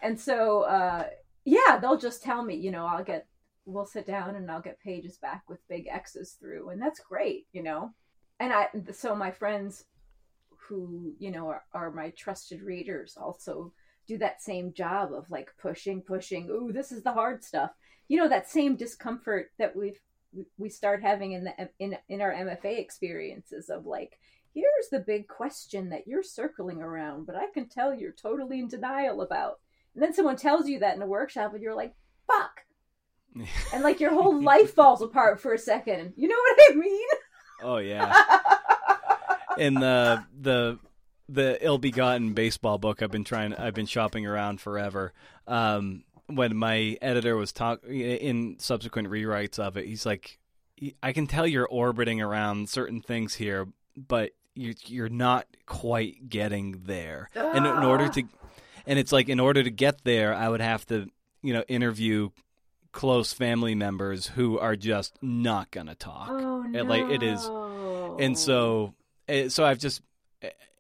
and 0.03 0.19
so 0.19 0.63
uh, 0.63 1.05
yeah 1.45 1.79
they'll 1.81 1.99
just 1.99 2.23
tell 2.23 2.43
me 2.45 2.55
you 2.55 2.71
know 2.71 2.87
i'll 2.87 3.05
get 3.05 3.27
we'll 3.65 3.87
sit 3.87 4.07
down 4.07 4.37
and 4.37 4.51
i'll 4.51 4.61
get 4.61 4.81
pages 4.81 5.19
back 5.19 5.43
with 5.49 5.67
big 5.69 5.87
x's 5.91 6.37
through 6.41 6.71
and 6.71 6.81
that's 6.81 7.01
great 7.01 7.47
you 7.53 7.63
know? 7.63 7.93
And 8.41 8.53
i 8.53 8.69
so 8.93 9.15
my 9.15 9.31
friends 9.31 9.85
who 10.69 11.15
you 11.19 11.31
know 11.31 11.49
are, 11.49 11.65
are 11.73 11.91
my 11.91 12.11
trusted 12.11 12.63
readers 12.63 13.17
also 13.21 13.73
do 14.07 14.19
that 14.19 14.43
same 14.43 14.73
job 14.73 15.13
of 15.13 15.31
like 15.31 15.51
pushing 15.61 16.03
pushing 16.03 16.49
ooh 16.51 16.73
this 16.73 16.93
is 16.93 17.03
the 17.03 17.13
hard 17.13 17.45
stuff. 17.45 17.71
You 18.09 18.17
know 18.17 18.29
that 18.29 18.51
same 18.51 18.77
discomfort 18.77 19.51
that 19.59 19.77
we've 19.77 20.01
we 20.57 20.69
start 20.69 21.03
having 21.03 21.33
in 21.33 21.45
the 21.45 21.69
in 21.79 21.97
in 22.09 22.21
our 22.21 22.33
mfa 22.33 22.79
experiences 22.79 23.71
of 23.71 23.87
like 23.87 24.19
here's 24.55 24.89
the 24.91 25.01
big 25.01 25.27
question 25.29 25.89
that 25.91 26.07
you're 26.07 26.23
circling 26.23 26.83
around 26.83 27.27
but 27.27 27.37
i 27.37 27.47
can 27.53 27.69
tell 27.69 27.95
you're 27.95 28.13
totally 28.13 28.59
in 28.59 28.69
denial 28.69 29.23
about 29.23 29.59
and 29.99 30.03
then 30.05 30.15
someone 30.15 30.37
tells 30.37 30.69
you 30.69 30.79
that 30.79 30.95
in 30.95 31.03
a 31.03 31.07
workshop, 31.09 31.53
and 31.55 31.61
you're 31.61 31.75
like, 31.75 31.93
fuck. 32.29 32.61
and 33.75 33.83
like 33.83 33.99
your 33.99 34.13
whole 34.13 34.41
life 34.41 34.73
falls 34.73 35.03
apart 35.03 35.41
for 35.41 35.53
a 35.53 35.59
second. 35.59 36.13
You 36.17 36.29
know 36.29 36.37
what 36.37 36.59
I 36.71 36.75
mean? 36.77 37.09
Oh 37.65 37.79
yeah. 37.79 38.15
In 39.59 39.75
the 39.75 40.25
the 40.41 40.79
the 41.29 41.59
ill-begotten 41.65 42.33
baseball 42.33 42.79
book 42.79 43.03
I've 43.03 43.11
been 43.11 43.25
trying 43.25 43.55
I've 43.55 43.75
been 43.75 43.87
shopping 43.87 44.25
around 44.25 44.61
forever. 44.61 45.13
Um, 45.49 46.05
when 46.27 46.57
my 46.57 46.97
editor 47.03 47.37
was 47.37 47.51
talking 47.51 47.91
in 47.91 48.57
subsequent 48.61 49.09
rewrites 49.09 49.59
of 49.59 49.77
it, 49.77 49.87
he's 49.87 50.07
like, 50.07 50.39
"I 51.03 51.13
can 51.13 51.27
tell 51.27 51.45
you're 51.45 51.67
orbiting 51.67 52.23
around 52.23 52.69
certain 52.69 53.01
things 53.01 53.35
here, 53.35 53.67
but 53.97 54.31
you, 54.59 54.75
you're 54.87 55.09
not 55.09 55.47
quite 55.67 56.29
getting 56.29 56.83
there. 56.85 57.31
And 57.35 57.65
in 57.67 57.85
order 57.85 58.09
to 58.09 58.23
and 58.89 58.99
it's 58.99 59.13
like 59.13 59.29
in 59.29 59.39
order 59.39 59.63
to 59.63 59.71
get 59.71 60.03
there, 60.03 60.35
I 60.35 60.49
would 60.49 60.63
have 60.63 60.85
to, 60.87 61.09
you 61.43 61.53
know, 61.53 61.63
interview 61.69 62.31
close 62.91 63.35
family 63.35 63.75
members 63.75 64.27
who 64.27 64.59
are 64.59 64.75
just 64.75 65.23
not 65.23 65.71
gonna 65.71 65.95
talk. 65.95 66.31
Oh 66.31 66.63
no! 66.63 66.83
Like 66.83 67.11
it 67.11 67.23
is, 67.23 67.45
and 68.19 68.37
so, 68.37 68.95
eh, 69.29 69.49
so 69.49 69.65
I've 69.65 69.79
just. 69.79 70.03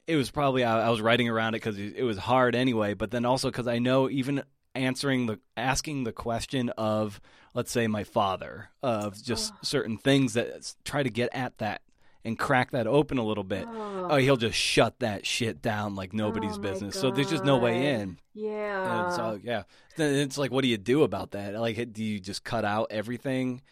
It 0.06 0.16
was 0.16 0.30
probably 0.30 0.64
I, 0.64 0.88
was 0.88 1.02
writing 1.02 1.28
around 1.28 1.54
it 1.54 1.58
because 1.58 1.78
it 1.78 2.02
was 2.02 2.16
hard 2.16 2.54
anyway, 2.54 2.94
but 2.94 3.10
then 3.10 3.26
also 3.26 3.50
because 3.50 3.68
I 3.68 3.78
know 3.78 4.08
even 4.08 4.42
answering 4.74 5.26
the 5.26 5.38
asking 5.54 6.04
the 6.04 6.12
question 6.12 6.70
of 6.70 7.20
let's 7.52 7.70
say 7.70 7.86
my 7.88 8.04
father 8.04 8.70
of 8.82 9.22
just 9.22 9.52
oh. 9.54 9.58
certain 9.62 9.98
things 9.98 10.32
that 10.32 10.74
try 10.82 11.02
to 11.02 11.10
get 11.10 11.28
at 11.34 11.58
that 11.58 11.82
and 12.28 12.38
crack 12.38 12.70
that 12.70 12.86
open 12.86 13.18
a 13.18 13.24
little 13.24 13.44
bit, 13.44 13.66
oh, 13.66 14.08
oh 14.10 14.16
he'll 14.16 14.36
just 14.36 14.56
shut 14.56 15.00
that 15.00 15.26
shit 15.26 15.60
down 15.60 15.96
like 15.96 16.12
nobody's 16.12 16.58
oh 16.58 16.60
business. 16.60 16.94
God. 16.94 17.00
So 17.00 17.10
there's 17.10 17.30
just 17.30 17.44
no 17.44 17.58
way 17.58 17.94
in. 17.94 18.18
Yeah. 18.34 19.10
so 19.10 19.40
yeah, 19.42 19.64
it's 19.96 20.38
like, 20.38 20.52
what 20.52 20.62
do 20.62 20.68
you 20.68 20.78
do 20.78 21.02
about 21.02 21.32
that? 21.32 21.54
Like, 21.54 21.92
do 21.92 22.04
you 22.04 22.20
just 22.20 22.44
cut 22.44 22.64
out 22.64 22.88
everything? 22.90 23.62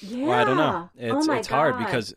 Yeah. 0.00 0.26
Or 0.26 0.34
I 0.34 0.44
don't 0.44 0.56
know. 0.56 0.90
It's 0.96 1.28
oh 1.28 1.32
it's 1.32 1.48
God. 1.48 1.54
hard 1.54 1.78
because 1.78 2.14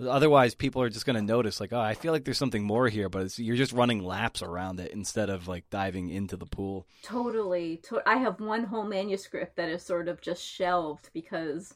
otherwise 0.00 0.54
people 0.54 0.82
are 0.82 0.88
just 0.88 1.06
going 1.06 1.16
to 1.16 1.22
notice 1.22 1.60
like, 1.60 1.72
oh, 1.72 1.80
I 1.80 1.94
feel 1.94 2.12
like 2.12 2.24
there's 2.24 2.38
something 2.38 2.64
more 2.64 2.88
here, 2.88 3.08
but 3.08 3.38
you're 3.38 3.56
just 3.56 3.72
running 3.72 4.02
laps 4.02 4.42
around 4.42 4.80
it 4.80 4.92
instead 4.92 5.30
of 5.30 5.46
like 5.46 5.68
diving 5.70 6.08
into 6.10 6.36
the 6.36 6.46
pool. 6.46 6.86
Totally. 7.02 7.78
To- 7.88 8.02
I 8.06 8.16
have 8.16 8.40
one 8.40 8.64
whole 8.64 8.84
manuscript 8.84 9.56
that 9.56 9.68
is 9.68 9.82
sort 9.82 10.08
of 10.08 10.20
just 10.20 10.44
shelved 10.44 11.10
because 11.12 11.74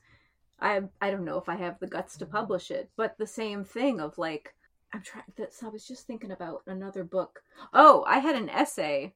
I 0.61 0.83
I 1.01 1.11
don't 1.11 1.25
know 1.25 1.39
if 1.39 1.49
I 1.49 1.57
have 1.57 1.79
the 1.79 1.87
guts 1.87 2.17
to 2.19 2.25
mm-hmm. 2.25 2.37
publish 2.37 2.71
it, 2.71 2.91
but 2.97 3.17
the 3.19 3.27
same 3.27 3.65
thing 3.65 4.01
of 4.01 4.19
like 4.19 4.55
I'm 4.93 5.03
trying 5.03 5.25
this 5.37 5.63
I 5.63 5.69
was 5.69 5.87
just 5.87 6.07
thinking 6.07 6.33
about 6.33 6.63
another 6.67 7.05
book. 7.05 7.43
Oh, 7.73 8.05
I 8.07 8.19
had 8.19 8.35
an 8.35 8.49
essay. 8.49 9.15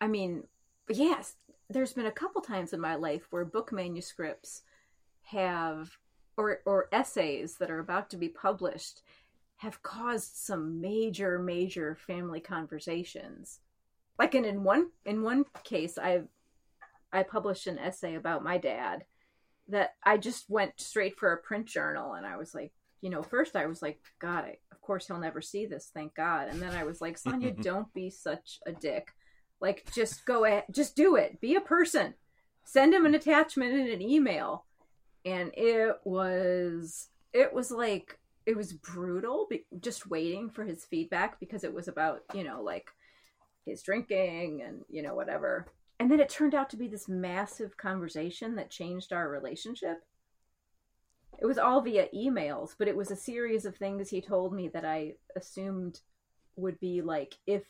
I 0.00 0.08
mean, 0.08 0.44
yes, 0.88 1.36
there's 1.70 1.94
been 1.94 2.06
a 2.06 2.12
couple 2.12 2.42
times 2.42 2.72
in 2.72 2.80
my 2.80 2.94
life 2.94 3.26
where 3.30 3.44
book 3.44 3.72
manuscripts 3.72 4.62
have 5.22 5.90
or 6.36 6.60
or 6.64 6.88
essays 6.92 7.56
that 7.56 7.70
are 7.70 7.80
about 7.80 8.10
to 8.10 8.16
be 8.16 8.28
published 8.28 9.02
have 9.56 9.82
caused 9.82 10.36
some 10.36 10.80
major 10.80 11.38
major 11.38 11.96
family 11.96 12.40
conversations. 12.40 13.60
Like 14.18 14.34
in, 14.34 14.44
in 14.44 14.62
one 14.62 14.90
in 15.04 15.22
one 15.22 15.44
case 15.64 15.98
I 15.98 16.22
I 17.12 17.22
published 17.22 17.66
an 17.66 17.78
essay 17.78 18.14
about 18.14 18.44
my 18.44 18.58
dad 18.58 19.04
that 19.68 19.94
I 20.04 20.16
just 20.16 20.48
went 20.48 20.80
straight 20.80 21.18
for 21.18 21.32
a 21.32 21.38
print 21.38 21.66
journal 21.66 22.14
and 22.14 22.26
I 22.26 22.36
was 22.36 22.54
like, 22.54 22.72
you 23.00 23.10
know, 23.10 23.22
first 23.22 23.56
I 23.56 23.66
was 23.66 23.82
like, 23.82 24.00
God, 24.20 24.44
I, 24.44 24.56
of 24.72 24.80
course 24.80 25.06
he'll 25.06 25.18
never 25.18 25.40
see 25.40 25.66
this, 25.66 25.90
thank 25.92 26.14
God. 26.14 26.48
And 26.48 26.60
then 26.60 26.74
I 26.74 26.84
was 26.84 27.00
like, 27.00 27.18
Sonya, 27.18 27.52
don't 27.62 27.92
be 27.94 28.10
such 28.10 28.58
a 28.66 28.72
dick. 28.72 29.12
Like, 29.60 29.90
just 29.94 30.26
go 30.26 30.44
ahead, 30.44 30.64
just 30.70 30.96
do 30.96 31.16
it. 31.16 31.40
Be 31.40 31.54
a 31.54 31.60
person. 31.60 32.14
Send 32.64 32.94
him 32.94 33.06
an 33.06 33.14
attachment 33.14 33.72
in 33.72 33.88
an 33.90 34.02
email. 34.02 34.64
And 35.24 35.50
it 35.54 35.96
was, 36.04 37.08
it 37.32 37.52
was 37.52 37.70
like, 37.70 38.18
it 38.44 38.56
was 38.56 38.72
brutal, 38.72 39.48
just 39.80 40.08
waiting 40.08 40.50
for 40.50 40.64
his 40.64 40.84
feedback 40.84 41.40
because 41.40 41.64
it 41.64 41.74
was 41.74 41.88
about, 41.88 42.20
you 42.32 42.44
know, 42.44 42.62
like 42.62 42.88
his 43.64 43.82
drinking 43.82 44.62
and, 44.64 44.82
you 44.88 45.02
know, 45.02 45.14
whatever. 45.14 45.66
And 45.98 46.10
then 46.10 46.20
it 46.20 46.28
turned 46.28 46.54
out 46.54 46.70
to 46.70 46.76
be 46.76 46.88
this 46.88 47.08
massive 47.08 47.76
conversation 47.76 48.56
that 48.56 48.70
changed 48.70 49.12
our 49.12 49.28
relationship. 49.28 50.04
It 51.38 51.46
was 51.46 51.58
all 51.58 51.80
via 51.82 52.08
emails, 52.14 52.74
but 52.78 52.88
it 52.88 52.96
was 52.96 53.10
a 53.10 53.16
series 53.16 53.64
of 53.64 53.76
things 53.76 54.08
he 54.08 54.20
told 54.20 54.52
me 54.52 54.68
that 54.68 54.84
I 54.84 55.14
assumed 55.36 56.00
would 56.56 56.80
be 56.80 57.02
like 57.02 57.34
if 57.46 57.62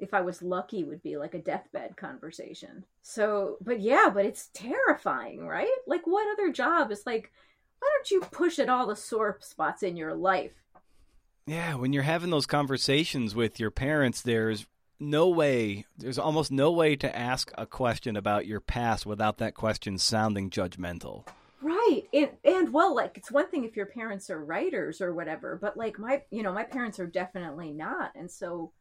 if 0.00 0.12
I 0.12 0.22
was 0.22 0.42
lucky 0.42 0.82
would 0.82 1.02
be 1.02 1.16
like 1.16 1.34
a 1.34 1.42
deathbed 1.42 1.96
conversation. 1.96 2.84
So, 3.02 3.58
but 3.60 3.80
yeah, 3.80 4.10
but 4.12 4.26
it's 4.26 4.50
terrifying, 4.52 5.46
right? 5.46 5.68
Like 5.86 6.06
what 6.06 6.26
other 6.32 6.52
job 6.52 6.90
is 6.90 7.06
like 7.06 7.30
why 7.84 7.90
don't 7.96 8.10
you 8.10 8.20
push 8.30 8.58
at 8.58 8.70
all 8.70 8.86
the 8.86 8.96
sore 8.96 9.38
spots 9.42 9.82
in 9.82 9.96
your 9.96 10.14
life? 10.14 10.52
Yeah, 11.46 11.74
when 11.74 11.92
you're 11.92 12.02
having 12.02 12.30
those 12.30 12.46
conversations 12.46 13.34
with 13.34 13.60
your 13.60 13.70
parents, 13.70 14.22
there's 14.22 14.66
no 15.00 15.28
way, 15.28 15.86
there's 15.98 16.18
almost 16.18 16.50
no 16.52 16.70
way 16.70 16.96
to 16.96 17.16
ask 17.16 17.50
a 17.56 17.66
question 17.66 18.16
about 18.16 18.46
your 18.46 18.60
past 18.60 19.06
without 19.06 19.38
that 19.38 19.54
question 19.54 19.98
sounding 19.98 20.50
judgmental. 20.50 21.26
Right. 21.60 22.02
And, 22.12 22.30
and 22.44 22.72
well, 22.72 22.94
like 22.94 23.16
it's 23.16 23.30
one 23.30 23.48
thing 23.48 23.64
if 23.64 23.76
your 23.76 23.86
parents 23.86 24.28
are 24.28 24.44
writers 24.44 25.00
or 25.00 25.14
whatever, 25.14 25.58
but 25.60 25.76
like 25.76 25.98
my, 25.98 26.22
you 26.30 26.42
know, 26.42 26.52
my 26.52 26.64
parents 26.64 27.00
are 27.00 27.06
definitely 27.06 27.72
not. 27.72 28.12
And 28.14 28.30
so 28.30 28.72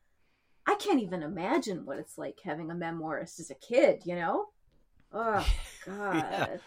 I 0.67 0.75
can't 0.75 1.01
even 1.01 1.23
imagine 1.23 1.85
what 1.85 1.99
it's 1.99 2.17
like 2.17 2.39
having 2.43 2.71
a 2.71 2.75
memoirist 2.75 3.39
as 3.39 3.51
a 3.51 3.55
kid, 3.55 4.01
you 4.05 4.15
know? 4.15 4.47
Oh, 5.13 5.47
God. 5.85 6.15
yeah. 6.15 6.57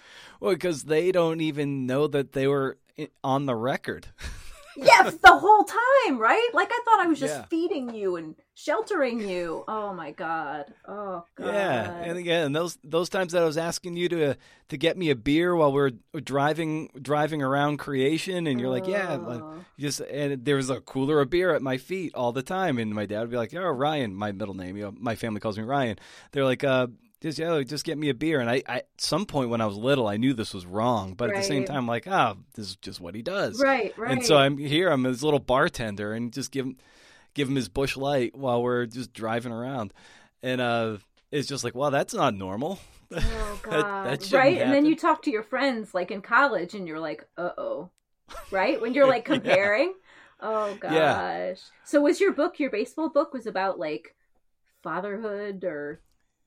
Well, 0.40 0.54
because 0.54 0.84
they 0.84 1.12
don't 1.12 1.40
even 1.40 1.86
know 1.86 2.06
that 2.06 2.32
they 2.32 2.46
were 2.46 2.78
on 3.22 3.46
the 3.46 3.54
record. 3.54 4.08
yes, 4.76 5.14
the 5.14 5.36
whole 5.36 5.64
time, 5.64 6.18
right? 6.18 6.48
Like 6.52 6.70
I 6.70 6.80
thought 6.84 7.00
I 7.00 7.06
was 7.06 7.18
just 7.18 7.34
yeah. 7.34 7.44
feeding 7.46 7.94
you 7.94 8.16
and 8.16 8.34
sheltering 8.54 9.20
you. 9.20 9.64
Oh 9.68 9.92
my 9.92 10.12
god. 10.12 10.66
Oh 10.86 11.24
god. 11.36 11.46
Yeah, 11.46 11.90
and 12.02 12.18
again, 12.18 12.52
those 12.52 12.78
those 12.82 13.08
times 13.08 13.32
that 13.32 13.42
I 13.42 13.46
was 13.46 13.58
asking 13.58 13.96
you 13.96 14.08
to 14.10 14.36
to 14.68 14.76
get 14.76 14.96
me 14.96 15.10
a 15.10 15.16
beer 15.16 15.54
while 15.54 15.72
we 15.72 15.80
are 15.80 16.20
driving 16.20 16.90
driving 17.00 17.42
around 17.42 17.78
creation, 17.78 18.46
and 18.46 18.60
you're 18.60 18.68
oh. 18.68 18.72
like, 18.72 18.86
yeah, 18.86 19.40
just 19.78 20.00
and 20.00 20.44
there 20.44 20.56
was 20.56 20.70
a 20.70 20.80
cooler 20.80 21.20
of 21.20 21.30
beer 21.30 21.54
at 21.54 21.62
my 21.62 21.76
feet 21.76 22.14
all 22.14 22.32
the 22.32 22.42
time, 22.42 22.78
and 22.78 22.94
my 22.94 23.06
dad 23.06 23.20
would 23.20 23.30
be 23.30 23.36
like, 23.36 23.54
oh 23.54 23.68
Ryan, 23.68 24.14
my 24.14 24.32
middle 24.32 24.54
name, 24.54 24.76
you 24.76 24.84
know, 24.84 24.94
my 24.98 25.14
family 25.14 25.40
calls 25.40 25.58
me 25.58 25.64
Ryan. 25.64 25.98
They're 26.32 26.44
like, 26.44 26.64
uh, 26.64 26.88
just 27.26 27.38
yeah, 27.38 27.62
just 27.62 27.84
get 27.84 27.98
me 27.98 28.08
a 28.08 28.14
beer. 28.14 28.40
And 28.40 28.48
I, 28.48 28.62
I, 28.66 28.76
at 28.78 28.88
some 28.98 29.26
point 29.26 29.50
when 29.50 29.60
I 29.60 29.66
was 29.66 29.76
little, 29.76 30.06
I 30.06 30.16
knew 30.16 30.32
this 30.32 30.54
was 30.54 30.64
wrong, 30.64 31.14
but 31.14 31.28
right. 31.28 31.36
at 31.36 31.42
the 31.42 31.48
same 31.48 31.64
time, 31.64 31.86
like, 31.86 32.06
oh, 32.06 32.36
this 32.54 32.68
is 32.68 32.76
just 32.76 33.00
what 33.00 33.14
he 33.14 33.22
does. 33.22 33.60
Right, 33.60 33.96
right. 33.98 34.12
And 34.12 34.24
so 34.24 34.36
I'm 34.36 34.56
here. 34.56 34.88
I'm 34.88 35.04
his 35.04 35.22
little 35.22 35.40
bartender, 35.40 36.12
and 36.12 36.32
just 36.32 36.52
give 36.52 36.66
him, 36.66 36.76
give 37.34 37.48
him 37.48 37.56
his 37.56 37.68
Busch 37.68 37.96
Light 37.96 38.36
while 38.36 38.62
we're 38.62 38.86
just 38.86 39.12
driving 39.12 39.52
around, 39.52 39.92
and 40.42 40.60
uh, 40.60 40.98
it's 41.30 41.48
just 41.48 41.64
like, 41.64 41.74
well, 41.74 41.90
that's 41.90 42.14
not 42.14 42.34
normal. 42.34 42.78
Oh 43.12 43.60
God! 43.62 44.06
that, 44.06 44.20
that 44.20 44.32
right, 44.32 44.54
happen. 44.54 44.66
and 44.66 44.74
then 44.74 44.84
you 44.84 44.96
talk 44.96 45.22
to 45.22 45.30
your 45.30 45.44
friends 45.44 45.94
like 45.94 46.10
in 46.10 46.20
college, 46.22 46.74
and 46.74 46.88
you're 46.88 46.98
like, 46.98 47.26
uh 47.38 47.50
oh, 47.56 47.90
right? 48.50 48.80
When 48.80 48.94
you're 48.94 49.06
like 49.08 49.24
comparing. 49.24 49.88
yeah. 50.42 50.48
Oh 50.48 50.76
gosh. 50.80 50.92
Yeah. 50.92 51.54
So 51.84 52.00
was 52.00 52.20
your 52.20 52.32
book, 52.32 52.58
your 52.58 52.70
baseball 52.70 53.08
book, 53.08 53.32
was 53.32 53.46
about 53.46 53.78
like 53.78 54.16
fatherhood 54.82 55.62
or 55.62 56.00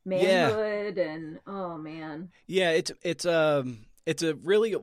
manhood 0.06 0.97
yeah. 0.97 1.04
and 1.04 1.39
oh 1.47 1.78
man. 1.78 2.30
Yeah, 2.47 2.72
it's 2.72 2.91
it's 3.02 3.26
um 3.26 3.86
it's 4.06 4.24
a 4.24 4.36
really 4.36 4.76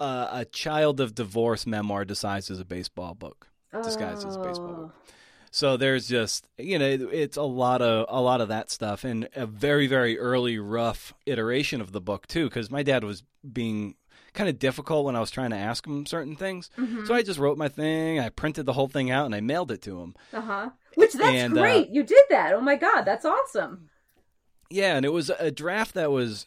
uh, 0.00 0.28
a 0.30 0.44
child 0.44 1.00
of 1.00 1.14
divorce 1.14 1.66
memoir 1.66 2.04
disguised 2.04 2.50
as 2.50 2.60
a 2.60 2.64
baseball 2.64 3.14
book. 3.14 3.48
Disguised 3.82 4.24
oh. 4.24 4.28
as 4.28 4.36
a 4.36 4.40
baseball 4.40 4.74
book. 4.74 4.94
Oh. 4.94 5.12
So 5.50 5.76
there's 5.76 6.08
just 6.08 6.46
you 6.58 6.78
know 6.78 6.86
it's 6.86 7.36
a 7.36 7.42
lot 7.42 7.82
of 7.82 8.06
a 8.08 8.20
lot 8.20 8.40
of 8.40 8.48
that 8.48 8.70
stuff 8.70 9.04
and 9.04 9.28
a 9.34 9.46
very 9.46 9.86
very 9.86 10.18
early 10.18 10.58
rough 10.58 11.14
iteration 11.26 11.80
of 11.80 11.92
the 11.92 12.00
book 12.00 12.26
too 12.26 12.44
because 12.44 12.70
my 12.70 12.82
dad 12.82 13.02
was 13.02 13.22
being 13.50 13.94
kind 14.34 14.48
of 14.48 14.58
difficult 14.58 15.04
when 15.04 15.16
I 15.16 15.20
was 15.20 15.30
trying 15.30 15.50
to 15.50 15.56
ask 15.56 15.86
him 15.86 16.06
certain 16.06 16.36
things. 16.36 16.70
Mm-hmm. 16.76 17.06
So 17.06 17.14
I 17.14 17.22
just 17.22 17.38
wrote 17.38 17.58
my 17.58 17.68
thing, 17.68 18.20
I 18.20 18.28
printed 18.28 18.66
the 18.66 18.74
whole 18.74 18.88
thing 18.88 19.10
out 19.10 19.26
and 19.26 19.34
I 19.34 19.40
mailed 19.40 19.70
it 19.70 19.82
to 19.82 20.00
him. 20.00 20.14
Uh-huh. 20.32 20.70
Which 20.94 21.14
that's 21.14 21.26
and, 21.28 21.58
uh, 21.58 21.60
great. 21.60 21.88
Uh, 21.88 21.92
you 21.92 22.02
did 22.02 22.24
that. 22.30 22.52
Oh 22.54 22.60
my 22.60 22.76
god, 22.76 23.02
that's 23.02 23.24
awesome. 23.24 23.88
Yeah, 24.70 24.96
and 24.96 25.04
it 25.04 25.12
was 25.12 25.30
a 25.30 25.50
draft 25.50 25.94
that 25.94 26.10
was 26.10 26.46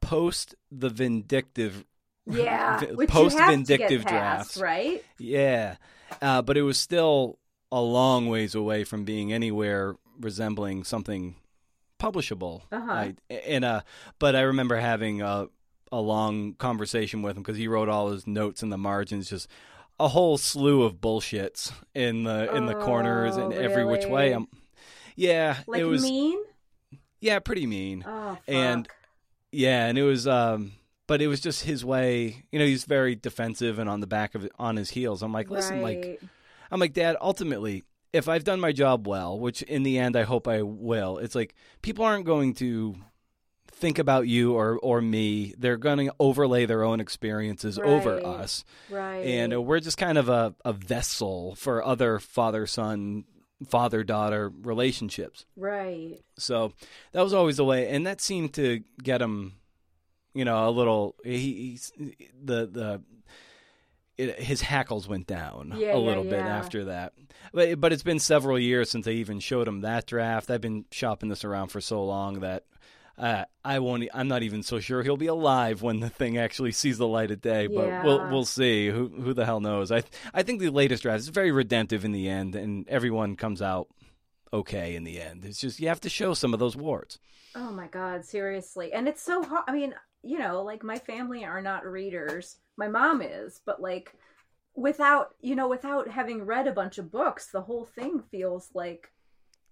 post 0.00 0.54
the 0.70 0.88
vindictive. 0.88 1.84
Yeah, 2.26 2.80
post 3.08 3.36
vindictive 3.36 4.04
draft, 4.04 4.56
right? 4.56 5.02
Yeah, 5.18 5.76
uh, 6.22 6.42
but 6.42 6.56
it 6.56 6.62
was 6.62 6.78
still 6.78 7.40
a 7.72 7.80
long 7.80 8.28
ways 8.28 8.54
away 8.54 8.84
from 8.84 9.04
being 9.04 9.32
anywhere 9.32 9.96
resembling 10.20 10.84
something 10.84 11.34
publishable. 12.00 12.62
Uh-huh. 12.70 12.92
I, 12.92 13.14
and 13.30 13.64
uh, 13.64 13.80
but 14.20 14.36
I 14.36 14.42
remember 14.42 14.76
having 14.76 15.22
a 15.22 15.48
a 15.92 16.00
long 16.00 16.54
conversation 16.54 17.22
with 17.22 17.36
him 17.36 17.42
because 17.42 17.56
he 17.56 17.68
wrote 17.68 17.88
all 17.88 18.10
his 18.10 18.26
notes 18.26 18.62
in 18.62 18.70
the 18.70 18.78
margins, 18.78 19.28
just 19.28 19.48
a 19.98 20.08
whole 20.08 20.38
slew 20.38 20.82
of 20.82 21.00
bullshits 21.00 21.72
in 21.94 22.24
the 22.24 22.54
in 22.54 22.66
the 22.66 22.76
oh, 22.76 22.84
corners 22.84 23.36
and 23.36 23.50
really? 23.50 23.64
every 23.64 23.84
which 23.84 24.06
way. 24.06 24.32
I'm, 24.32 24.48
yeah, 25.16 25.56
like 25.66 25.80
it 25.80 25.84
was 25.84 26.02
mean. 26.02 26.38
Yeah, 27.20 27.38
pretty 27.38 27.66
mean. 27.66 28.04
Oh. 28.06 28.38
And 28.48 28.88
yeah, 29.52 29.86
and 29.86 29.98
it 29.98 30.02
was 30.02 30.26
um 30.26 30.72
but 31.06 31.20
it 31.20 31.26
was 31.26 31.40
just 31.40 31.64
his 31.64 31.84
way. 31.84 32.44
You 32.52 32.60
know, 32.60 32.64
he's 32.64 32.84
very 32.84 33.16
defensive 33.16 33.78
and 33.78 33.90
on 33.90 34.00
the 34.00 34.06
back 34.06 34.34
of 34.34 34.48
on 34.58 34.76
his 34.76 34.90
heels. 34.90 35.22
I'm 35.22 35.32
like, 35.32 35.50
listen, 35.50 35.82
right. 35.82 35.98
like 36.02 36.22
I'm 36.70 36.78
like, 36.78 36.92
Dad, 36.92 37.16
ultimately, 37.20 37.84
if 38.12 38.28
I've 38.28 38.44
done 38.44 38.60
my 38.60 38.72
job 38.72 39.06
well, 39.06 39.38
which 39.38 39.62
in 39.62 39.82
the 39.82 39.98
end 39.98 40.16
I 40.16 40.22
hope 40.22 40.46
I 40.46 40.62
will, 40.62 41.18
it's 41.18 41.34
like 41.34 41.54
people 41.82 42.04
aren't 42.04 42.26
going 42.26 42.54
to 42.54 42.94
think 43.72 43.98
about 43.98 44.28
you 44.28 44.54
or 44.54 44.78
or 44.78 45.00
me. 45.00 45.54
They're 45.58 45.76
going 45.76 46.06
to 46.06 46.14
overlay 46.20 46.66
their 46.66 46.84
own 46.84 47.00
experiences 47.00 47.78
right. 47.78 47.88
over 47.88 48.24
us. 48.24 48.64
Right. 48.88 49.26
And 49.26 49.64
we're 49.64 49.80
just 49.80 49.98
kind 49.98 50.18
of 50.18 50.28
a, 50.28 50.54
a 50.64 50.72
vessel 50.72 51.56
for 51.56 51.84
other 51.84 52.18
father 52.18 52.66
son 52.66 53.24
father 53.68 54.02
daughter 54.02 54.52
relationships. 54.62 55.44
Right. 55.56 56.18
So 56.38 56.72
that 57.12 57.22
was 57.22 57.34
always 57.34 57.56
the 57.56 57.64
way, 57.64 57.88
and 57.88 58.06
that 58.06 58.20
seemed 58.20 58.54
to 58.54 58.82
get 59.02 59.20
him, 59.20 59.54
you 60.34 60.44
know, 60.44 60.68
a 60.68 60.70
little. 60.70 61.16
He, 61.24 61.38
he's 61.38 61.92
the 61.98 62.66
the. 62.66 63.02
It, 64.16 64.38
his 64.38 64.60
hackles 64.60 65.08
went 65.08 65.26
down 65.26 65.72
yeah, 65.78 65.96
a 65.96 65.98
little 65.98 66.24
yeah, 66.24 66.30
bit 66.30 66.40
yeah. 66.40 66.58
after 66.58 66.84
that, 66.86 67.14
but 67.54 67.80
but 67.80 67.90
it's 67.90 68.02
been 68.02 68.18
several 68.18 68.58
years 68.58 68.90
since 68.90 69.06
I 69.06 69.12
even 69.12 69.40
showed 69.40 69.66
him 69.66 69.80
that 69.80 70.06
draft. 70.06 70.50
I've 70.50 70.60
been 70.60 70.84
shopping 70.90 71.30
this 71.30 71.42
around 71.42 71.68
for 71.68 71.80
so 71.80 72.04
long 72.04 72.40
that 72.40 72.64
uh, 73.20 73.44
I 73.62 73.80
won't. 73.80 74.08
I'm 74.14 74.28
not 74.28 74.42
even 74.42 74.62
so 74.62 74.80
sure 74.80 75.02
he'll 75.02 75.18
be 75.18 75.26
alive 75.26 75.82
when 75.82 76.00
the 76.00 76.08
thing 76.08 76.38
actually 76.38 76.72
sees 76.72 76.96
the 76.96 77.06
light 77.06 77.30
of 77.30 77.42
day. 77.42 77.66
But 77.66 77.86
yeah. 77.86 78.02
we'll 78.02 78.30
we'll 78.30 78.44
see. 78.46 78.88
Who 78.88 79.08
who 79.08 79.34
the 79.34 79.44
hell 79.44 79.60
knows? 79.60 79.92
I 79.92 80.04
I 80.32 80.42
think 80.42 80.58
the 80.58 80.70
latest 80.70 81.02
draft 81.02 81.20
is 81.20 81.28
very 81.28 81.52
redemptive 81.52 82.06
in 82.06 82.12
the 82.12 82.30
end, 82.30 82.56
and 82.56 82.88
everyone 82.88 83.36
comes 83.36 83.60
out 83.60 83.88
okay 84.54 84.96
in 84.96 85.04
the 85.04 85.20
end. 85.20 85.44
It's 85.44 85.60
just 85.60 85.80
you 85.80 85.88
have 85.88 86.00
to 86.00 86.08
show 86.08 86.32
some 86.32 86.54
of 86.54 86.60
those 86.60 86.76
warts. 86.76 87.18
Oh 87.54 87.70
my 87.70 87.88
god, 87.88 88.24
seriously, 88.24 88.94
and 88.94 89.06
it's 89.06 89.22
so 89.22 89.42
hard. 89.42 89.64
I 89.68 89.72
mean, 89.72 89.94
you 90.22 90.38
know, 90.38 90.62
like 90.62 90.82
my 90.82 90.98
family 90.98 91.44
are 91.44 91.60
not 91.60 91.84
readers. 91.84 92.56
My 92.78 92.88
mom 92.88 93.20
is, 93.20 93.60
but 93.66 93.82
like 93.82 94.14
without 94.74 95.34
you 95.42 95.54
know 95.54 95.68
without 95.68 96.08
having 96.08 96.46
read 96.46 96.66
a 96.66 96.72
bunch 96.72 96.96
of 96.96 97.10
books 97.10 97.48
the 97.50 97.60
whole 97.60 97.84
thing 97.84 98.22
feels 98.30 98.70
like 98.72 99.10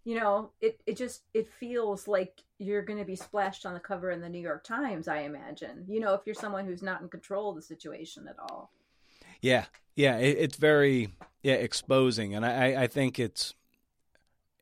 you 0.05 0.19
know 0.19 0.51
it, 0.61 0.81
it 0.87 0.97
just 0.97 1.23
it 1.35 1.47
feels 1.47 2.09
like 2.09 2.43
you're 2.59 2.83
going 2.83 2.99
to 2.99 3.05
be 3.05 3.17
splashed 3.17 3.67
on 3.67 3.75
the 3.75 3.81
cover 3.81 4.11
in 4.11 4.21
the 4.21 4.29
new 4.29 4.41
york 4.41 4.65
times 4.65 5.09
i 5.09 5.21
imagine 5.21 5.85
you 5.89 6.01
know 6.01 6.15
if 6.15 6.23
you're 6.25 6.35
someone 6.35 6.67
who's 6.67 6.83
not 6.83 7.01
in 7.01 7.09
control 7.09 7.51
of 7.51 7.57
the 7.57 7.63
situation 7.63 8.27
at 8.29 8.37
all. 8.39 8.71
Yeah 9.41 9.65
yeah 9.99 10.17
it, 10.17 10.39
it's 10.39 10.57
very 10.57 11.11
yeah 11.43 11.55
exposing 11.55 12.35
and 12.35 12.47
i 12.47 12.83
i 12.83 12.87
think 12.87 13.19
it's 13.19 13.55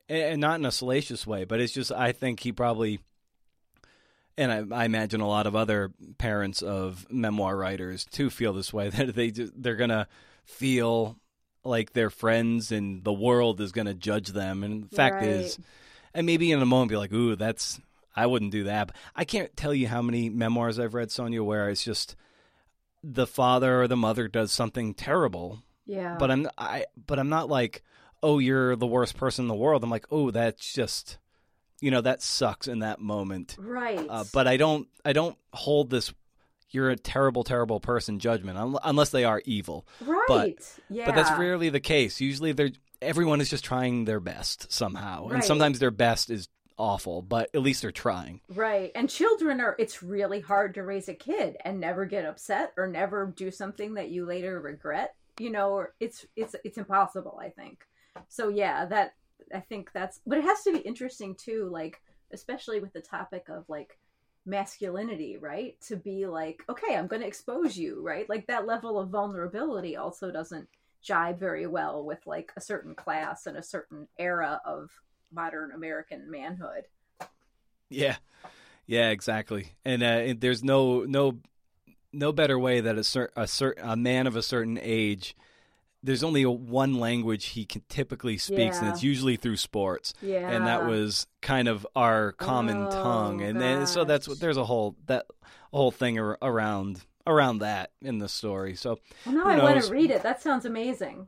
and 0.08 0.40
not 0.40 0.58
in 0.58 0.64
a 0.64 0.72
salacious 0.72 1.26
way 1.26 1.44
but 1.44 1.60
it's 1.60 1.72
just 1.72 1.92
i 1.92 2.10
think 2.10 2.40
he 2.40 2.52
probably 2.52 3.00
and 4.38 4.52
I, 4.52 4.82
I, 4.82 4.84
imagine 4.84 5.22
a 5.22 5.28
lot 5.28 5.46
of 5.46 5.56
other 5.56 5.92
parents 6.18 6.60
of 6.60 7.06
memoir 7.10 7.56
writers 7.56 8.04
too 8.04 8.28
feel 8.30 8.52
this 8.52 8.72
way 8.72 8.88
that 8.90 9.14
they 9.14 9.30
they're 9.30 9.76
gonna 9.76 10.08
feel 10.44 11.18
like 11.66 11.92
their 11.92 12.10
friends 12.10 12.72
and 12.72 13.04
the 13.04 13.12
world 13.12 13.60
is 13.60 13.72
going 13.72 13.86
to 13.86 13.94
judge 13.94 14.28
them. 14.28 14.62
And 14.62 14.84
the 14.84 14.96
fact 14.96 15.16
right. 15.16 15.28
is, 15.28 15.58
and 16.14 16.26
maybe 16.26 16.52
in 16.52 16.62
a 16.62 16.66
moment 16.66 16.90
be 16.90 16.96
like, 16.96 17.12
"Ooh, 17.12 17.36
that's 17.36 17.80
I 18.14 18.26
wouldn't 18.26 18.52
do 18.52 18.64
that." 18.64 18.88
But 18.88 18.96
I 19.14 19.24
can't 19.24 19.56
tell 19.56 19.74
you 19.74 19.88
how 19.88 20.02
many 20.02 20.28
memoirs 20.28 20.78
I've 20.78 20.94
read, 20.94 21.10
Sonya, 21.10 21.42
where 21.42 21.68
it's 21.68 21.84
just 21.84 22.16
the 23.02 23.26
father 23.26 23.82
or 23.82 23.88
the 23.88 23.96
mother 23.96 24.28
does 24.28 24.52
something 24.52 24.94
terrible. 24.94 25.62
Yeah. 25.86 26.16
But 26.18 26.30
I'm 26.30 26.48
I 26.58 26.86
but 27.06 27.18
I'm 27.18 27.28
not 27.28 27.48
like, 27.48 27.82
"Oh, 28.22 28.38
you're 28.38 28.76
the 28.76 28.86
worst 28.86 29.16
person 29.16 29.44
in 29.44 29.48
the 29.48 29.54
world." 29.54 29.84
I'm 29.84 29.90
like, 29.90 30.06
"Oh, 30.10 30.30
that's 30.30 30.72
just." 30.72 31.18
You 31.78 31.90
know 31.90 32.00
that 32.00 32.22
sucks 32.22 32.68
in 32.68 32.78
that 32.78 33.00
moment, 33.00 33.54
right? 33.60 34.06
Uh, 34.08 34.24
but 34.32 34.48
I 34.48 34.56
don't, 34.56 34.88
I 35.04 35.12
don't 35.12 35.36
hold 35.52 35.90
this 35.90 36.10
you're 36.70 36.90
a 36.90 36.96
terrible, 36.96 37.44
terrible 37.44 37.80
person 37.80 38.18
judgment, 38.18 38.78
unless 38.84 39.10
they 39.10 39.24
are 39.24 39.42
evil. 39.44 39.86
Right. 40.00 40.24
But, 40.28 40.78
yeah. 40.90 41.06
But 41.06 41.14
that's 41.14 41.38
rarely 41.38 41.68
the 41.68 41.80
case. 41.80 42.20
Usually, 42.20 42.52
they're 42.52 42.70
everyone 43.02 43.40
is 43.40 43.50
just 43.50 43.64
trying 43.64 44.04
their 44.04 44.20
best 44.20 44.72
somehow, 44.72 45.24
right. 45.24 45.34
and 45.34 45.44
sometimes 45.44 45.78
their 45.78 45.90
best 45.90 46.30
is 46.30 46.48
awful, 46.78 47.22
but 47.22 47.50
at 47.54 47.62
least 47.62 47.82
they're 47.82 47.90
trying. 47.90 48.40
Right. 48.48 48.90
And 48.94 49.08
children 49.08 49.60
are 49.60 49.76
it's 49.78 50.02
really 50.02 50.40
hard 50.40 50.74
to 50.74 50.82
raise 50.82 51.08
a 51.08 51.14
kid 51.14 51.56
and 51.64 51.80
never 51.80 52.04
get 52.04 52.24
upset 52.24 52.72
or 52.76 52.86
never 52.86 53.32
do 53.36 53.50
something 53.50 53.94
that 53.94 54.10
you 54.10 54.26
later 54.26 54.60
regret, 54.60 55.14
you 55.38 55.50
know, 55.50 55.70
or 55.70 55.94
it's 56.00 56.26
it's 56.36 56.54
it's 56.64 56.78
impossible, 56.78 57.38
I 57.42 57.50
think. 57.50 57.84
So 58.28 58.48
yeah, 58.48 58.86
that 58.86 59.14
I 59.54 59.60
think 59.60 59.90
that's 59.92 60.20
but 60.26 60.38
it 60.38 60.44
has 60.44 60.62
to 60.64 60.72
be 60.72 60.78
interesting 60.78 61.34
too, 61.34 61.68
like 61.70 62.00
especially 62.32 62.80
with 62.80 62.92
the 62.92 63.00
topic 63.00 63.46
of 63.48 63.64
like 63.68 63.98
masculinity, 64.46 65.36
right? 65.36 65.78
To 65.88 65.96
be 65.96 66.26
like, 66.26 66.62
okay, 66.68 66.96
I'm 66.96 67.08
going 67.08 67.22
to 67.22 67.28
expose 67.28 67.76
you, 67.76 68.00
right? 68.02 68.28
Like 68.28 68.46
that 68.46 68.66
level 68.66 68.98
of 68.98 69.10
vulnerability 69.10 69.96
also 69.96 70.30
doesn't 70.30 70.68
jibe 71.02 71.38
very 71.38 71.66
well 71.66 72.04
with 72.04 72.26
like 72.26 72.52
a 72.56 72.60
certain 72.60 72.94
class 72.94 73.46
and 73.46 73.56
a 73.56 73.62
certain 73.62 74.08
era 74.18 74.60
of 74.64 74.90
modern 75.32 75.72
American 75.72 76.30
manhood. 76.30 76.84
Yeah, 77.90 78.16
yeah, 78.86 79.10
exactly. 79.10 79.74
And 79.84 80.02
uh, 80.02 80.34
there's 80.38 80.64
no 80.64 81.04
no 81.04 81.38
no 82.12 82.32
better 82.32 82.58
way 82.58 82.80
that 82.80 82.96
a 82.98 83.04
cer- 83.04 83.32
a, 83.36 83.46
cer- 83.46 83.76
a 83.80 83.96
man 83.96 84.26
of 84.26 84.36
a 84.36 84.42
certain 84.42 84.78
age. 84.80 85.36
There's 86.06 86.22
only 86.24 86.42
a, 86.42 86.50
one 86.50 86.94
language 86.94 87.46
he 87.46 87.64
can 87.64 87.82
typically 87.88 88.38
speaks, 88.38 88.76
Yeah. 88.76 88.84
and 88.84 88.88
it's 88.94 89.02
usually 89.02 89.36
through 89.36 89.56
sports. 89.56 90.14
Yeah. 90.22 90.48
And 90.50 90.66
that 90.66 90.86
was 90.86 91.26
kind 91.42 91.68
of 91.68 91.86
our 91.94 92.32
common 92.32 92.86
Oh, 92.86 92.90
tongue, 92.90 93.40
and 93.42 93.60
then 93.60 93.86
so 93.86 94.04
that's 94.04 94.26
what 94.28 94.40
there's 94.40 94.56
a 94.56 94.64
whole 94.64 94.96
that 95.06 95.26
a 95.72 95.76
whole 95.76 95.90
thing 95.90 96.18
ar- 96.18 96.38
around 96.40 97.02
around 97.26 97.58
that 97.58 97.90
in 98.00 98.18
the 98.18 98.28
story. 98.28 98.74
So, 98.76 98.98
Well, 99.26 99.34
now 99.34 99.46
I 99.46 99.58
want 99.62 99.82
to 99.82 99.92
read 99.92 100.10
it. 100.10 100.22
That 100.22 100.40
sounds 100.40 100.64
amazing. 100.64 101.26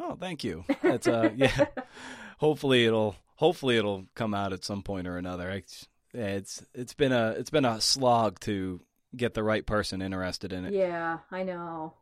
oh, 0.00 0.16
thank 0.18 0.42
you. 0.42 0.64
That's 0.82 1.06
uh, 1.06 1.30
yeah. 1.36 1.66
hopefully 2.38 2.86
it'll 2.86 3.14
hopefully 3.36 3.76
it'll 3.76 4.06
come 4.14 4.34
out 4.34 4.52
at 4.52 4.64
some 4.64 4.82
point 4.82 5.06
or 5.06 5.16
another. 5.18 5.50
I, 5.50 5.62
it's 6.14 6.64
it's 6.74 6.94
been 6.94 7.12
a 7.12 7.30
it's 7.32 7.50
been 7.50 7.64
a 7.66 7.80
slog 7.80 8.40
to 8.40 8.80
get 9.16 9.34
the 9.34 9.42
right 9.42 9.64
person 9.66 10.00
interested 10.02 10.52
in 10.52 10.64
it. 10.64 10.72
Yeah, 10.72 11.18
I 11.30 11.42
know. 11.42 11.94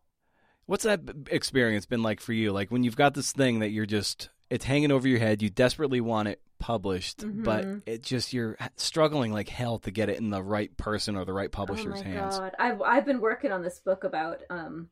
What's 0.66 0.84
that 0.84 1.00
experience 1.30 1.86
been 1.86 2.02
like 2.02 2.20
for 2.20 2.32
you? 2.32 2.52
Like 2.52 2.70
when 2.70 2.82
you've 2.82 2.96
got 2.96 3.14
this 3.14 3.32
thing 3.32 3.60
that 3.60 3.70
you're 3.70 3.86
just 3.86 4.30
it's 4.50 4.64
hanging 4.64 4.90
over 4.92 5.06
your 5.08 5.18
head, 5.18 5.42
you 5.42 5.50
desperately 5.50 6.00
want 6.00 6.28
it 6.28 6.40
published, 6.58 7.24
but 7.42 7.64
Mhm. 7.64 7.82
it 7.84 8.02
just 8.02 8.32
you're 8.32 8.56
struggling 8.76 9.32
like 9.32 9.48
hell 9.48 9.78
to 9.80 9.90
get 9.90 10.08
it 10.08 10.18
in 10.18 10.30
the 10.30 10.42
right 10.42 10.76
person 10.76 11.16
or 11.16 11.24
the 11.24 11.32
right 11.32 11.50
Oh 11.68 11.82
publisher's 11.82 12.00
my 12.00 12.02
hands. 12.02 12.40
god, 12.40 12.54
I've 12.58 12.82
I've 12.82 13.04
been 13.04 13.20
working 13.20 13.52
on 13.52 13.62
this 13.62 13.78
book 13.80 14.04
about 14.04 14.42
um 14.50 14.90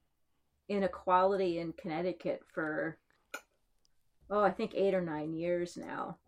inequality 0.69 1.59
in 1.59 1.73
Connecticut 1.75 2.43
for 2.55 2.99
oh 4.31 4.43
I 4.43 4.51
think 4.51 4.75
eight 4.75 4.95
or 4.95 5.01
nine 5.01 5.33
years 5.33 5.77
now, 5.79 6.19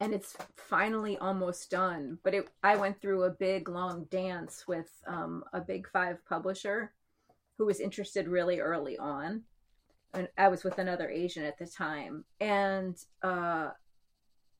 and 0.00 0.12
it's 0.12 0.36
finally 0.56 1.16
almost 1.18 1.70
done. 1.70 2.18
But 2.22 2.34
it 2.34 2.48
I 2.62 2.76
went 2.76 3.00
through 3.00 3.24
a 3.24 3.30
big 3.30 3.68
long 3.68 4.04
dance 4.04 4.66
with 4.66 4.90
um, 5.06 5.44
a 5.52 5.60
big 5.60 5.88
five 5.88 6.24
publisher 6.26 6.92
who 7.62 7.66
was 7.66 7.78
interested 7.78 8.26
really 8.26 8.58
early 8.58 8.98
on, 8.98 9.42
and 10.12 10.26
I 10.36 10.48
was 10.48 10.64
with 10.64 10.78
another 10.78 11.08
Asian 11.08 11.44
at 11.44 11.58
the 11.60 11.66
time, 11.66 12.24
and 12.40 12.96
uh, 13.22 13.70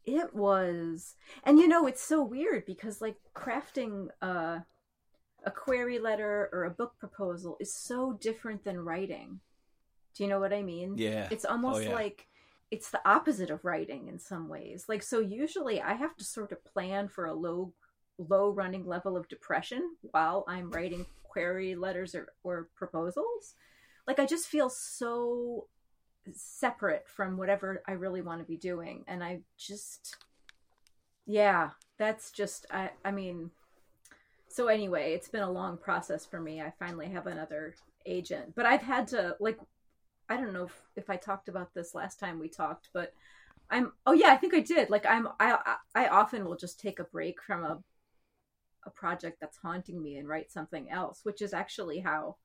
it 0.04 0.32
was 0.32 1.16
and 1.42 1.58
you 1.58 1.66
know 1.66 1.88
it's 1.88 2.02
so 2.02 2.22
weird 2.22 2.64
because 2.64 3.00
like 3.00 3.16
crafting 3.34 4.08
uh 4.20 4.58
a 5.44 5.50
query 5.50 5.98
letter 5.98 6.48
or 6.52 6.64
a 6.64 6.70
book 6.70 6.94
proposal 7.00 7.56
is 7.58 7.74
so 7.74 8.16
different 8.20 8.62
than 8.62 8.78
writing. 8.78 9.40
Do 10.14 10.22
you 10.22 10.30
know 10.30 10.38
what 10.38 10.52
I 10.52 10.62
mean? 10.62 10.96
Yeah. 10.96 11.26
It's 11.32 11.44
almost 11.44 11.82
yeah. 11.82 11.94
like 11.94 12.28
it's 12.70 12.90
the 12.90 13.00
opposite 13.04 13.50
of 13.50 13.64
writing 13.64 14.06
in 14.06 14.20
some 14.20 14.48
ways. 14.48 14.84
Like 14.88 15.02
so 15.02 15.18
usually 15.18 15.80
I 15.80 15.94
have 15.94 16.16
to 16.18 16.24
sort 16.24 16.52
of 16.52 16.64
plan 16.64 17.08
for 17.08 17.24
a 17.26 17.34
low 17.34 17.72
low 18.18 18.50
running 18.50 18.86
level 18.86 19.16
of 19.16 19.28
depression 19.28 19.96
while 20.02 20.44
I'm 20.46 20.70
writing 20.70 21.06
query 21.22 21.74
letters 21.74 22.14
or, 22.14 22.28
or 22.42 22.68
proposals. 22.74 23.54
Like 24.06 24.18
I 24.18 24.26
just 24.26 24.48
feel 24.48 24.68
so 24.68 25.66
separate 26.32 27.08
from 27.08 27.36
whatever 27.36 27.82
I 27.88 27.92
really 27.92 28.22
want 28.22 28.40
to 28.40 28.46
be 28.46 28.56
doing 28.56 29.04
and 29.08 29.24
I 29.24 29.40
just 29.56 30.16
yeah, 31.26 31.70
that's 31.98 32.30
just 32.30 32.66
I 32.70 32.90
I 33.04 33.10
mean 33.10 33.50
so 34.48 34.68
anyway, 34.68 35.14
it's 35.14 35.28
been 35.28 35.42
a 35.42 35.50
long 35.50 35.78
process 35.78 36.26
for 36.26 36.38
me. 36.38 36.60
I 36.60 36.72
finally 36.78 37.08
have 37.08 37.26
another 37.26 37.74
agent, 38.04 38.54
but 38.54 38.66
I've 38.66 38.82
had 38.82 39.08
to 39.08 39.36
like 39.40 39.58
I 40.28 40.36
don't 40.36 40.52
know 40.52 40.64
if, 40.64 40.80
if 40.96 41.10
I 41.10 41.16
talked 41.16 41.48
about 41.48 41.74
this 41.74 41.94
last 41.94 42.20
time 42.20 42.38
we 42.38 42.48
talked, 42.48 42.88
but 42.92 43.14
I'm 43.70 43.92
oh 44.06 44.12
yeah, 44.12 44.32
I 44.32 44.36
think 44.36 44.54
I 44.54 44.60
did. 44.60 44.90
Like 44.90 45.06
I'm 45.06 45.28
I 45.40 45.56
I 45.94 46.04
I 46.04 46.08
often 46.08 46.44
will 46.44 46.56
just 46.56 46.78
take 46.78 46.98
a 46.98 47.04
break 47.04 47.42
from 47.42 47.64
a 47.64 47.82
a 48.84 48.90
project 48.90 49.38
that's 49.40 49.56
haunting 49.58 50.02
me 50.02 50.16
and 50.16 50.28
write 50.28 50.50
something 50.50 50.90
else, 50.90 51.20
which 51.24 51.40
is 51.42 51.52
actually 51.54 52.00
how 52.00 52.36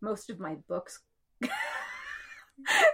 most 0.00 0.30
of 0.30 0.38
my 0.38 0.54
books 0.68 1.00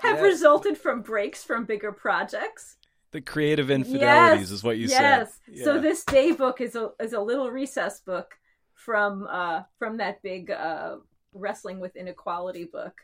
have 0.03 0.17
Yeah. 0.19 0.21
resulted 0.21 0.77
from 0.79 1.03
breaks 1.03 1.43
from 1.43 1.65
bigger 1.65 1.93
projects. 1.93 2.77
The 3.13 3.21
creative 3.21 3.71
infidelities 3.71 4.41
Yes, 4.41 4.51
is 4.51 4.65
what 4.65 4.77
you 4.77 4.87
yes. 4.89 4.99
said. 5.47 5.55
Yes. 5.57 5.65
So 5.65 5.75
Yeah. 5.77 5.81
this 5.81 6.05
day 6.05 6.33
book 6.33 6.61
is 6.61 6.75
a 6.75 6.91
is 7.01 7.13
a 7.13 7.21
little 7.21 7.51
recess 7.51 8.01
book 8.01 8.35
from 8.75 9.27
uh 9.31 9.63
from 9.79 9.99
that 9.99 10.21
big 10.23 10.51
uh 10.51 10.97
wrestling 11.33 11.81
with 11.81 11.97
inequality 11.97 12.65
book. 12.65 13.01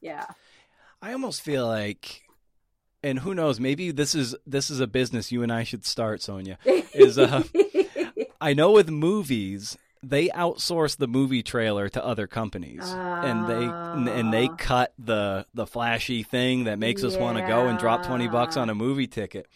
Yeah. 0.00 0.26
I 1.02 1.12
almost 1.12 1.42
feel 1.42 1.66
like, 1.66 2.22
and 3.02 3.18
who 3.18 3.34
knows, 3.34 3.58
maybe 3.60 3.90
this 3.92 4.14
is 4.14 4.34
this 4.46 4.70
is 4.70 4.80
a 4.80 4.86
business 4.86 5.32
you 5.32 5.42
and 5.42 5.52
I 5.52 5.62
should 5.64 5.84
start, 5.84 6.22
Sonya. 6.22 6.58
Is, 6.64 7.18
uh, 7.18 7.42
I 8.40 8.54
know 8.54 8.72
with 8.72 8.88
movies 8.90 9.76
they 10.02 10.28
outsource 10.28 10.96
the 10.96 11.08
movie 11.08 11.42
trailer 11.42 11.88
to 11.88 12.04
other 12.04 12.26
companies, 12.26 12.82
and 12.84 13.48
they 13.48 13.64
and 13.64 14.32
they 14.32 14.48
Ah. 14.48 14.54
cut 14.56 14.92
the 14.98 15.46
the 15.54 15.66
flashy 15.66 16.22
thing 16.22 16.64
that 16.64 16.78
makes 16.78 17.02
us 17.02 17.16
want 17.16 17.38
to 17.38 17.46
go 17.46 17.66
and 17.66 17.78
drop 17.78 18.04
twenty 18.06 18.28
bucks 18.28 18.56
on 18.56 18.70
a 18.70 18.74
movie 18.74 19.06
ticket. 19.08 19.46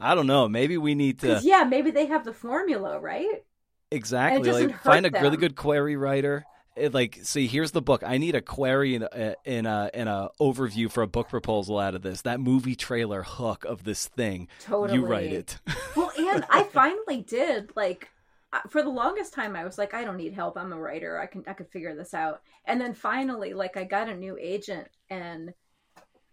I 0.00 0.14
don't 0.14 0.26
know. 0.26 0.48
Maybe 0.48 0.78
we 0.78 0.94
need 0.94 1.18
to. 1.20 1.40
yeah, 1.42 1.64
maybe 1.64 1.90
they 1.90 2.06
have 2.06 2.24
the 2.24 2.32
formula, 2.32 2.98
right? 2.98 3.44
exactly 3.92 4.50
like 4.52 4.80
find 4.82 5.04
a 5.04 5.10
really 5.20 5.36
good 5.36 5.56
query 5.56 5.96
writer. 5.96 6.44
It, 6.76 6.94
like, 6.94 7.18
see, 7.24 7.48
here's 7.48 7.72
the 7.72 7.82
book. 7.82 8.02
I 8.06 8.16
need 8.18 8.36
a 8.36 8.40
query 8.40 8.94
in 8.94 9.02
a, 9.02 9.34
in 9.44 9.66
a 9.66 9.90
in 9.92 10.06
a 10.08 10.28
overview 10.40 10.90
for 10.90 11.02
a 11.02 11.08
book 11.08 11.28
proposal 11.28 11.78
out 11.78 11.94
of 11.96 12.02
this. 12.02 12.22
That 12.22 12.40
movie 12.40 12.76
trailer 12.76 13.22
hook 13.24 13.64
of 13.64 13.82
this 13.84 14.06
thing. 14.06 14.48
Totally. 14.60 14.98
You 14.98 15.04
write 15.06 15.32
it. 15.32 15.58
Well, 15.96 16.12
and 16.16 16.44
I 16.48 16.62
finally 16.72 17.22
did 17.22 17.70
like 17.76 18.04
uh, 18.04 18.19
for 18.68 18.82
the 18.82 18.90
longest 18.90 19.32
time 19.32 19.54
I 19.56 19.64
was 19.64 19.78
like 19.78 19.94
I 19.94 20.04
don't 20.04 20.16
need 20.16 20.34
help. 20.34 20.56
I'm 20.56 20.72
a 20.72 20.78
writer. 20.80 21.18
I 21.18 21.26
can 21.26 21.44
I 21.46 21.52
could 21.52 21.70
figure 21.70 21.94
this 21.94 22.14
out. 22.14 22.42
And 22.64 22.80
then 22.80 22.94
finally 22.94 23.54
like 23.54 23.76
I 23.76 23.84
got 23.84 24.08
a 24.08 24.16
new 24.16 24.36
agent 24.40 24.88
and 25.08 25.54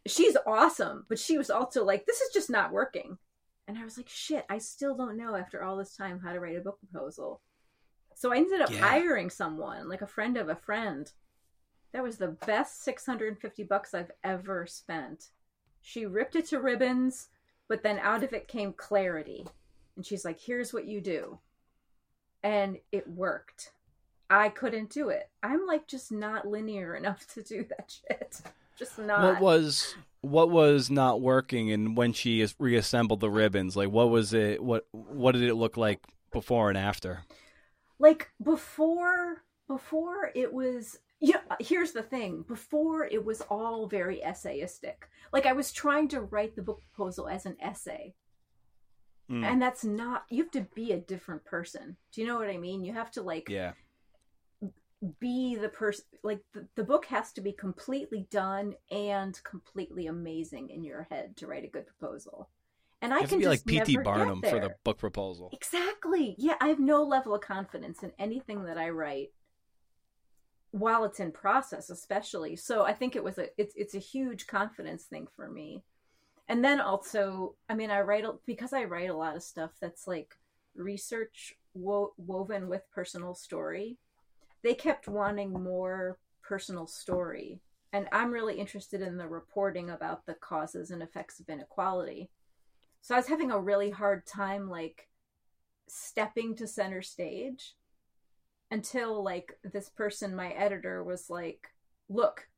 she's 0.07 0.37
awesome, 0.45 1.05
but 1.09 1.19
she 1.19 1.37
was 1.37 1.49
also 1.49 1.83
like 1.85 2.05
this 2.05 2.21
is 2.21 2.33
just 2.33 2.49
not 2.49 2.71
working. 2.71 3.17
And 3.67 3.77
I 3.77 3.83
was 3.83 3.97
like 3.97 4.09
shit, 4.09 4.45
I 4.49 4.57
still 4.59 4.95
don't 4.95 5.17
know 5.17 5.35
after 5.35 5.63
all 5.63 5.77
this 5.77 5.95
time 5.95 6.19
how 6.19 6.33
to 6.33 6.39
write 6.39 6.57
a 6.57 6.61
book 6.61 6.79
proposal. 6.79 7.41
So 8.15 8.33
I 8.33 8.37
ended 8.37 8.61
up 8.61 8.71
Yeah. 8.71 8.79
hiring 8.79 9.29
someone, 9.29 9.87
like 9.89 10.01
a 10.01 10.07
friend 10.07 10.37
of 10.37 10.49
a 10.49 10.55
friend. 10.55 11.11
That 11.93 12.03
was 12.03 12.17
the 12.17 12.29
best 12.29 12.83
650 12.83 13.63
bucks 13.63 13.93
I've 13.93 14.11
ever 14.23 14.65
spent. 14.67 15.29
She 15.81 16.05
ripped 16.05 16.35
it 16.35 16.45
to 16.47 16.59
ribbons, 16.59 17.29
but 17.67 17.83
then 17.83 17.99
out 17.99 18.23
of 18.23 18.33
it 18.33 18.47
came 18.47 18.73
clarity. 18.73 19.45
And 19.95 20.05
she's 20.05 20.25
like, 20.25 20.39
here's 20.39 20.73
what 20.73 20.85
you 20.85 21.01
do. 21.01 21.39
And 22.43 22.77
it 22.91 23.07
worked. 23.09 23.71
I 24.29 24.49
couldn't 24.49 24.89
do 24.89 25.09
it. 25.09 25.29
I'm 25.41 25.65
like 25.65 25.87
just 25.87 26.11
not 26.11 26.47
linear 26.47 26.95
enough 27.01 27.27
to 27.33 27.43
do 27.43 27.65
that 27.69 27.93
shit. 28.07 28.41
Just 28.77 28.99
not. 28.99 29.23
What 29.23 29.41
was 29.41 29.95
what 30.21 30.49
was 30.49 30.89
not 30.91 31.21
working, 31.21 31.71
and 31.71 31.95
when 31.95 32.13
she 32.13 32.41
is- 32.41 32.55
reassembled 32.59 33.19
the 33.21 33.29
ribbons, 33.29 33.75
like 33.75 33.89
what 33.89 34.09
was 34.09 34.33
it? 34.33 34.63
What 34.63 34.85
what 34.91 35.31
did 35.33 35.43
it 35.43 35.55
look 35.55 35.77
like 35.77 36.01
before 36.31 36.69
and 36.69 36.77
after? 36.77 37.23
like 37.99 38.29
before 38.43 39.43
before 39.67 40.31
it 40.35 40.53
was 40.53 40.99
yeah 41.19 41.41
here's 41.59 41.93
the 41.93 42.03
thing 42.03 42.43
before 42.47 43.05
it 43.05 43.23
was 43.23 43.41
all 43.49 43.87
very 43.87 44.21
essayistic 44.25 45.07
like 45.33 45.45
i 45.45 45.53
was 45.53 45.71
trying 45.71 46.07
to 46.07 46.21
write 46.21 46.55
the 46.55 46.61
book 46.61 46.81
proposal 46.93 47.27
as 47.27 47.45
an 47.45 47.57
essay 47.59 48.13
Mm. 49.29 49.43
and 49.43 49.61
that's 49.61 49.83
not 49.83 50.23
you 50.29 50.41
have 50.43 50.51
to 50.51 50.67
be 50.73 50.93
a 50.93 50.97
different 50.97 51.43
person 51.43 51.97
do 52.13 52.21
you 52.21 52.27
know 52.27 52.37
what 52.37 52.49
i 52.49 52.55
mean 52.55 52.85
you 52.85 52.93
have 52.93 53.11
to 53.11 53.21
like 53.21 53.49
Yeah, 53.49 53.73
be 55.19 55.55
the 55.55 55.67
person 55.69 56.05
like 56.23 56.41
the, 56.53 56.65
the 56.75 56.83
book 56.83 57.05
has 57.07 57.33
to 57.33 57.41
be 57.41 57.51
completely 57.51 58.25
done 58.31 58.73
and 58.89 59.37
completely 59.43 60.07
amazing 60.07 60.69
in 60.69 60.83
your 60.83 61.07
head 61.11 61.35
to 61.35 61.45
write 61.45 61.65
a 61.65 61.67
good 61.67 61.85
proposal 61.85 62.49
and 63.01 63.13
i 63.13 63.17
you 63.17 63.21
have 63.21 63.29
to 63.29 63.35
can 63.35 63.39
be 63.39 63.47
like 63.47 63.65
P.T. 63.65 63.97
Barnum 63.97 64.41
for 64.41 64.59
the 64.59 64.73
book 64.83 64.97
proposal. 64.97 65.49
Exactly. 65.51 66.35
Yeah, 66.37 66.55
I 66.59 66.67
have 66.67 66.79
no 66.79 67.03
level 67.03 67.35
of 67.35 67.41
confidence 67.41 68.03
in 68.03 68.11
anything 68.19 68.63
that 68.65 68.77
I 68.77 68.89
write 68.89 69.29
while 70.71 71.03
it's 71.05 71.19
in 71.19 71.31
process, 71.31 71.89
especially. 71.89 72.55
So 72.55 72.83
I 72.83 72.93
think 72.93 73.15
it 73.15 73.23
was 73.23 73.37
a 73.37 73.47
it's 73.57 73.73
it's 73.75 73.95
a 73.95 73.99
huge 73.99 74.47
confidence 74.47 75.03
thing 75.03 75.27
for 75.35 75.49
me. 75.49 75.83
And 76.47 76.63
then 76.63 76.79
also 76.79 77.55
i 77.69 77.75
mean 77.75 77.91
i 77.91 77.99
write 77.99 78.25
because 78.45 78.73
i 78.73 78.83
write 78.83 79.09
a 79.09 79.17
lot 79.17 79.35
of 79.35 79.43
stuff 79.43 79.71
that's 79.81 80.07
like 80.07 80.35
research 80.75 81.55
wo- 81.73 82.13
woven 82.17 82.67
with 82.67 82.89
personal 82.91 83.33
story 83.33 83.97
they 84.63 84.73
kept 84.73 85.07
wanting 85.07 85.53
more 85.53 86.17
personal 86.43 86.87
story. 86.87 87.61
And 87.93 88.07
i'm 88.11 88.31
really 88.31 88.59
interested 88.59 89.01
in 89.01 89.17
the 89.17 89.27
reporting 89.27 89.89
about 89.89 90.25
the 90.25 90.33
causes 90.35 90.91
and 90.91 91.01
effects 91.01 91.39
of 91.39 91.49
inequality. 91.49 92.29
So 93.01 93.15
i 93.15 93.17
was 93.17 93.27
having 93.27 93.51
a 93.51 93.59
really 93.59 93.89
hard 93.89 94.25
time 94.25 94.69
like 94.69 95.07
stepping 95.87 96.55
to 96.57 96.67
center 96.67 97.01
stage 97.01 97.75
until 98.71 99.23
like 99.23 99.57
this 99.63 99.89
person 99.89 100.35
my 100.35 100.49
editor 100.49 101.01
was 101.01 101.29
like 101.29 101.69
look 102.09 102.49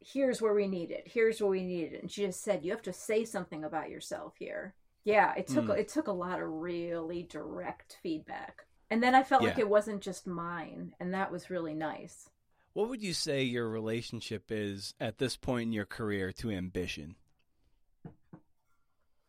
here's 0.00 0.40
where 0.40 0.54
we 0.54 0.68
need 0.68 0.90
it 0.90 1.06
here's 1.06 1.40
where 1.40 1.50
we 1.50 1.64
need 1.64 1.92
it. 1.92 2.02
And 2.02 2.10
she 2.10 2.24
just 2.24 2.42
said 2.42 2.64
you 2.64 2.70
have 2.70 2.82
to 2.82 2.92
say 2.92 3.24
something 3.24 3.64
about 3.64 3.90
yourself 3.90 4.34
here. 4.38 4.74
Yeah 5.04 5.34
it 5.36 5.46
took 5.46 5.66
mm. 5.66 5.78
it 5.78 5.88
took 5.88 6.06
a 6.06 6.12
lot 6.12 6.40
of 6.40 6.48
really 6.48 7.24
direct 7.24 7.98
feedback. 8.02 8.66
And 8.90 9.02
then 9.02 9.14
i 9.14 9.22
felt 9.22 9.42
yeah. 9.42 9.48
like 9.48 9.58
it 9.58 9.68
wasn't 9.68 10.00
just 10.00 10.26
mine 10.26 10.94
and 11.00 11.14
that 11.14 11.32
was 11.32 11.50
really 11.50 11.74
nice. 11.74 12.30
What 12.74 12.88
would 12.88 13.02
you 13.02 13.12
say 13.12 13.42
your 13.42 13.68
relationship 13.68 14.44
is 14.50 14.94
at 15.00 15.18
this 15.18 15.36
point 15.36 15.68
in 15.68 15.72
your 15.72 15.86
career 15.86 16.32
to 16.32 16.50
ambition? 16.50 17.16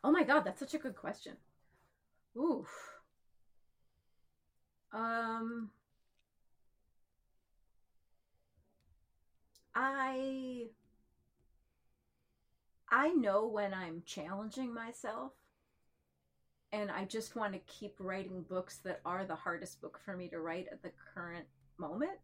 Oh 0.04 0.12
my 0.12 0.24
god 0.24 0.42
that's 0.42 0.60
such 0.60 0.76
a 0.76 0.80
good 0.80 0.96
question. 0.96 1.34
Oof. 2.38 2.68
Um 4.94 5.72
I 9.76 10.68
I 12.92 13.10
know 13.10 13.48
when 13.48 13.74
I'm 13.74 14.04
challenging 14.06 14.74
myself 14.74 15.34
and 16.72 16.92
I 16.92 17.06
just 17.06 17.36
want 17.36 17.54
to 17.54 17.60
keep 17.60 17.96
writing 18.00 18.44
books 18.44 18.78
that 18.84 19.02
are 19.06 19.26
the 19.26 19.36
hardest 19.36 19.82
book 19.82 20.00
for 20.04 20.16
me 20.16 20.28
to 20.30 20.40
write 20.40 20.68
at 20.72 20.84
the 20.84 20.92
current 21.14 21.46
moment. 21.78 22.20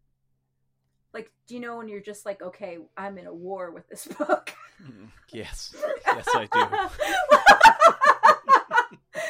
Like, 1.12 1.30
do 1.46 1.54
you 1.54 1.60
know 1.60 1.76
when 1.76 1.88
you're 1.88 2.00
just 2.00 2.26
like, 2.26 2.42
okay, 2.42 2.78
I'm 2.96 3.18
in 3.18 3.26
a 3.26 3.34
war 3.34 3.70
with 3.70 3.88
this 3.88 4.06
book? 4.18 4.52
Mm, 4.82 5.08
yes. 5.32 5.74
Yes, 6.06 6.26
I 6.34 6.48
do. 6.52 6.66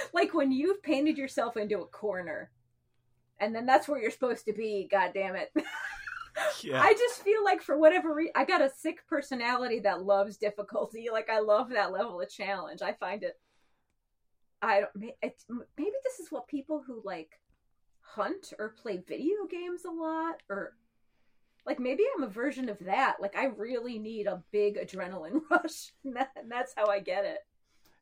like 0.12 0.34
when 0.34 0.52
you've 0.52 0.82
painted 0.82 1.16
yourself 1.16 1.56
into 1.56 1.80
a 1.80 1.86
corner 1.86 2.50
and 3.38 3.54
then 3.54 3.66
that's 3.66 3.86
where 3.86 4.00
you're 4.00 4.10
supposed 4.10 4.46
to 4.46 4.52
be, 4.52 4.88
god 4.90 5.12
damn 5.14 5.36
it. 5.36 5.52
yeah. 6.62 6.82
I 6.82 6.92
just 6.92 7.22
feel 7.22 7.44
like 7.44 7.62
for 7.62 7.78
whatever 7.78 8.14
reason, 8.14 8.32
I 8.34 8.44
got 8.44 8.62
a 8.62 8.70
sick 8.70 9.06
personality 9.08 9.80
that 9.80 10.02
loves 10.02 10.36
difficulty. 10.36 11.06
Like 11.16 11.30
I 11.30 11.40
love 11.40 11.70
that 11.70 11.92
level 11.92 12.20
of 12.20 12.28
challenge. 12.28 12.82
I 12.82 12.92
find 12.92 13.22
it. 13.22 13.38
I 14.60 14.80
don't. 14.80 15.14
It, 15.22 15.42
maybe 15.48 15.92
this 16.04 16.20
is 16.20 16.30
what 16.30 16.46
people 16.46 16.82
who 16.86 17.00
like 17.04 17.40
hunt 18.00 18.52
or 18.58 18.74
play 18.82 19.02
video 19.06 19.46
games 19.48 19.84
a 19.86 19.90
lot, 19.90 20.42
or 20.50 20.74
like 21.64 21.80
maybe 21.80 22.02
I'm 22.14 22.22
a 22.22 22.28
version 22.28 22.68
of 22.68 22.78
that. 22.80 23.16
Like 23.20 23.34
I 23.34 23.46
really 23.46 23.98
need 23.98 24.26
a 24.26 24.42
big 24.52 24.76
adrenaline 24.76 25.40
rush, 25.50 25.92
and, 26.04 26.16
that, 26.16 26.32
and 26.36 26.50
that's 26.50 26.74
how 26.76 26.86
I 26.86 27.00
get 27.00 27.24
it. 27.24 27.38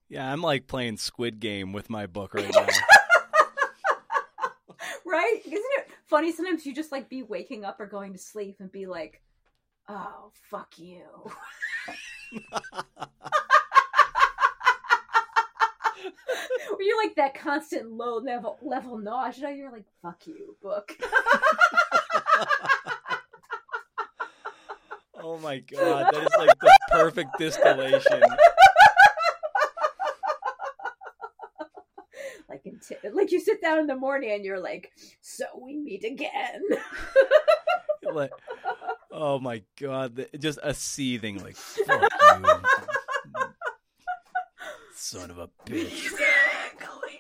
Yeah, 0.09 0.33
I'm 0.33 0.43
like 0.43 0.67
playing 0.67 0.97
Squid 0.97 1.39
Game 1.39 1.73
with 1.73 1.89
my 1.89 2.07
book 2.07 2.35
right 2.35 2.53
now. 2.53 2.67
right? 5.07 5.41
Isn't 5.45 5.63
it 5.79 5.89
funny 6.07 6.33
sometimes 6.33 6.67
you 6.67 6.75
just 6.75 6.93
like 6.93 7.09
be 7.09 7.23
waking 7.23 7.65
up 7.65 7.81
or 7.81 7.87
going 7.87 8.13
to 8.13 8.19
sleep 8.19 8.57
and 8.61 8.71
be 8.71 8.87
like, 8.87 9.23
"Oh, 9.89 10.31
fuck 10.51 10.79
you." 10.79 11.03
Were 16.71 16.83
you're 16.83 17.03
like 17.03 17.15
that 17.17 17.35
constant 17.35 17.91
low 17.91 18.19
level 18.19 18.59
level 18.63 18.99
nausea. 18.99 19.51
You're 19.51 19.73
like, 19.73 19.87
"Fuck 20.03 20.27
you, 20.27 20.57
book." 20.63 20.97
oh 25.23 25.39
my 25.39 25.59
god, 25.61 26.13
that 26.13 26.23
is 26.23 26.29
like 26.39 26.59
the 26.61 26.71
perfect 26.91 27.39
distillation 27.39 28.23
like 33.13 33.31
you 33.33 33.41
sit 33.41 33.61
down 33.61 33.79
in 33.79 33.87
the 33.87 33.97
morning 33.97 34.31
and 34.33 34.45
you're 34.45 34.61
like, 34.61 34.93
so 35.21 35.45
we 35.61 35.77
meet 35.77 36.05
again. 36.05 36.63
like, 38.13 38.33
oh 39.11 39.39
my 39.39 39.63
god, 39.81 40.27
just 40.39 40.59
a 40.63 40.73
seething 40.75 41.43
like, 41.43 41.57
son 44.95 45.31
of 45.31 45.39
a 45.39 45.49
bitch. 45.67 46.11
Exactly. 46.11 47.19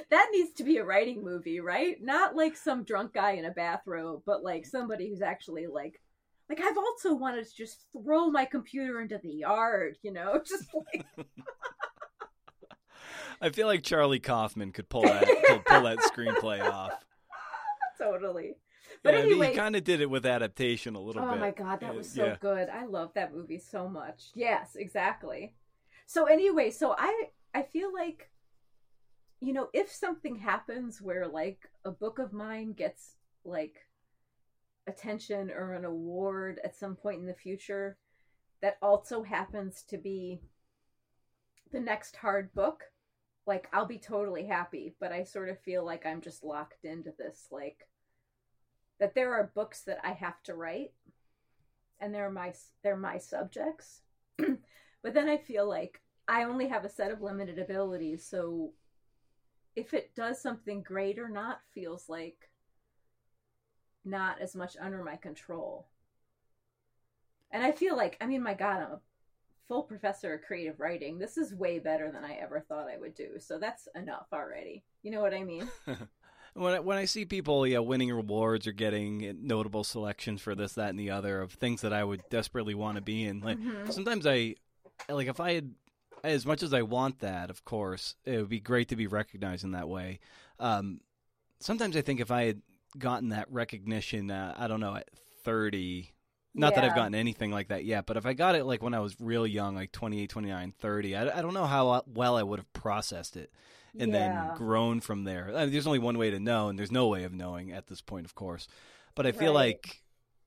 that 0.10 0.28
needs 0.32 0.52
to 0.54 0.64
be 0.64 0.78
a 0.78 0.84
writing 0.84 1.22
movie, 1.22 1.60
right? 1.60 1.96
Not 2.00 2.34
like 2.34 2.56
some 2.56 2.84
drunk 2.84 3.12
guy 3.12 3.32
in 3.32 3.44
a 3.44 3.50
bathrobe, 3.50 4.22
but 4.24 4.42
like 4.42 4.64
somebody 4.66 5.08
who's 5.08 5.22
actually 5.22 5.66
like 5.66 6.00
like 6.48 6.60
I've 6.60 6.76
also 6.76 7.14
wanted 7.14 7.48
to 7.48 7.56
just 7.56 7.86
throw 7.92 8.30
my 8.30 8.44
computer 8.44 9.00
into 9.00 9.18
the 9.22 9.30
yard, 9.30 9.96
you 10.02 10.12
know, 10.12 10.40
just 10.46 10.66
like 10.74 11.06
I 13.42 13.50
feel 13.50 13.66
like 13.66 13.82
Charlie 13.82 14.20
Kaufman 14.20 14.70
could 14.70 14.88
pull 14.88 15.02
that 15.02 15.26
could 15.46 15.64
pull 15.64 15.82
that 15.82 15.98
screenplay 15.98 16.62
off. 16.62 16.92
Totally. 17.98 18.54
But 19.02 19.14
yeah, 19.14 19.20
anyway, 19.20 19.50
he 19.50 19.56
kind 19.56 19.74
of 19.74 19.82
did 19.82 20.00
it 20.00 20.08
with 20.08 20.24
adaptation 20.24 20.94
a 20.94 21.00
little 21.00 21.22
oh 21.22 21.26
bit. 21.26 21.36
Oh 21.36 21.40
my 21.40 21.50
god, 21.50 21.80
that 21.80 21.94
was 21.94 22.08
so 22.08 22.26
yeah. 22.26 22.36
good. 22.40 22.68
I 22.68 22.86
love 22.86 23.10
that 23.14 23.34
movie 23.34 23.58
so 23.58 23.88
much. 23.88 24.30
Yes, 24.34 24.76
exactly. 24.76 25.54
So 26.06 26.26
anyway, 26.26 26.70
so 26.70 26.94
I 26.96 27.30
I 27.52 27.62
feel 27.62 27.92
like 27.92 28.30
you 29.40 29.52
know, 29.52 29.68
if 29.72 29.90
something 29.90 30.36
happens 30.36 31.02
where 31.02 31.26
like 31.26 31.68
a 31.84 31.90
book 31.90 32.20
of 32.20 32.32
mine 32.32 32.74
gets 32.74 33.16
like 33.44 33.74
attention 34.86 35.50
or 35.50 35.72
an 35.72 35.84
award 35.84 36.60
at 36.62 36.76
some 36.76 36.94
point 36.94 37.20
in 37.20 37.26
the 37.26 37.34
future 37.34 37.98
that 38.60 38.78
also 38.80 39.24
happens 39.24 39.82
to 39.88 39.98
be 39.98 40.40
the 41.72 41.80
next 41.80 42.14
hard 42.14 42.54
book 42.54 42.84
like 43.46 43.68
I'll 43.72 43.86
be 43.86 43.98
totally 43.98 44.46
happy, 44.46 44.94
but 45.00 45.12
I 45.12 45.24
sort 45.24 45.48
of 45.48 45.60
feel 45.60 45.84
like 45.84 46.06
I'm 46.06 46.20
just 46.20 46.44
locked 46.44 46.84
into 46.84 47.12
this 47.18 47.48
like 47.50 47.88
that 49.00 49.14
there 49.14 49.32
are 49.34 49.50
books 49.54 49.82
that 49.82 49.98
I 50.04 50.12
have 50.12 50.40
to 50.44 50.54
write 50.54 50.92
and 52.00 52.14
they're 52.14 52.30
my 52.30 52.52
they're 52.82 52.96
my 52.96 53.18
subjects. 53.18 54.02
but 54.38 55.14
then 55.14 55.28
I 55.28 55.38
feel 55.38 55.68
like 55.68 56.00
I 56.28 56.44
only 56.44 56.68
have 56.68 56.84
a 56.84 56.88
set 56.88 57.10
of 57.10 57.20
limited 57.20 57.58
abilities, 57.58 58.24
so 58.24 58.72
if 59.74 59.94
it 59.94 60.14
does 60.14 60.40
something 60.40 60.82
great 60.82 61.18
or 61.18 61.28
not 61.28 61.60
feels 61.72 62.08
like 62.08 62.48
not 64.04 64.40
as 64.40 64.54
much 64.54 64.76
under 64.80 65.02
my 65.02 65.16
control. 65.16 65.88
And 67.50 67.64
I 67.64 67.72
feel 67.72 67.96
like 67.96 68.16
I 68.20 68.26
mean 68.26 68.42
my 68.42 68.54
god, 68.54 68.82
I'm 68.82 68.92
a 68.92 69.00
full 69.68 69.82
professor 69.82 70.34
of 70.34 70.42
creative 70.42 70.80
writing. 70.80 71.18
This 71.18 71.36
is 71.36 71.54
way 71.54 71.78
better 71.78 72.10
than 72.10 72.24
I 72.24 72.34
ever 72.34 72.60
thought 72.60 72.88
I 72.88 72.98
would 72.98 73.14
do. 73.14 73.38
So 73.38 73.58
that's 73.58 73.88
enough 73.94 74.26
already. 74.32 74.84
You 75.02 75.10
know 75.10 75.20
what 75.20 75.34
I 75.34 75.44
mean? 75.44 75.68
when 76.54 76.74
I, 76.74 76.80
when 76.80 76.98
I 76.98 77.06
see 77.06 77.24
people 77.24 77.66
yeah 77.66 77.78
winning 77.78 78.12
rewards 78.12 78.66
or 78.66 78.72
getting 78.72 79.38
notable 79.42 79.84
selections 79.84 80.40
for 80.40 80.54
this 80.54 80.74
that 80.74 80.90
and 80.90 80.98
the 80.98 81.10
other 81.10 81.40
of 81.40 81.52
things 81.52 81.80
that 81.80 81.92
I 81.92 82.04
would 82.04 82.22
desperately 82.30 82.74
want 82.74 82.96
to 82.96 83.02
be 83.02 83.24
in 83.24 83.40
like 83.40 83.58
mm-hmm. 83.58 83.90
sometimes 83.90 84.26
I 84.26 84.56
like 85.08 85.28
if 85.28 85.40
I 85.40 85.54
had 85.54 85.74
as 86.22 86.46
much 86.46 86.62
as 86.62 86.74
I 86.74 86.82
want 86.82 87.20
that 87.20 87.50
of 87.50 87.64
course 87.64 88.16
it 88.24 88.36
would 88.36 88.48
be 88.48 88.60
great 88.60 88.88
to 88.88 88.96
be 88.96 89.06
recognized 89.06 89.64
in 89.64 89.72
that 89.72 89.88
way 89.88 90.20
um, 90.60 91.00
sometimes 91.60 91.96
I 91.96 92.02
think 92.02 92.20
if 92.20 92.30
I 92.30 92.44
had 92.44 92.62
gotten 92.98 93.30
that 93.30 93.50
recognition 93.50 94.30
uh, 94.30 94.54
I 94.56 94.68
don't 94.68 94.80
know 94.80 94.94
at 94.94 95.08
30 95.44 96.12
not 96.54 96.72
yeah. 96.72 96.80
that 96.80 96.90
I've 96.90 96.96
gotten 96.96 97.14
anything 97.14 97.50
like 97.50 97.68
that 97.68 97.84
yet, 97.84 98.06
but 98.06 98.16
if 98.16 98.26
I 98.26 98.34
got 98.34 98.54
it 98.54 98.64
like 98.64 98.82
when 98.82 98.94
I 98.94 99.00
was 99.00 99.16
real 99.18 99.46
young, 99.46 99.74
like 99.74 99.92
28, 99.92 100.28
29, 100.28 100.74
30, 100.78 101.16
I, 101.16 101.38
I 101.38 101.42
don't 101.42 101.54
know 101.54 101.64
how 101.64 102.02
well 102.06 102.36
I 102.36 102.42
would 102.42 102.58
have 102.58 102.72
processed 102.72 103.36
it 103.36 103.50
and 103.98 104.12
yeah. 104.12 104.48
then 104.48 104.56
grown 104.56 105.00
from 105.00 105.24
there. 105.24 105.50
I 105.54 105.64
mean, 105.64 105.72
there's 105.72 105.86
only 105.86 105.98
one 105.98 106.18
way 106.18 106.30
to 106.30 106.40
know, 106.40 106.68
and 106.68 106.78
there's 106.78 106.92
no 106.92 107.08
way 107.08 107.24
of 107.24 107.32
knowing 107.32 107.72
at 107.72 107.86
this 107.86 108.00
point, 108.00 108.26
of 108.26 108.34
course. 108.34 108.68
But 109.14 109.26
I 109.26 109.32
feel 109.32 109.54
right. 109.54 109.76
like 109.76 110.02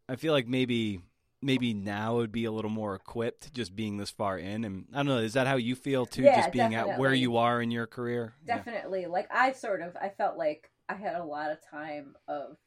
I 0.09 0.15
feel 0.15 0.33
like 0.33 0.47
maybe 0.47 1.01
maybe 1.41 1.73
now 1.73 2.15
would 2.15 2.31
be 2.31 2.45
a 2.45 2.51
little 2.51 2.71
more 2.71 2.95
equipped 2.95 3.53
just 3.53 3.75
being 3.75 3.97
this 3.97 4.09
far 4.09 4.37
in 4.37 4.63
and 4.63 4.85
i 4.93 4.97
don't 4.97 5.05
know 5.05 5.17
is 5.17 5.33
that 5.33 5.45
how 5.45 5.57
you 5.57 5.75
feel 5.75 6.05
too 6.05 6.23
yeah, 6.23 6.37
just 6.37 6.51
being 6.51 6.71
definitely. 6.71 6.93
at 6.93 6.99
where 6.99 7.13
you 7.13 7.37
are 7.37 7.61
in 7.61 7.69
your 7.69 7.85
career 7.85 8.33
definitely 8.47 9.01
yeah. 9.01 9.07
like 9.07 9.27
i 9.31 9.51
sort 9.51 9.81
of 9.81 9.95
i 9.97 10.09
felt 10.09 10.37
like 10.37 10.71
i 10.89 10.95
had 10.95 11.15
a 11.15 11.23
lot 11.23 11.51
of 11.51 11.57
time 11.69 12.15
of 12.27 12.57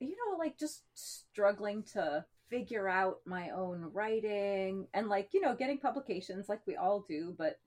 you 0.00 0.10
know, 0.10 0.36
like 0.38 0.58
just 0.58 0.82
struggling 0.94 1.82
to 1.94 2.24
figure 2.50 2.88
out 2.88 3.18
my 3.26 3.50
own 3.50 3.90
writing 3.92 4.86
and 4.94 5.08
like, 5.08 5.30
you 5.32 5.40
know, 5.40 5.54
getting 5.54 5.78
publications 5.78 6.48
like 6.48 6.60
we 6.66 6.76
all 6.76 7.04
do, 7.08 7.34
but 7.36 7.58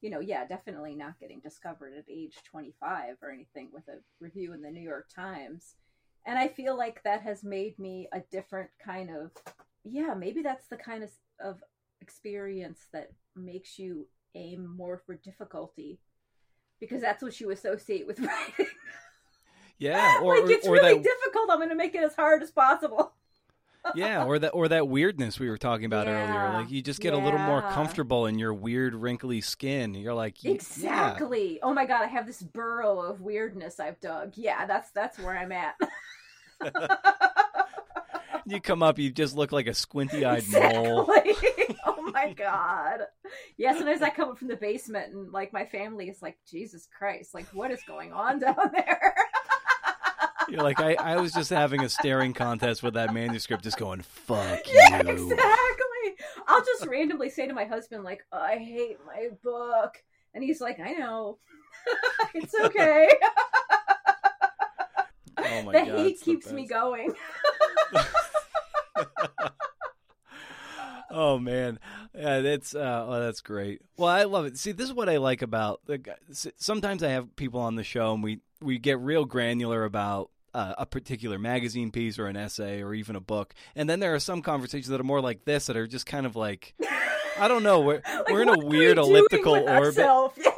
you 0.00 0.10
know, 0.10 0.20
yeah, 0.20 0.46
definitely 0.46 0.94
not 0.94 1.18
getting 1.18 1.40
discovered 1.40 1.92
at 1.98 2.04
age 2.08 2.36
25 2.48 3.16
or 3.20 3.32
anything 3.32 3.68
with 3.72 3.88
a 3.88 3.98
review 4.20 4.52
in 4.52 4.62
the 4.62 4.70
New 4.70 4.82
York 4.82 5.08
Times. 5.14 5.74
And 6.24 6.38
I 6.38 6.48
feel 6.48 6.76
like 6.76 7.02
that 7.02 7.22
has 7.22 7.42
made 7.42 7.78
me 7.78 8.08
a 8.12 8.20
different 8.30 8.70
kind 8.84 9.10
of 9.10 9.32
yeah, 9.84 10.14
maybe 10.14 10.42
that's 10.42 10.68
the 10.68 10.76
kind 10.76 11.02
of 11.02 11.10
of 11.40 11.62
experience 12.00 12.86
that 12.92 13.10
makes 13.36 13.78
you 13.78 14.06
aim 14.34 14.66
more 14.76 15.02
for 15.04 15.14
difficulty 15.16 15.98
because 16.80 17.00
that's 17.00 17.22
what 17.22 17.40
you 17.40 17.50
associate 17.50 18.06
with 18.06 18.20
writing. 18.20 18.66
Yeah, 19.78 20.18
or 20.22 20.40
like 20.40 20.50
it's 20.50 20.66
or 20.66 20.74
really 20.74 20.94
that 20.94 21.02
difficult. 21.02 21.50
I'm 21.50 21.58
going 21.58 21.68
to 21.70 21.74
make 21.74 21.94
it 21.94 22.02
as 22.02 22.14
hard 22.14 22.42
as 22.42 22.50
possible. 22.50 23.12
yeah, 23.94 24.24
or 24.24 24.38
that 24.38 24.50
or 24.50 24.68
that 24.68 24.88
weirdness 24.88 25.38
we 25.38 25.48
were 25.48 25.56
talking 25.58 25.86
about 25.86 26.08
earlier. 26.08 26.52
Like 26.52 26.70
you 26.70 26.82
just 26.82 27.00
get 27.00 27.14
a 27.14 27.18
little 27.18 27.38
more 27.38 27.62
comfortable 27.62 28.26
in 28.26 28.38
your 28.38 28.52
weird 28.52 28.94
wrinkly 28.94 29.40
skin. 29.40 29.94
You're 29.94 30.14
like 30.14 30.36
y- 30.44 30.50
yeah. 30.50 30.54
Exactly. 30.54 31.60
Oh 31.62 31.72
my 31.72 31.86
god, 31.86 32.02
I 32.02 32.06
have 32.08 32.26
this 32.26 32.42
burrow 32.42 33.00
of 33.00 33.20
weirdness 33.20 33.78
I've 33.80 34.00
dug. 34.00 34.32
Yeah, 34.34 34.66
that's 34.66 34.90
that's 34.90 35.18
where 35.18 35.38
I'm 35.38 35.52
at. 35.52 35.76
You 38.46 38.62
come 38.62 38.82
up, 38.82 38.98
you 38.98 39.10
just 39.10 39.36
look 39.36 39.52
like 39.52 39.66
a 39.66 39.74
squinty-eyed 39.74 40.48
mole. 40.48 41.06
Oh 41.84 42.10
my 42.14 42.32
god. 42.32 43.00
Yeah, 43.58 43.74
sometimes 43.76 44.00
I 44.00 44.08
come 44.08 44.30
up 44.30 44.38
from 44.38 44.48
the 44.48 44.56
basement 44.56 45.12
and 45.12 45.30
like 45.32 45.52
my 45.52 45.66
family 45.66 46.08
is 46.08 46.22
like, 46.22 46.38
Jesus 46.50 46.88
Christ, 46.96 47.34
like 47.34 47.46
what 47.52 47.70
is 47.70 47.80
going 47.86 48.10
on 48.14 48.38
down 48.38 48.56
there? 48.72 49.14
You're 50.48 50.62
like 50.62 50.80
I, 50.80 50.94
I 50.94 51.16
was 51.16 51.32
just 51.32 51.50
having 51.50 51.82
a 51.82 51.88
staring 51.88 52.32
contest 52.32 52.82
with 52.82 52.94
that 52.94 53.12
manuscript, 53.12 53.64
just 53.64 53.76
going 53.76 54.02
fuck 54.02 54.60
yeah, 54.72 55.02
you. 55.02 55.10
exactly. 55.10 56.26
I'll 56.46 56.64
just 56.64 56.86
randomly 56.86 57.30
say 57.30 57.46
to 57.46 57.52
my 57.52 57.64
husband, 57.64 58.04
like, 58.04 58.24
I 58.32 58.56
hate 58.56 58.98
my 59.06 59.28
book. 59.42 60.02
And 60.34 60.42
he's 60.42 60.60
like, 60.60 60.80
I 60.80 60.92
know. 60.92 61.38
it's 62.34 62.54
okay. 62.64 63.08
Oh 65.38 65.62
my 65.62 65.72
the 65.72 65.90
god, 65.90 65.98
hate 65.98 66.12
it's 66.12 66.20
the 66.20 66.24
keeps 66.24 66.52
me 66.52 66.66
going. 66.66 67.14
Oh 71.10 71.38
man, 71.38 71.78
yeah, 72.14 72.40
that's 72.40 72.74
uh, 72.74 73.06
oh, 73.08 73.20
that's 73.20 73.40
great. 73.40 73.80
Well, 73.96 74.08
I 74.08 74.24
love 74.24 74.44
it. 74.44 74.58
See, 74.58 74.72
this 74.72 74.86
is 74.86 74.92
what 74.92 75.08
I 75.08 75.16
like 75.16 75.40
about 75.40 75.80
the. 75.86 76.00
Sometimes 76.30 77.02
I 77.02 77.08
have 77.08 77.34
people 77.34 77.60
on 77.60 77.76
the 77.76 77.82
show, 77.82 78.12
and 78.12 78.22
we 78.22 78.40
we 78.60 78.78
get 78.78 79.00
real 79.00 79.24
granular 79.24 79.84
about 79.84 80.30
uh, 80.54 80.74
a 80.78 80.86
particular 80.86 81.38
magazine 81.38 81.90
piece 81.90 82.18
or 82.18 82.26
an 82.26 82.36
essay 82.36 82.82
or 82.82 82.94
even 82.94 83.16
a 83.16 83.20
book, 83.20 83.54
and 83.76 83.88
then 83.88 84.00
there 84.00 84.14
are 84.14 84.20
some 84.20 84.42
conversations 84.42 84.88
that 84.88 85.00
are 85.00 85.04
more 85.04 85.20
like 85.20 85.44
this 85.44 85.66
that 85.66 85.76
are 85.76 85.86
just 85.86 86.06
kind 86.06 86.26
of 86.26 86.36
like 86.36 86.74
I 87.38 87.46
don't 87.48 87.62
know. 87.62 87.80
We're 87.80 88.02
Like, 88.06 88.28
we're 88.30 88.42
in 88.42 88.48
a 88.48 88.52
are 88.52 88.58
we 88.58 88.78
weird 88.78 88.98
elliptical 88.98 89.54
orbit. 89.54 89.68
ourselves? 89.68 90.38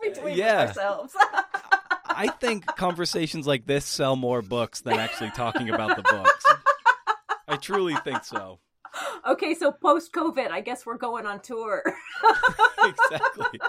Yeah, 0.00 0.10
what 0.22 0.24
are 0.24 0.28
Yeah. 0.30 0.60
ourselves? 0.68 1.14
I 2.10 2.28
think 2.40 2.66
conversations 2.66 3.46
like 3.46 3.66
this 3.66 3.84
sell 3.84 4.16
more 4.16 4.42
books 4.42 4.80
than 4.80 4.94
actually 4.98 5.30
talking 5.30 5.68
about 5.70 5.96
the 5.96 6.02
books. 6.02 6.44
I 7.48 7.56
truly 7.56 7.94
think 8.04 8.24
so. 8.24 8.58
okay, 9.28 9.54
so 9.54 9.70
post 9.72 10.12
COVID, 10.12 10.50
I 10.50 10.60
guess 10.60 10.84
we're 10.86 10.96
going 10.98 11.26
on 11.26 11.40
tour. 11.40 11.82
exactly. 12.82 13.60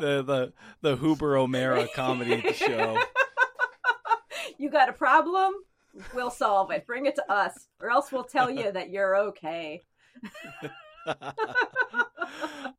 The 0.00 0.22
the 0.22 0.52
the 0.82 0.96
Huber 0.96 1.36
O'Meara 1.36 1.88
comedy 1.94 2.52
show. 2.52 2.98
Got 4.76 4.88
a 4.88 4.92
problem? 4.92 5.54
We'll 6.14 6.30
solve 6.30 6.70
it. 6.70 6.86
Bring 6.86 7.06
it 7.06 7.14
to 7.16 7.32
us, 7.32 7.68
or 7.80 7.90
else 7.90 8.12
we'll 8.12 8.24
tell 8.24 8.50
you 8.50 8.70
that 8.72 8.90
you're 8.90 9.16
okay. 9.28 9.82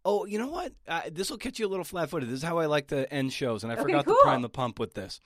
oh, 0.05 0.25
you 0.25 0.37
know 0.37 0.49
what? 0.49 0.73
Uh, 0.87 1.01
this 1.11 1.29
will 1.29 1.37
catch 1.37 1.59
you 1.59 1.65
a 1.65 1.69
little 1.69 1.85
flat-footed. 1.85 2.29
This 2.29 2.37
is 2.37 2.43
how 2.43 2.59
I 2.59 2.65
like 2.67 2.87
to 2.87 3.11
end 3.11 3.33
shows, 3.33 3.63
and 3.63 3.71
I 3.71 3.75
Okay, 3.75 3.83
forgot 3.83 4.05
cool. 4.05 4.15
to 4.15 4.21
prime 4.21 4.41
the 4.41 4.49
pump 4.49 4.79
with 4.79 4.93
this. 4.93 5.19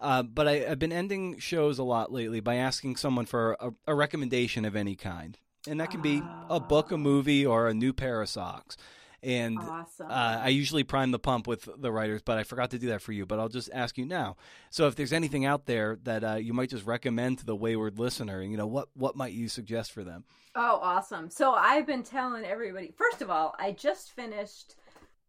Uh, 0.00 0.22
but 0.22 0.46
I, 0.46 0.66
I've 0.70 0.78
been 0.78 0.92
ending 0.92 1.38
shows 1.38 1.78
a 1.78 1.82
lot 1.84 2.12
lately 2.12 2.40
by 2.40 2.56
asking 2.56 2.96
someone 2.96 3.26
for 3.26 3.56
a, 3.60 3.70
a 3.88 3.94
recommendation 3.94 4.64
of 4.64 4.76
any 4.76 4.94
kind, 4.94 5.38
and 5.66 5.80
that 5.80 5.90
can 5.90 6.02
be 6.02 6.22
a 6.50 6.60
book, 6.60 6.90
a 6.92 6.94
Oh. 6.94 6.98
movie, 6.98 7.44
or 7.46 7.66
a 7.68 7.74
new 7.74 7.92
pair 7.92 8.20
of 8.22 8.28
socks. 8.28 8.76
And 9.22 9.58
Awesome. 9.58 10.06
Uh, 10.08 10.40
I 10.44 10.48
usually 10.50 10.84
prime 10.84 11.10
the 11.10 11.18
pump 11.18 11.46
with 11.48 11.68
the 11.76 11.90
writers, 11.90 12.22
but 12.22 12.38
I 12.38 12.44
forgot 12.44 12.70
to 12.70 12.78
do 12.78 12.86
that 12.88 13.02
for 13.02 13.10
you. 13.12 13.26
But 13.26 13.40
I'll 13.40 13.48
just 13.48 13.68
ask 13.72 13.98
you 13.98 14.04
now. 14.06 14.36
So, 14.70 14.86
if 14.86 14.94
there's 14.94 15.12
anything 15.12 15.44
out 15.44 15.66
there 15.66 15.98
that 16.04 16.22
uh, 16.22 16.34
you 16.34 16.52
might 16.52 16.70
just 16.70 16.86
recommend 16.86 17.38
to 17.38 17.44
the 17.46 17.56
wayward 17.56 17.98
listener, 17.98 18.42
you 18.42 18.56
know, 18.56 18.66
what 18.68 18.88
what 18.94 19.16
might 19.16 19.32
you 19.32 19.48
suggest 19.48 19.90
for 19.92 20.04
them? 20.04 20.24
Oh, 20.54 20.78
awesome. 20.82 21.30
So 21.30 21.52
I've 21.54 21.86
been 21.86 22.02
telling 22.04 22.44
everybody. 22.44 22.92
First 22.96 23.20
of 23.22 23.28
all, 23.30 23.54
I 23.58 23.72
just 23.72 24.12
finished 24.12 24.76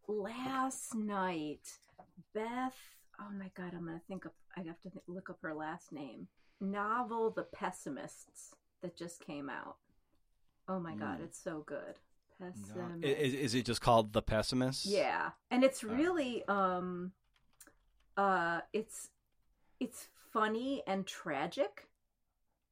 last 0.08 0.94
night. 0.94 1.60
Beth, 2.34 2.76
oh 3.20 3.30
my 3.38 3.50
god, 3.56 3.72
I'm 3.74 3.86
gonna 3.86 4.00
think 4.08 4.24
of. 4.24 4.32
I 4.56 4.60
have 4.62 4.80
to 4.82 4.90
th- 4.90 5.02
look 5.08 5.30
up 5.30 5.38
her 5.42 5.54
last 5.54 5.90
name. 5.92 6.28
Novel 6.60 7.30
"The 7.30 7.42
Pessimists" 7.44 8.54
that 8.82 8.96
just 8.96 9.20
came 9.24 9.48
out. 9.50 9.76
Oh 10.68 10.78
my 10.78 10.94
god, 10.94 11.20
Mm. 11.20 11.24
it's 11.24 11.42
so 11.42 11.64
good. 11.66 11.94
No. 12.40 12.96
Is, 13.02 13.34
is 13.34 13.54
it 13.54 13.66
just 13.66 13.80
called 13.80 14.12
The 14.12 14.22
Pessimist? 14.22 14.86
Yeah, 14.86 15.30
and 15.50 15.62
it's 15.64 15.84
Oh. 15.84 15.88
really 15.88 16.44
um, 16.48 17.12
uh, 18.16 18.60
it's 18.72 19.08
it's 19.78 20.08
funny 20.32 20.82
and 20.86 21.06
tragic. 21.06 21.88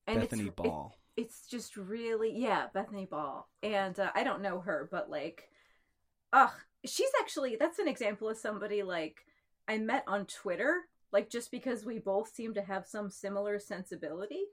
And 0.06 0.20
Bethany 0.20 0.42
it's, 0.44 0.48
it- 0.50 0.56
Ball. 0.56 0.94
it's 1.16 1.46
just 1.46 1.76
really 1.76 2.32
yeah 2.34 2.68
bethany 2.72 3.04
ball 3.04 3.50
and 3.62 3.98
uh, 4.00 4.10
i 4.14 4.22
don't 4.24 4.40
know 4.40 4.60
her 4.60 4.88
but 4.90 5.10
like 5.10 5.50
ugh 6.32 6.50
she's 6.86 7.10
actually 7.20 7.56
that's 7.56 7.78
an 7.78 7.88
example 7.88 8.26
of 8.28 8.38
somebody 8.38 8.82
like 8.82 9.26
i 9.66 9.76
met 9.76 10.02
on 10.06 10.24
twitter 10.24 10.76
like 11.12 11.28
just 11.28 11.50
because 11.50 11.84
we 11.84 11.98
both 11.98 12.32
seem 12.34 12.54
to 12.54 12.62
have 12.62 12.86
some 12.86 13.10
similar 13.10 13.58
sensibility 13.58 14.44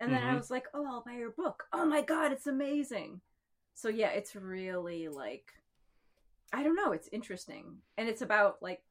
and 0.00 0.10
then 0.10 0.22
i 0.22 0.32
Mhm. 0.32 0.36
was 0.38 0.50
like 0.50 0.64
oh 0.72 0.86
i'll 0.86 1.02
buy 1.04 1.14
her 1.14 1.30
book 1.36 1.64
oh 1.74 1.84
my 1.84 2.00
god 2.00 2.32
it's 2.32 2.46
amazing 2.46 3.20
so 3.74 3.88
yeah 3.88 4.08
it's 4.10 4.34
really 4.36 5.08
like 5.08 5.52
i 6.52 6.62
don't 6.62 6.76
know 6.76 6.92
it's 6.92 7.08
interesting 7.12 7.76
and 7.98 8.08
it's 8.08 8.22
about 8.22 8.62
like 8.62 8.82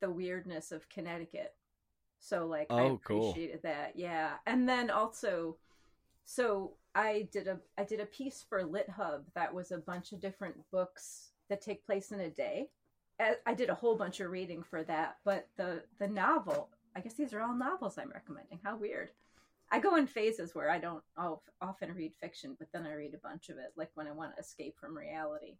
the 0.00 0.10
weirdness 0.10 0.72
of 0.72 0.88
connecticut 0.88 1.54
so 2.18 2.46
like 2.46 2.66
i 2.70 2.80
Oh, 2.82 3.00
cool. 3.04 3.30
appreciated 3.30 3.62
that 3.62 3.92
yeah 3.96 4.34
and 4.46 4.68
then 4.68 4.90
also 4.90 5.56
so 6.24 6.74
I 6.94 7.28
did 7.32 7.46
a 7.48 7.58
I 7.78 7.84
did 7.84 8.00
a 8.00 8.06
piece 8.06 8.44
for 8.48 8.62
LitHub 8.64 9.22
that 9.34 9.52
was 9.54 9.70
a 9.72 9.78
bunch 9.78 10.12
of 10.12 10.20
different 10.20 10.56
books 10.72 11.30
that 11.48 11.60
take 11.60 11.84
place 11.86 12.10
in 12.12 12.18
a 12.20 12.28
day. 12.30 12.68
I- 13.20 13.36
I 13.46 13.54
did 13.54 13.68
a 13.70 13.74
whole 13.74 13.96
bunch 13.96 14.18
of 14.20 14.30
reading 14.30 14.62
for 14.62 14.82
that, 14.84 15.18
but 15.24 15.48
the 15.56 15.84
the 15.98 16.08
novel, 16.08 16.70
I 16.96 17.00
guess 17.00 17.14
these 17.14 17.32
are 17.32 17.40
all 17.42 17.54
novels 17.54 17.96
I'm 17.98 18.10
recommending. 18.10 18.58
How 18.64 18.76
weird. 18.76 19.10
I 19.70 19.78
go 19.78 19.96
in 19.96 20.06
phases 20.06 20.54
where 20.54 20.70
I 20.70 20.78
don't 20.78 21.02
I'll 21.16 21.42
often 21.60 21.92
read 21.94 22.12
fiction, 22.20 22.56
but 22.58 22.68
then 22.72 22.86
I 22.86 22.94
read 22.94 23.14
a 23.14 23.28
bunch 23.28 23.48
of 23.48 23.58
it 23.58 23.72
like 23.76 23.90
when 23.94 24.06
I 24.06 24.12
want 24.12 24.34
to 24.34 24.40
escape 24.40 24.76
from 24.78 24.96
reality. 24.96 25.56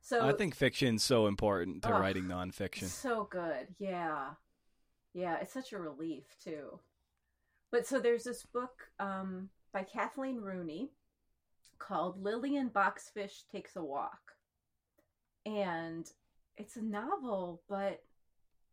So 0.00 0.26
I 0.26 0.32
think 0.32 0.54
fiction's 0.54 1.02
so 1.04 1.26
important 1.26 1.82
to 1.84 1.94
Ugh. 1.94 2.00
writing 2.00 2.24
nonfiction. 2.24 2.88
so 2.88 3.28
good. 3.30 3.68
Yeah. 3.78 4.30
Yeah, 5.14 5.38
it's 5.40 5.52
such 5.52 5.72
a 5.72 5.78
relief 5.78 6.24
too. 6.42 6.80
But 7.70 7.86
so 7.86 8.00
there's 8.00 8.24
this 8.24 8.44
book 8.44 8.88
um, 8.98 9.48
by 9.72 9.84
Kathleen 9.84 10.40
Rooney 10.40 10.90
called 11.78 12.22
Lillian 12.22 12.68
Boxfish 12.68 13.44
Takes 13.50 13.76
a 13.76 13.82
Walk. 13.82 14.32
And 15.46 16.10
it's 16.56 16.76
a 16.76 16.82
novel, 16.82 17.62
but 17.68 18.02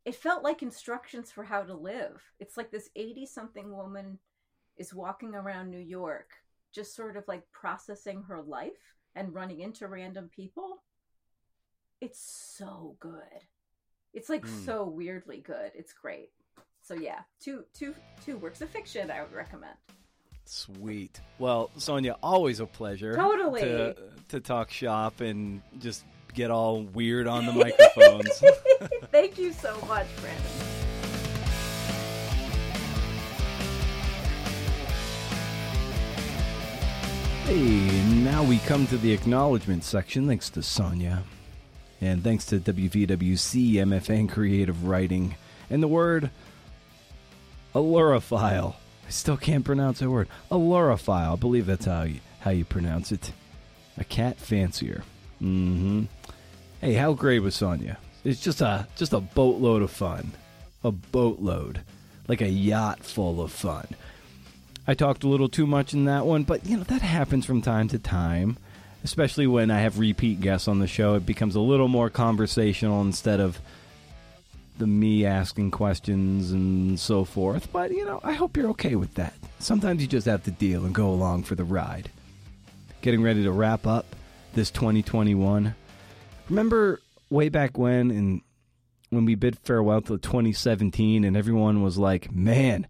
it 0.05 0.16
felt 0.16 0.43
like 0.43 0.62
instructions 0.62 1.32
for 1.32 1.43
how 1.43 1.64
to 1.64 1.74
live. 1.74 2.22
It's 2.39 2.57
like 2.57 2.72
this 2.72 2.89
80 2.95 3.26
something 3.26 3.72
woman 3.72 4.20
is 4.80 4.94
walking 4.94 5.36
around 5.36 5.70
New 5.70 5.78
York, 5.78 6.32
just 6.74 6.96
sort 6.96 7.16
of 7.18 7.28
like 7.28 7.44
processing 7.52 8.24
her 8.24 8.42
life 8.42 8.96
and 9.16 9.34
running 9.36 9.60
into 9.60 9.88
random 9.88 10.30
people. 10.36 10.82
It's 12.02 12.20
so 12.58 12.96
good. 13.00 13.44
It's 14.14 14.30
like 14.30 14.46
Hmm. 14.46 14.66
so 14.66 14.86
weirdly 14.88 15.42
good. 15.42 15.72
It's 15.76 15.94
great. 15.94 16.32
So 16.82 16.96
yeah, 16.96 17.20
two 17.40 17.66
two 17.74 17.94
two 18.26 18.38
works 18.38 18.62
of 18.62 18.70
fiction 18.70 19.12
I 19.12 19.22
would 19.22 19.34
recommend. 19.34 19.76
Sweet. 20.46 21.22
Well, 21.38 21.70
Sonya, 21.78 22.16
always 22.24 22.60
a 22.60 22.66
pleasure. 22.66 23.14
Totally. 23.16 23.62
To, 23.62 23.96
to 24.30 24.40
talk 24.40 24.72
shop 24.72 25.22
and 25.22 25.62
just 25.78 26.06
get 26.34 26.50
all 26.50 26.82
weird 26.82 27.28
on 27.28 27.46
the 27.46 27.52
microphones. 27.52 28.42
Thank 29.12 29.38
you 29.38 29.52
so 29.54 29.80
much, 29.88 30.08
Brendan. 30.22 30.68
Hey, 37.50 38.04
now 38.22 38.43
we 38.43 38.60
come 38.60 38.86
to 38.86 38.97
the 39.00 39.12
acknowledgement 39.12 39.84
section. 39.84 40.28
Thanks 40.28 40.52
to 40.52 40.62
Sonya. 40.62 41.24
And 42.00 42.24
thanks 42.24 42.45
to 42.45 42.60
WVWC, 42.60 43.74
MFA 43.74 44.20
in 44.20 44.28
Creative 44.28 44.86
Writing, 44.86 45.36
and 45.68 45.82
the 45.82 45.88
word 45.88 46.30
ailurophile. 47.74 48.76
I 49.08 49.10
still 49.10 49.36
can't 49.36 49.66
pronounce 49.66 49.97
that 49.97 50.12
word. 50.12 50.28
ailurophile. 50.52 51.34
I 51.34 51.36
believe 51.38 51.66
that's 51.66 51.86
how 51.86 52.04
you, 52.04 52.20
how 52.41 52.52
you 52.52 52.66
pronounce 52.66 53.12
it. 53.12 53.32
A 53.97 54.04
cat 54.04 54.38
fancier. 54.38 55.02
Mm-hmm. 55.41 56.04
Hey, 56.82 56.93
how 56.93 57.14
great 57.14 57.39
was 57.39 57.56
Sonya? 57.56 57.97
It's 58.24 58.41
just 58.41 58.62
a 58.62 58.88
just 58.95 59.12
a 59.12 59.22
boatload 59.22 59.82
of 59.82 59.89
fun. 59.89 60.34
A 60.84 60.91
boatload. 60.91 61.82
Like 62.28 62.41
a 62.41 62.47
yacht 62.47 63.04
full 63.04 63.41
of 63.41 63.52
fun. 63.52 63.88
I 64.90 64.96
talked 64.96 65.24
a 65.24 65.28
little 65.28 65.50
too 65.50 65.68
much 65.68 65.94
in 65.94 66.06
that 66.06 66.26
one, 66.26 66.42
but 66.46 66.66
you 66.66 66.76
know 66.76 66.82
that 66.82 67.04
happens 67.04 67.46
from 67.46 67.62
time 67.62 67.88
to 67.90 68.00
time. 68.00 68.58
especially 69.04 69.48
when 69.48 69.72
I 69.72 69.82
have 69.82 70.00
repeat 70.00 70.42
guests 70.42 70.68
on 70.68 70.80
the 70.80 70.88
show. 70.88 71.16
It 71.16 71.26
becomes 71.26 71.56
a 71.56 71.60
little 71.62 71.88
more 71.88 72.10
conversational 72.10 73.02
instead 73.02 73.40
of 73.40 73.60
the 74.78 74.88
me 74.88 75.26
asking 75.26 75.72
questions 75.72 76.52
and 76.52 77.00
so 77.00 77.24
forth. 77.24 77.72
But, 77.72 77.92
you 77.92 78.06
know, 78.06 78.20
I 78.24 78.34
hope 78.34 78.58
you're 78.58 78.70
okay 78.72 78.96
with 78.96 79.14
that. 79.16 79.34
Sometimes 79.60 80.02
you 80.02 80.08
just 80.08 80.26
have 80.26 80.44
to 80.46 80.52
deal 80.52 80.86
and 80.86 80.94
go 80.96 81.10
along 81.10 81.44
for 81.44 81.56
the 81.56 81.64
ride. 81.64 82.10
Getting 83.02 83.22
ready 83.22 83.44
to 83.44 83.52
wrap 83.52 83.86
up 83.88 84.16
this 84.54 84.72
2021. 84.72 85.76
Remember 86.50 87.00
way 87.30 87.50
back 87.50 87.78
when 87.78 88.12
in 88.12 88.42
when 89.12 89.26
we 89.26 89.34
bid 89.36 89.58
farewell 89.60 90.02
to 90.02 90.18
2017 90.18 91.24
and 91.24 91.36
everyone 91.36 91.82
was 91.82 91.98
like, 91.98 92.32
"Man, 92.32 92.86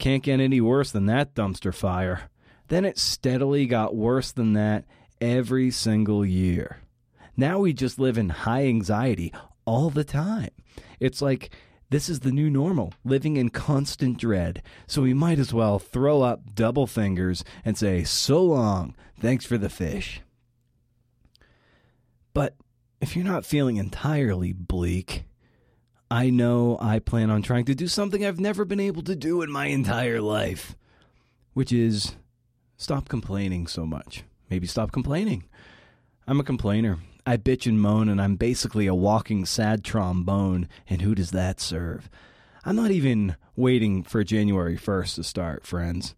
can't 0.00 0.24
get 0.24 0.40
any 0.40 0.60
worse 0.60 0.90
than 0.90 1.06
that 1.06 1.34
dumpster 1.34 1.72
fire." 1.72 2.30
Then 2.68 2.84
it 2.84 2.98
steadily 2.98 3.66
got 3.66 3.96
worse 3.96 4.32
than 4.32 4.52
that 4.54 4.84
every 5.20 5.70
single 5.70 6.24
year. 6.24 6.78
Now 7.36 7.58
we 7.58 7.72
just 7.72 7.98
live 7.98 8.16
in 8.16 8.28
high 8.28 8.66
anxiety 8.66 9.32
all 9.64 9.90
the 9.90 10.04
time. 10.04 10.50
It's 11.00 11.20
like 11.20 11.50
this 11.90 12.08
is 12.08 12.20
the 12.20 12.30
new 12.30 12.48
normal, 12.48 12.94
living 13.04 13.36
in 13.36 13.48
constant 13.48 14.18
dread. 14.18 14.62
So 14.86 15.02
we 15.02 15.12
might 15.12 15.40
as 15.40 15.52
well 15.52 15.80
throw 15.80 16.22
up 16.22 16.54
double 16.54 16.86
fingers 16.86 17.44
and 17.64 17.76
say, 17.76 18.04
So 18.04 18.44
long, 18.44 18.94
thanks 19.18 19.44
for 19.44 19.58
the 19.58 19.68
fish. 19.68 20.20
But 22.32 22.54
if 23.00 23.16
you're 23.16 23.24
not 23.24 23.44
feeling 23.44 23.76
entirely 23.76 24.52
bleak, 24.52 25.24
I 26.10 26.30
know 26.30 26.76
I 26.80 26.98
plan 26.98 27.30
on 27.30 27.42
trying 27.42 27.66
to 27.66 27.74
do 27.74 27.86
something 27.86 28.26
I've 28.26 28.40
never 28.40 28.64
been 28.64 28.80
able 28.80 29.02
to 29.02 29.14
do 29.14 29.42
in 29.42 29.50
my 29.50 29.66
entire 29.66 30.20
life, 30.20 30.74
which 31.54 31.72
is 31.72 32.16
stop 32.76 33.08
complaining 33.08 33.68
so 33.68 33.86
much. 33.86 34.24
Maybe 34.50 34.66
stop 34.66 34.90
complaining. 34.90 35.44
I'm 36.26 36.40
a 36.40 36.44
complainer. 36.44 36.98
I 37.24 37.36
bitch 37.36 37.66
and 37.66 37.80
moan, 37.80 38.08
and 38.08 38.20
I'm 38.20 38.34
basically 38.34 38.88
a 38.88 38.94
walking 38.94 39.46
sad 39.46 39.84
trombone, 39.84 40.68
and 40.88 41.00
who 41.02 41.14
does 41.14 41.30
that 41.30 41.60
serve? 41.60 42.10
I'm 42.64 42.74
not 42.74 42.90
even 42.90 43.36
waiting 43.54 44.02
for 44.02 44.24
January 44.24 44.76
1st 44.76 45.14
to 45.14 45.22
start, 45.22 45.64
friends. 45.64 46.16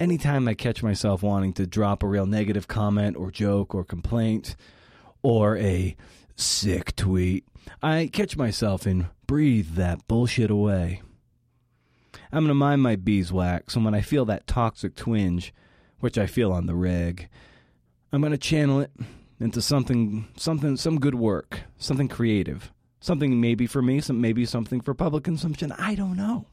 Anytime 0.00 0.48
I 0.48 0.54
catch 0.54 0.82
myself 0.82 1.22
wanting 1.22 1.52
to 1.54 1.66
drop 1.66 2.02
a 2.02 2.08
real 2.08 2.24
negative 2.24 2.66
comment 2.66 3.16
or 3.16 3.30
joke 3.30 3.74
or 3.74 3.84
complaint 3.84 4.56
or 5.22 5.58
a 5.58 5.96
sick 6.36 6.96
tweet, 6.96 7.44
I 7.82 8.10
catch 8.12 8.36
myself 8.36 8.86
and 8.86 9.06
breathe 9.26 9.74
that 9.74 10.06
bullshit 10.08 10.50
away. 10.50 11.02
I'm 12.30 12.40
going 12.40 12.48
to 12.48 12.54
mind 12.54 12.82
my 12.82 12.96
beeswax, 12.96 13.74
and 13.74 13.84
when 13.84 13.94
I 13.94 14.00
feel 14.00 14.24
that 14.26 14.46
toxic 14.46 14.94
twinge, 14.94 15.54
which 16.00 16.18
I 16.18 16.26
feel 16.26 16.52
on 16.52 16.66
the 16.66 16.74
rig, 16.74 17.28
I'm 18.12 18.20
going 18.20 18.32
to 18.32 18.38
channel 18.38 18.80
it 18.80 18.90
into 19.40 19.62
something, 19.62 20.28
something, 20.36 20.76
some 20.76 20.98
good 20.98 21.14
work, 21.14 21.60
something 21.78 22.08
creative, 22.08 22.72
something 23.00 23.40
maybe 23.40 23.66
for 23.66 23.80
me, 23.80 24.00
some 24.00 24.20
maybe 24.20 24.44
something 24.44 24.80
for 24.80 24.94
public 24.94 25.24
consumption. 25.24 25.72
I 25.72 25.94
don't 25.94 26.16
know, 26.16 26.46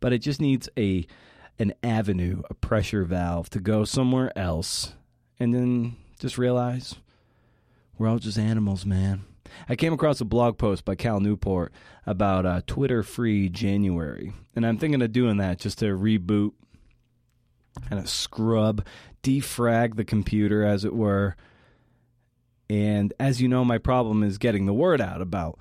but 0.00 0.12
it 0.12 0.18
just 0.18 0.40
needs 0.40 0.68
a 0.78 1.06
an 1.58 1.72
avenue, 1.82 2.42
a 2.50 2.54
pressure 2.54 3.04
valve 3.04 3.48
to 3.48 3.58
go 3.60 3.84
somewhere 3.84 4.36
else, 4.36 4.92
and 5.40 5.54
then 5.54 5.96
just 6.18 6.36
realize 6.36 6.96
we're 7.98 8.08
all 8.08 8.18
just 8.18 8.38
animals, 8.38 8.84
man. 8.84 9.24
I 9.68 9.76
came 9.76 9.92
across 9.92 10.20
a 10.20 10.24
blog 10.24 10.58
post 10.58 10.84
by 10.84 10.94
Cal 10.94 11.20
Newport 11.20 11.72
about 12.06 12.46
uh, 12.46 12.60
Twitter 12.66 13.02
free 13.02 13.48
January, 13.48 14.32
and 14.54 14.66
I'm 14.66 14.78
thinking 14.78 15.02
of 15.02 15.12
doing 15.12 15.36
that 15.38 15.58
just 15.58 15.78
to 15.80 15.86
reboot, 15.86 16.52
kind 17.88 18.00
of 18.00 18.08
scrub, 18.08 18.84
defrag 19.22 19.96
the 19.96 20.04
computer, 20.04 20.64
as 20.64 20.84
it 20.84 20.94
were, 20.94 21.36
and 22.68 23.12
as 23.20 23.40
you 23.40 23.48
know, 23.48 23.64
my 23.64 23.78
problem 23.78 24.22
is 24.22 24.38
getting 24.38 24.66
the 24.66 24.74
word 24.74 25.00
out 25.00 25.20
about 25.20 25.58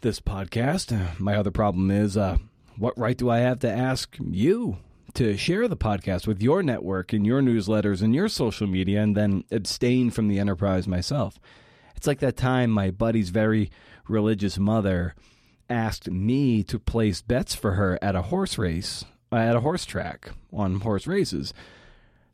this 0.00 0.20
podcast. 0.20 1.18
My 1.20 1.36
other 1.36 1.50
problem 1.50 1.90
is 1.90 2.16
uh, 2.16 2.38
what 2.76 2.98
right 2.98 3.16
do 3.16 3.30
I 3.30 3.38
have 3.38 3.60
to 3.60 3.70
ask 3.70 4.16
you 4.20 4.78
to 5.14 5.36
share 5.36 5.66
the 5.68 5.76
podcast 5.76 6.26
with 6.26 6.42
your 6.42 6.62
network 6.62 7.12
and 7.12 7.26
your 7.26 7.40
newsletters 7.40 8.02
and 8.02 8.14
your 8.14 8.28
social 8.28 8.66
media 8.66 9.02
and 9.02 9.16
then 9.16 9.44
abstain 9.50 10.10
from 10.10 10.28
the 10.28 10.38
enterprise 10.38 10.86
myself? 10.86 11.38
It's 11.96 12.06
like 12.06 12.20
that 12.20 12.36
time 12.36 12.70
my 12.70 12.90
buddy's 12.90 13.30
very 13.30 13.70
religious 14.08 14.58
mother 14.58 15.14
asked 15.68 16.10
me 16.10 16.62
to 16.64 16.78
place 16.78 17.22
bets 17.22 17.54
for 17.54 17.72
her 17.72 17.98
at 18.00 18.14
a 18.14 18.22
horse 18.22 18.58
race, 18.58 19.04
at 19.32 19.56
a 19.56 19.60
horse 19.60 19.84
track 19.84 20.30
on 20.52 20.80
horse 20.80 21.06
races. 21.06 21.52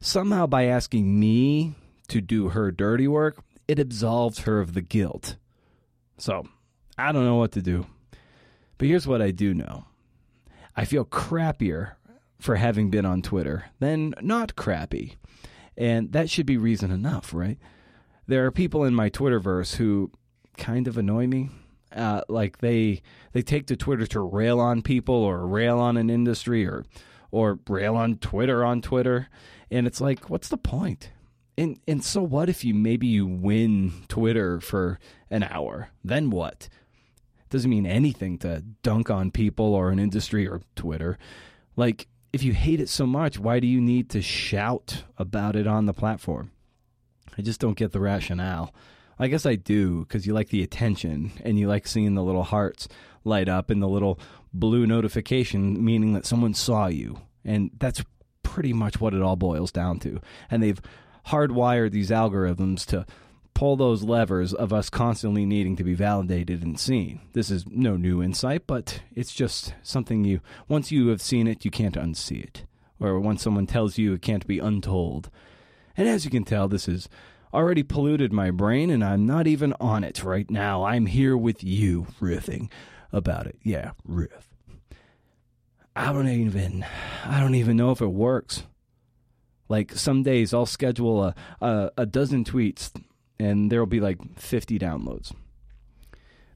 Somehow, 0.01 0.47
by 0.47 0.65
asking 0.65 1.19
me 1.19 1.75
to 2.09 2.21
do 2.21 2.51
her 2.51 2.71
dirty 2.71 3.07
work, 3.07 3.43
it 3.69 3.79
absolves 3.79 4.41
her 4.41 4.61
of 4.61 4.75
the 4.75 4.83
guilt. 4.83 5.37
So, 6.19 6.47
I 6.99 7.13
don't 7.13 7.25
know 7.25 7.37
what 7.37 7.53
to 7.53 7.63
do. 7.63 7.87
But 8.79 8.89
here's 8.89 9.07
what 9.07 9.23
I 9.23 9.31
do 9.31 9.55
know 9.55 9.87
I 10.77 10.85
feel 10.85 11.05
crappier 11.05 11.93
for 12.41 12.57
having 12.57 12.91
been 12.91 13.07
on 13.07 13.23
Twitter 13.23 13.67
than 13.79 14.15
not 14.21 14.57
crappy. 14.57 15.17
And 15.77 16.13
that 16.13 16.29
should 16.29 16.47
be 16.47 16.57
reason 16.57 16.91
enough, 16.91 17.33
right? 17.33 17.59
There 18.33 18.47
are 18.47 18.51
people 18.51 18.85
in 18.85 18.95
my 18.95 19.11
Twitterverse 19.11 19.75
who 19.75 20.11
kind 20.57 20.89
of 20.89 20.97
annoy 20.97 21.27
me. 21.27 21.51
Uh, 21.95 22.23
like 22.31 22.57
they 22.61 23.03
they 23.33 23.43
take 23.43 23.67
to 23.67 23.77
Twitter 23.77 24.07
to 24.07 24.21
rail 24.21 24.59
on 24.59 24.81
people 24.81 25.15
or 25.15 25.47
rail 25.47 25.79
on 25.79 25.99
an 25.99 26.09
industry 26.09 26.67
or 26.67 26.87
or 27.31 27.59
rail 27.69 27.95
on 27.95 28.17
Twitter 28.17 28.65
on 28.65 28.81
Twitter, 28.81 29.29
and 29.71 29.87
it's 29.87 30.01
like, 30.01 30.31
what's 30.31 30.49
the 30.49 30.57
point? 30.57 31.11
And 31.59 31.79
and 31.87 32.03
so 32.03 32.23
what 32.23 32.49
if 32.49 32.65
you 32.65 32.73
maybe 32.73 33.07
you 33.07 33.27
win 33.27 33.93
Twitter 34.09 34.61
for 34.63 34.99
an 35.29 35.43
hour? 35.43 35.91
Then 36.03 36.31
what? 36.31 36.71
Doesn't 37.51 37.69
mean 37.69 37.85
anything 37.85 38.39
to 38.39 38.65
dunk 38.83 39.11
on 39.11 39.31
people 39.31 39.75
or 39.75 39.91
an 39.91 39.99
industry 39.99 40.49
or 40.49 40.63
Twitter. 40.75 41.19
Like 41.77 42.07
if 42.33 42.43
you 42.43 42.55
hate 42.55 42.81
it 42.81 42.89
so 42.89 43.05
much, 43.05 43.39
why 43.39 43.61
do 43.61 43.67
you 43.67 43.83
need 43.83 44.09
to 44.09 44.23
shout 44.23 45.05
about 45.19 45.55
it 45.55 45.67
on 45.67 45.85
the 45.85 45.93
platform? 45.93 46.51
I 47.37 47.43
just 47.43 47.61
don't 47.61 47.77
get 47.77 47.93
the 47.93 48.01
rationale. 48.01 48.75
I 49.19 49.29
guess 49.29 49.47
I 49.47 49.55
do 49.55 50.01
because 50.01 50.27
you 50.27 50.35
like 50.35 50.49
the 50.49 50.63
attention 50.63 51.33
and 51.45 51.59
you 51.59 51.69
like 51.69 51.87
seeing 51.87 52.15
the 52.15 52.23
little 52.23 52.43
hearts 52.43 52.89
light 53.25 53.49
up 53.49 53.71
and 53.71 53.83
the 53.83 53.89
little 53.89 54.19
blue 54.53 54.87
notification, 54.87 55.83
meaning 55.85 56.13
that 56.15 56.27
someone 56.27 56.55
saw 56.55 56.87
you. 56.87 57.19
And 57.45 57.71
that's 57.79 58.03
pretty 58.43 58.73
much 58.73 59.01
what 59.01 59.15
it 59.15 59.23
all 59.23 59.37
boils 59.37 59.73
down 59.73 59.99
to. 60.01 60.21
And 60.51 60.63
they've 60.63 60.81
hardwired 61.29 61.93
these 61.93 62.11
algorithms 62.11 62.85
to 62.87 63.07
pull 63.55 63.77
those 63.77 64.03
levers 64.03 64.53
of 64.53 64.73
us 64.73 64.91
constantly 64.91 65.45
needing 65.45 65.77
to 65.77 65.85
be 65.85 65.95
validated 65.95 66.63
and 66.63 66.79
seen. 66.81 67.21
This 67.33 67.51
is 67.51 67.67
no 67.69 67.97
new 67.97 68.23
insight, 68.23 68.67
but 68.67 69.03
it's 69.15 69.33
just 69.33 69.75
something 69.83 70.25
you, 70.25 70.41
once 70.69 70.91
you 70.91 71.09
have 71.09 71.23
seen 71.23 71.47
it, 71.47 71.65
you 71.65 71.71
can't 71.71 71.95
unsee 71.95 72.43
it. 72.43 72.65
Or 72.99 73.21
once 73.21 73.43
someone 73.43 73.67
tells 73.67 73.99
you, 73.99 74.15
it 74.15 74.23
can't 74.23 74.47
be 74.47 74.59
untold. 74.59 75.31
And 75.97 76.09
as 76.09 76.25
you 76.25 76.31
can 76.31 76.45
tell, 76.45 76.69
this 76.69 76.87
has 76.87 77.09
already 77.53 77.83
polluted 77.83 78.33
my 78.33 78.51
brain, 78.51 78.91
and 78.91 79.05
I'm 79.05 79.27
not 79.27 79.47
even 79.47 79.75
on 79.81 80.05
it 80.05 80.25
right 80.25 80.51
now. 80.51 80.85
I'm 80.85 81.07
here 81.07 81.37
with 81.37 81.63
you, 81.63 82.07
riffing 82.21 82.71
about 83.13 83.47
it. 83.47 83.59
Yeah, 83.63 83.93
riff. 84.05 84.49
I 85.95 86.13
don't 86.13 86.29
even, 86.29 86.87
I 87.27 87.41
don't 87.41 87.55
even 87.55 87.77
know 87.77 87.91
if 87.91 88.01
it 88.01 88.07
works. 88.07 88.65
Like 89.69 89.93
some 89.93 90.23
days 90.23 90.55
I'll 90.55 90.67
schedule 90.67 91.23
a, 91.23 91.35
a, 91.61 91.91
a 91.99 92.07
dozen 92.07 92.45
tweets 92.45 92.91
and 93.39 93.71
there'll 93.71 93.87
be 93.87 94.01
like 94.01 94.39
50 94.39 94.79
downloads. 94.79 95.33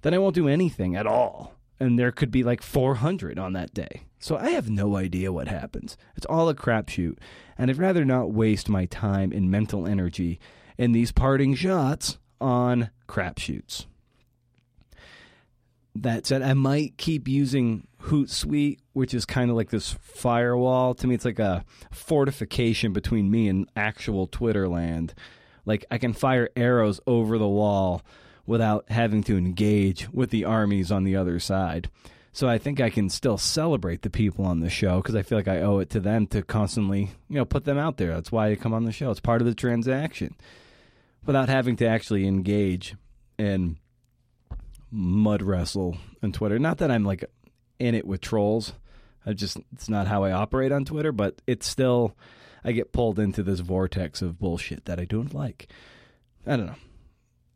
Then 0.03 0.15
I 0.15 0.19
won't 0.19 0.35
do 0.35 0.49
anything 0.49 0.97
at 0.97 1.07
all. 1.07 1.55
And 1.79 1.99
there 1.99 2.13
could 2.13 2.31
be 2.31 2.43
like 2.43 2.63
400 2.63 3.39
on 3.39 3.53
that 3.53 3.75
day. 3.75 4.05
So 4.27 4.37
I 4.37 4.51
have 4.51 4.69
no 4.69 4.97
idea 4.97 5.31
what 5.31 5.47
happens. 5.47 5.97
It's 6.17 6.27
all 6.27 6.49
a 6.49 6.55
crapshoot. 6.57 7.17
And 7.57 7.71
I'd 7.71 7.79
rather 7.79 8.05
not 8.05 8.33
waste 8.33 8.69
my 8.69 8.87
time 8.87 9.31
and 9.31 9.53
mental 9.53 9.87
energy 9.87 10.41
in 10.77 10.91
these 10.91 11.13
parting 11.13 11.55
shots 11.55 12.19
on 12.41 12.91
crapshoots. 13.09 13.87
That 15.95 16.27
said, 16.27 16.43
I 16.43 16.55
might 16.55 16.97
keep 16.97 17.29
using 17.29 17.87
Hootsuite, 18.03 18.81
which 18.95 19.15
is 19.15 19.25
kind 19.27 19.49
of 19.49 19.55
like 19.55 19.71
this 19.71 19.93
firewall. 19.93 20.95
To 20.95 21.07
me, 21.07 21.15
it's 21.15 21.25
like 21.25 21.39
a 21.39 21.65
fortification 21.93 22.93
between 22.93 23.31
me 23.31 23.49
and 23.49 23.71
actual 23.77 24.27
Twitter 24.27 24.67
land. 24.67 25.15
Like 25.65 25.85
I 25.89 25.99
can 25.99 26.13
fire 26.13 26.49
arrows 26.57 26.99
over 27.07 27.39
the 27.39 27.47
wall 27.47 28.03
without 28.45 28.91
having 28.91 29.23
to 29.23 29.39
engage 29.39 30.13
with 30.13 30.31
the 30.31 30.45
armies 30.45 30.91
on 30.91 31.05
the 31.05 31.15
other 31.15 31.39
side. 31.39 31.89
So 32.37 32.47
I 32.47 32.59
think 32.59 32.83
I 32.83 32.91
can 32.91 33.09
still 33.09 33.39
celebrate 33.39 34.03
the 34.03 34.11
people 34.11 34.45
on 34.45 34.61
the 34.61 34.69
show 34.69 34.99
because 34.99 35.15
I 35.15 35.23
feel 35.23 35.39
like 35.39 35.49
I 35.49 35.63
owe 35.63 35.79
it 35.79 35.89
to 35.91 36.01
them 36.01 36.27
to 36.27 36.43
constantly, 36.43 37.11
you 37.31 37.37
know, 37.37 37.47
put 37.47 37.65
them 37.65 37.79
out 37.79 37.97
there. 37.97 38.13
That's 38.13 38.31
why 38.31 38.51
they 38.51 38.57
come 38.57 38.75
on 38.75 38.85
the 38.85 38.93
show. 38.93 39.11
It's 39.11 39.21
part 39.21 39.41
of 39.41 39.47
the 39.47 39.55
transaction 39.55 40.37
without 41.25 41.49
having 41.49 41.77
to 41.77 41.87
actually 41.87 42.27
engage 42.27 42.95
and 43.39 43.77
mud 44.91 45.41
wrestle 45.41 45.97
on 46.23 46.33
Twitter. 46.33 46.59
Not 46.59 46.77
that 46.77 46.91
I'm 46.91 47.05
like 47.05 47.25
in 47.79 47.95
it 47.95 48.07
with 48.07 48.21
trolls. 48.21 48.75
I 49.25 49.33
just 49.33 49.57
it's 49.73 49.89
not 49.89 50.07
how 50.07 50.23
I 50.23 50.33
operate 50.33 50.73
on 50.73 50.85
Twitter, 50.85 51.13
but 51.13 51.41
it's 51.47 51.67
still 51.67 52.19
I 52.63 52.73
get 52.73 52.93
pulled 52.93 53.19
into 53.19 53.43
this 53.43 53.61
vortex 53.61 54.21
of 54.21 54.39
bullshit 54.39 54.85
that 54.85 55.01
I 55.01 55.07
don't 55.07 55.33
like. 55.33 55.69
I 56.47 56.59
don't 56.59 56.67
know. 56.67 56.75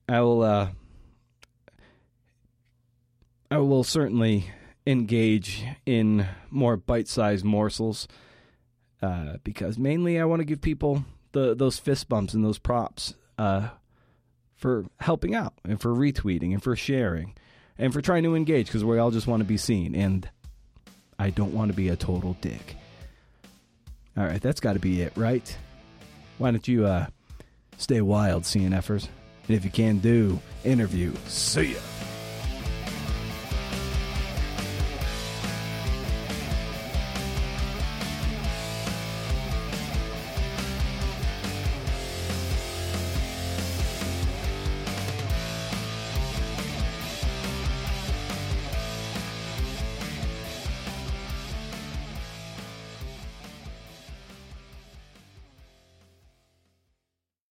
I 0.08 0.20
will. 0.22 0.42
Uh, 0.42 0.68
I 3.50 3.58
will 3.58 3.84
certainly 3.84 4.50
engage 4.90 5.64
in 5.86 6.26
more 6.50 6.76
bite-sized 6.76 7.44
morsels 7.44 8.08
uh, 9.02 9.36
because 9.44 9.78
mainly 9.78 10.18
I 10.18 10.24
want 10.24 10.40
to 10.40 10.44
give 10.44 10.60
people 10.60 11.04
the 11.32 11.54
those 11.54 11.78
fist 11.78 12.08
bumps 12.08 12.34
and 12.34 12.44
those 12.44 12.58
props 12.58 13.14
uh, 13.38 13.68
for 14.56 14.86
helping 14.98 15.34
out 15.34 15.54
and 15.64 15.80
for 15.80 15.94
retweeting 15.94 16.52
and 16.52 16.62
for 16.62 16.76
sharing 16.76 17.34
and 17.78 17.92
for 17.92 18.02
trying 18.02 18.24
to 18.24 18.34
engage 18.34 18.66
because 18.66 18.84
we 18.84 18.98
all 18.98 19.10
just 19.10 19.26
want 19.26 19.40
to 19.40 19.46
be 19.46 19.56
seen 19.56 19.94
and 19.94 20.28
I 21.18 21.30
don't 21.30 21.54
want 21.54 21.70
to 21.70 21.76
be 21.76 21.88
a 21.88 21.96
total 21.96 22.36
dick. 22.40 22.76
All 24.16 24.24
right, 24.24 24.40
that's 24.40 24.60
got 24.60 24.72
to 24.72 24.78
be 24.78 25.02
it, 25.02 25.12
right? 25.16 25.56
Why 26.38 26.50
don't 26.50 26.66
you 26.66 26.86
uh, 26.86 27.06
stay 27.76 28.00
wild, 28.00 28.42
CNFers? 28.42 29.08
And 29.46 29.56
if 29.56 29.64
you 29.64 29.70
can 29.70 29.98
do, 29.98 30.40
interview. 30.64 31.12
See 31.26 31.74
ya. 31.74 31.99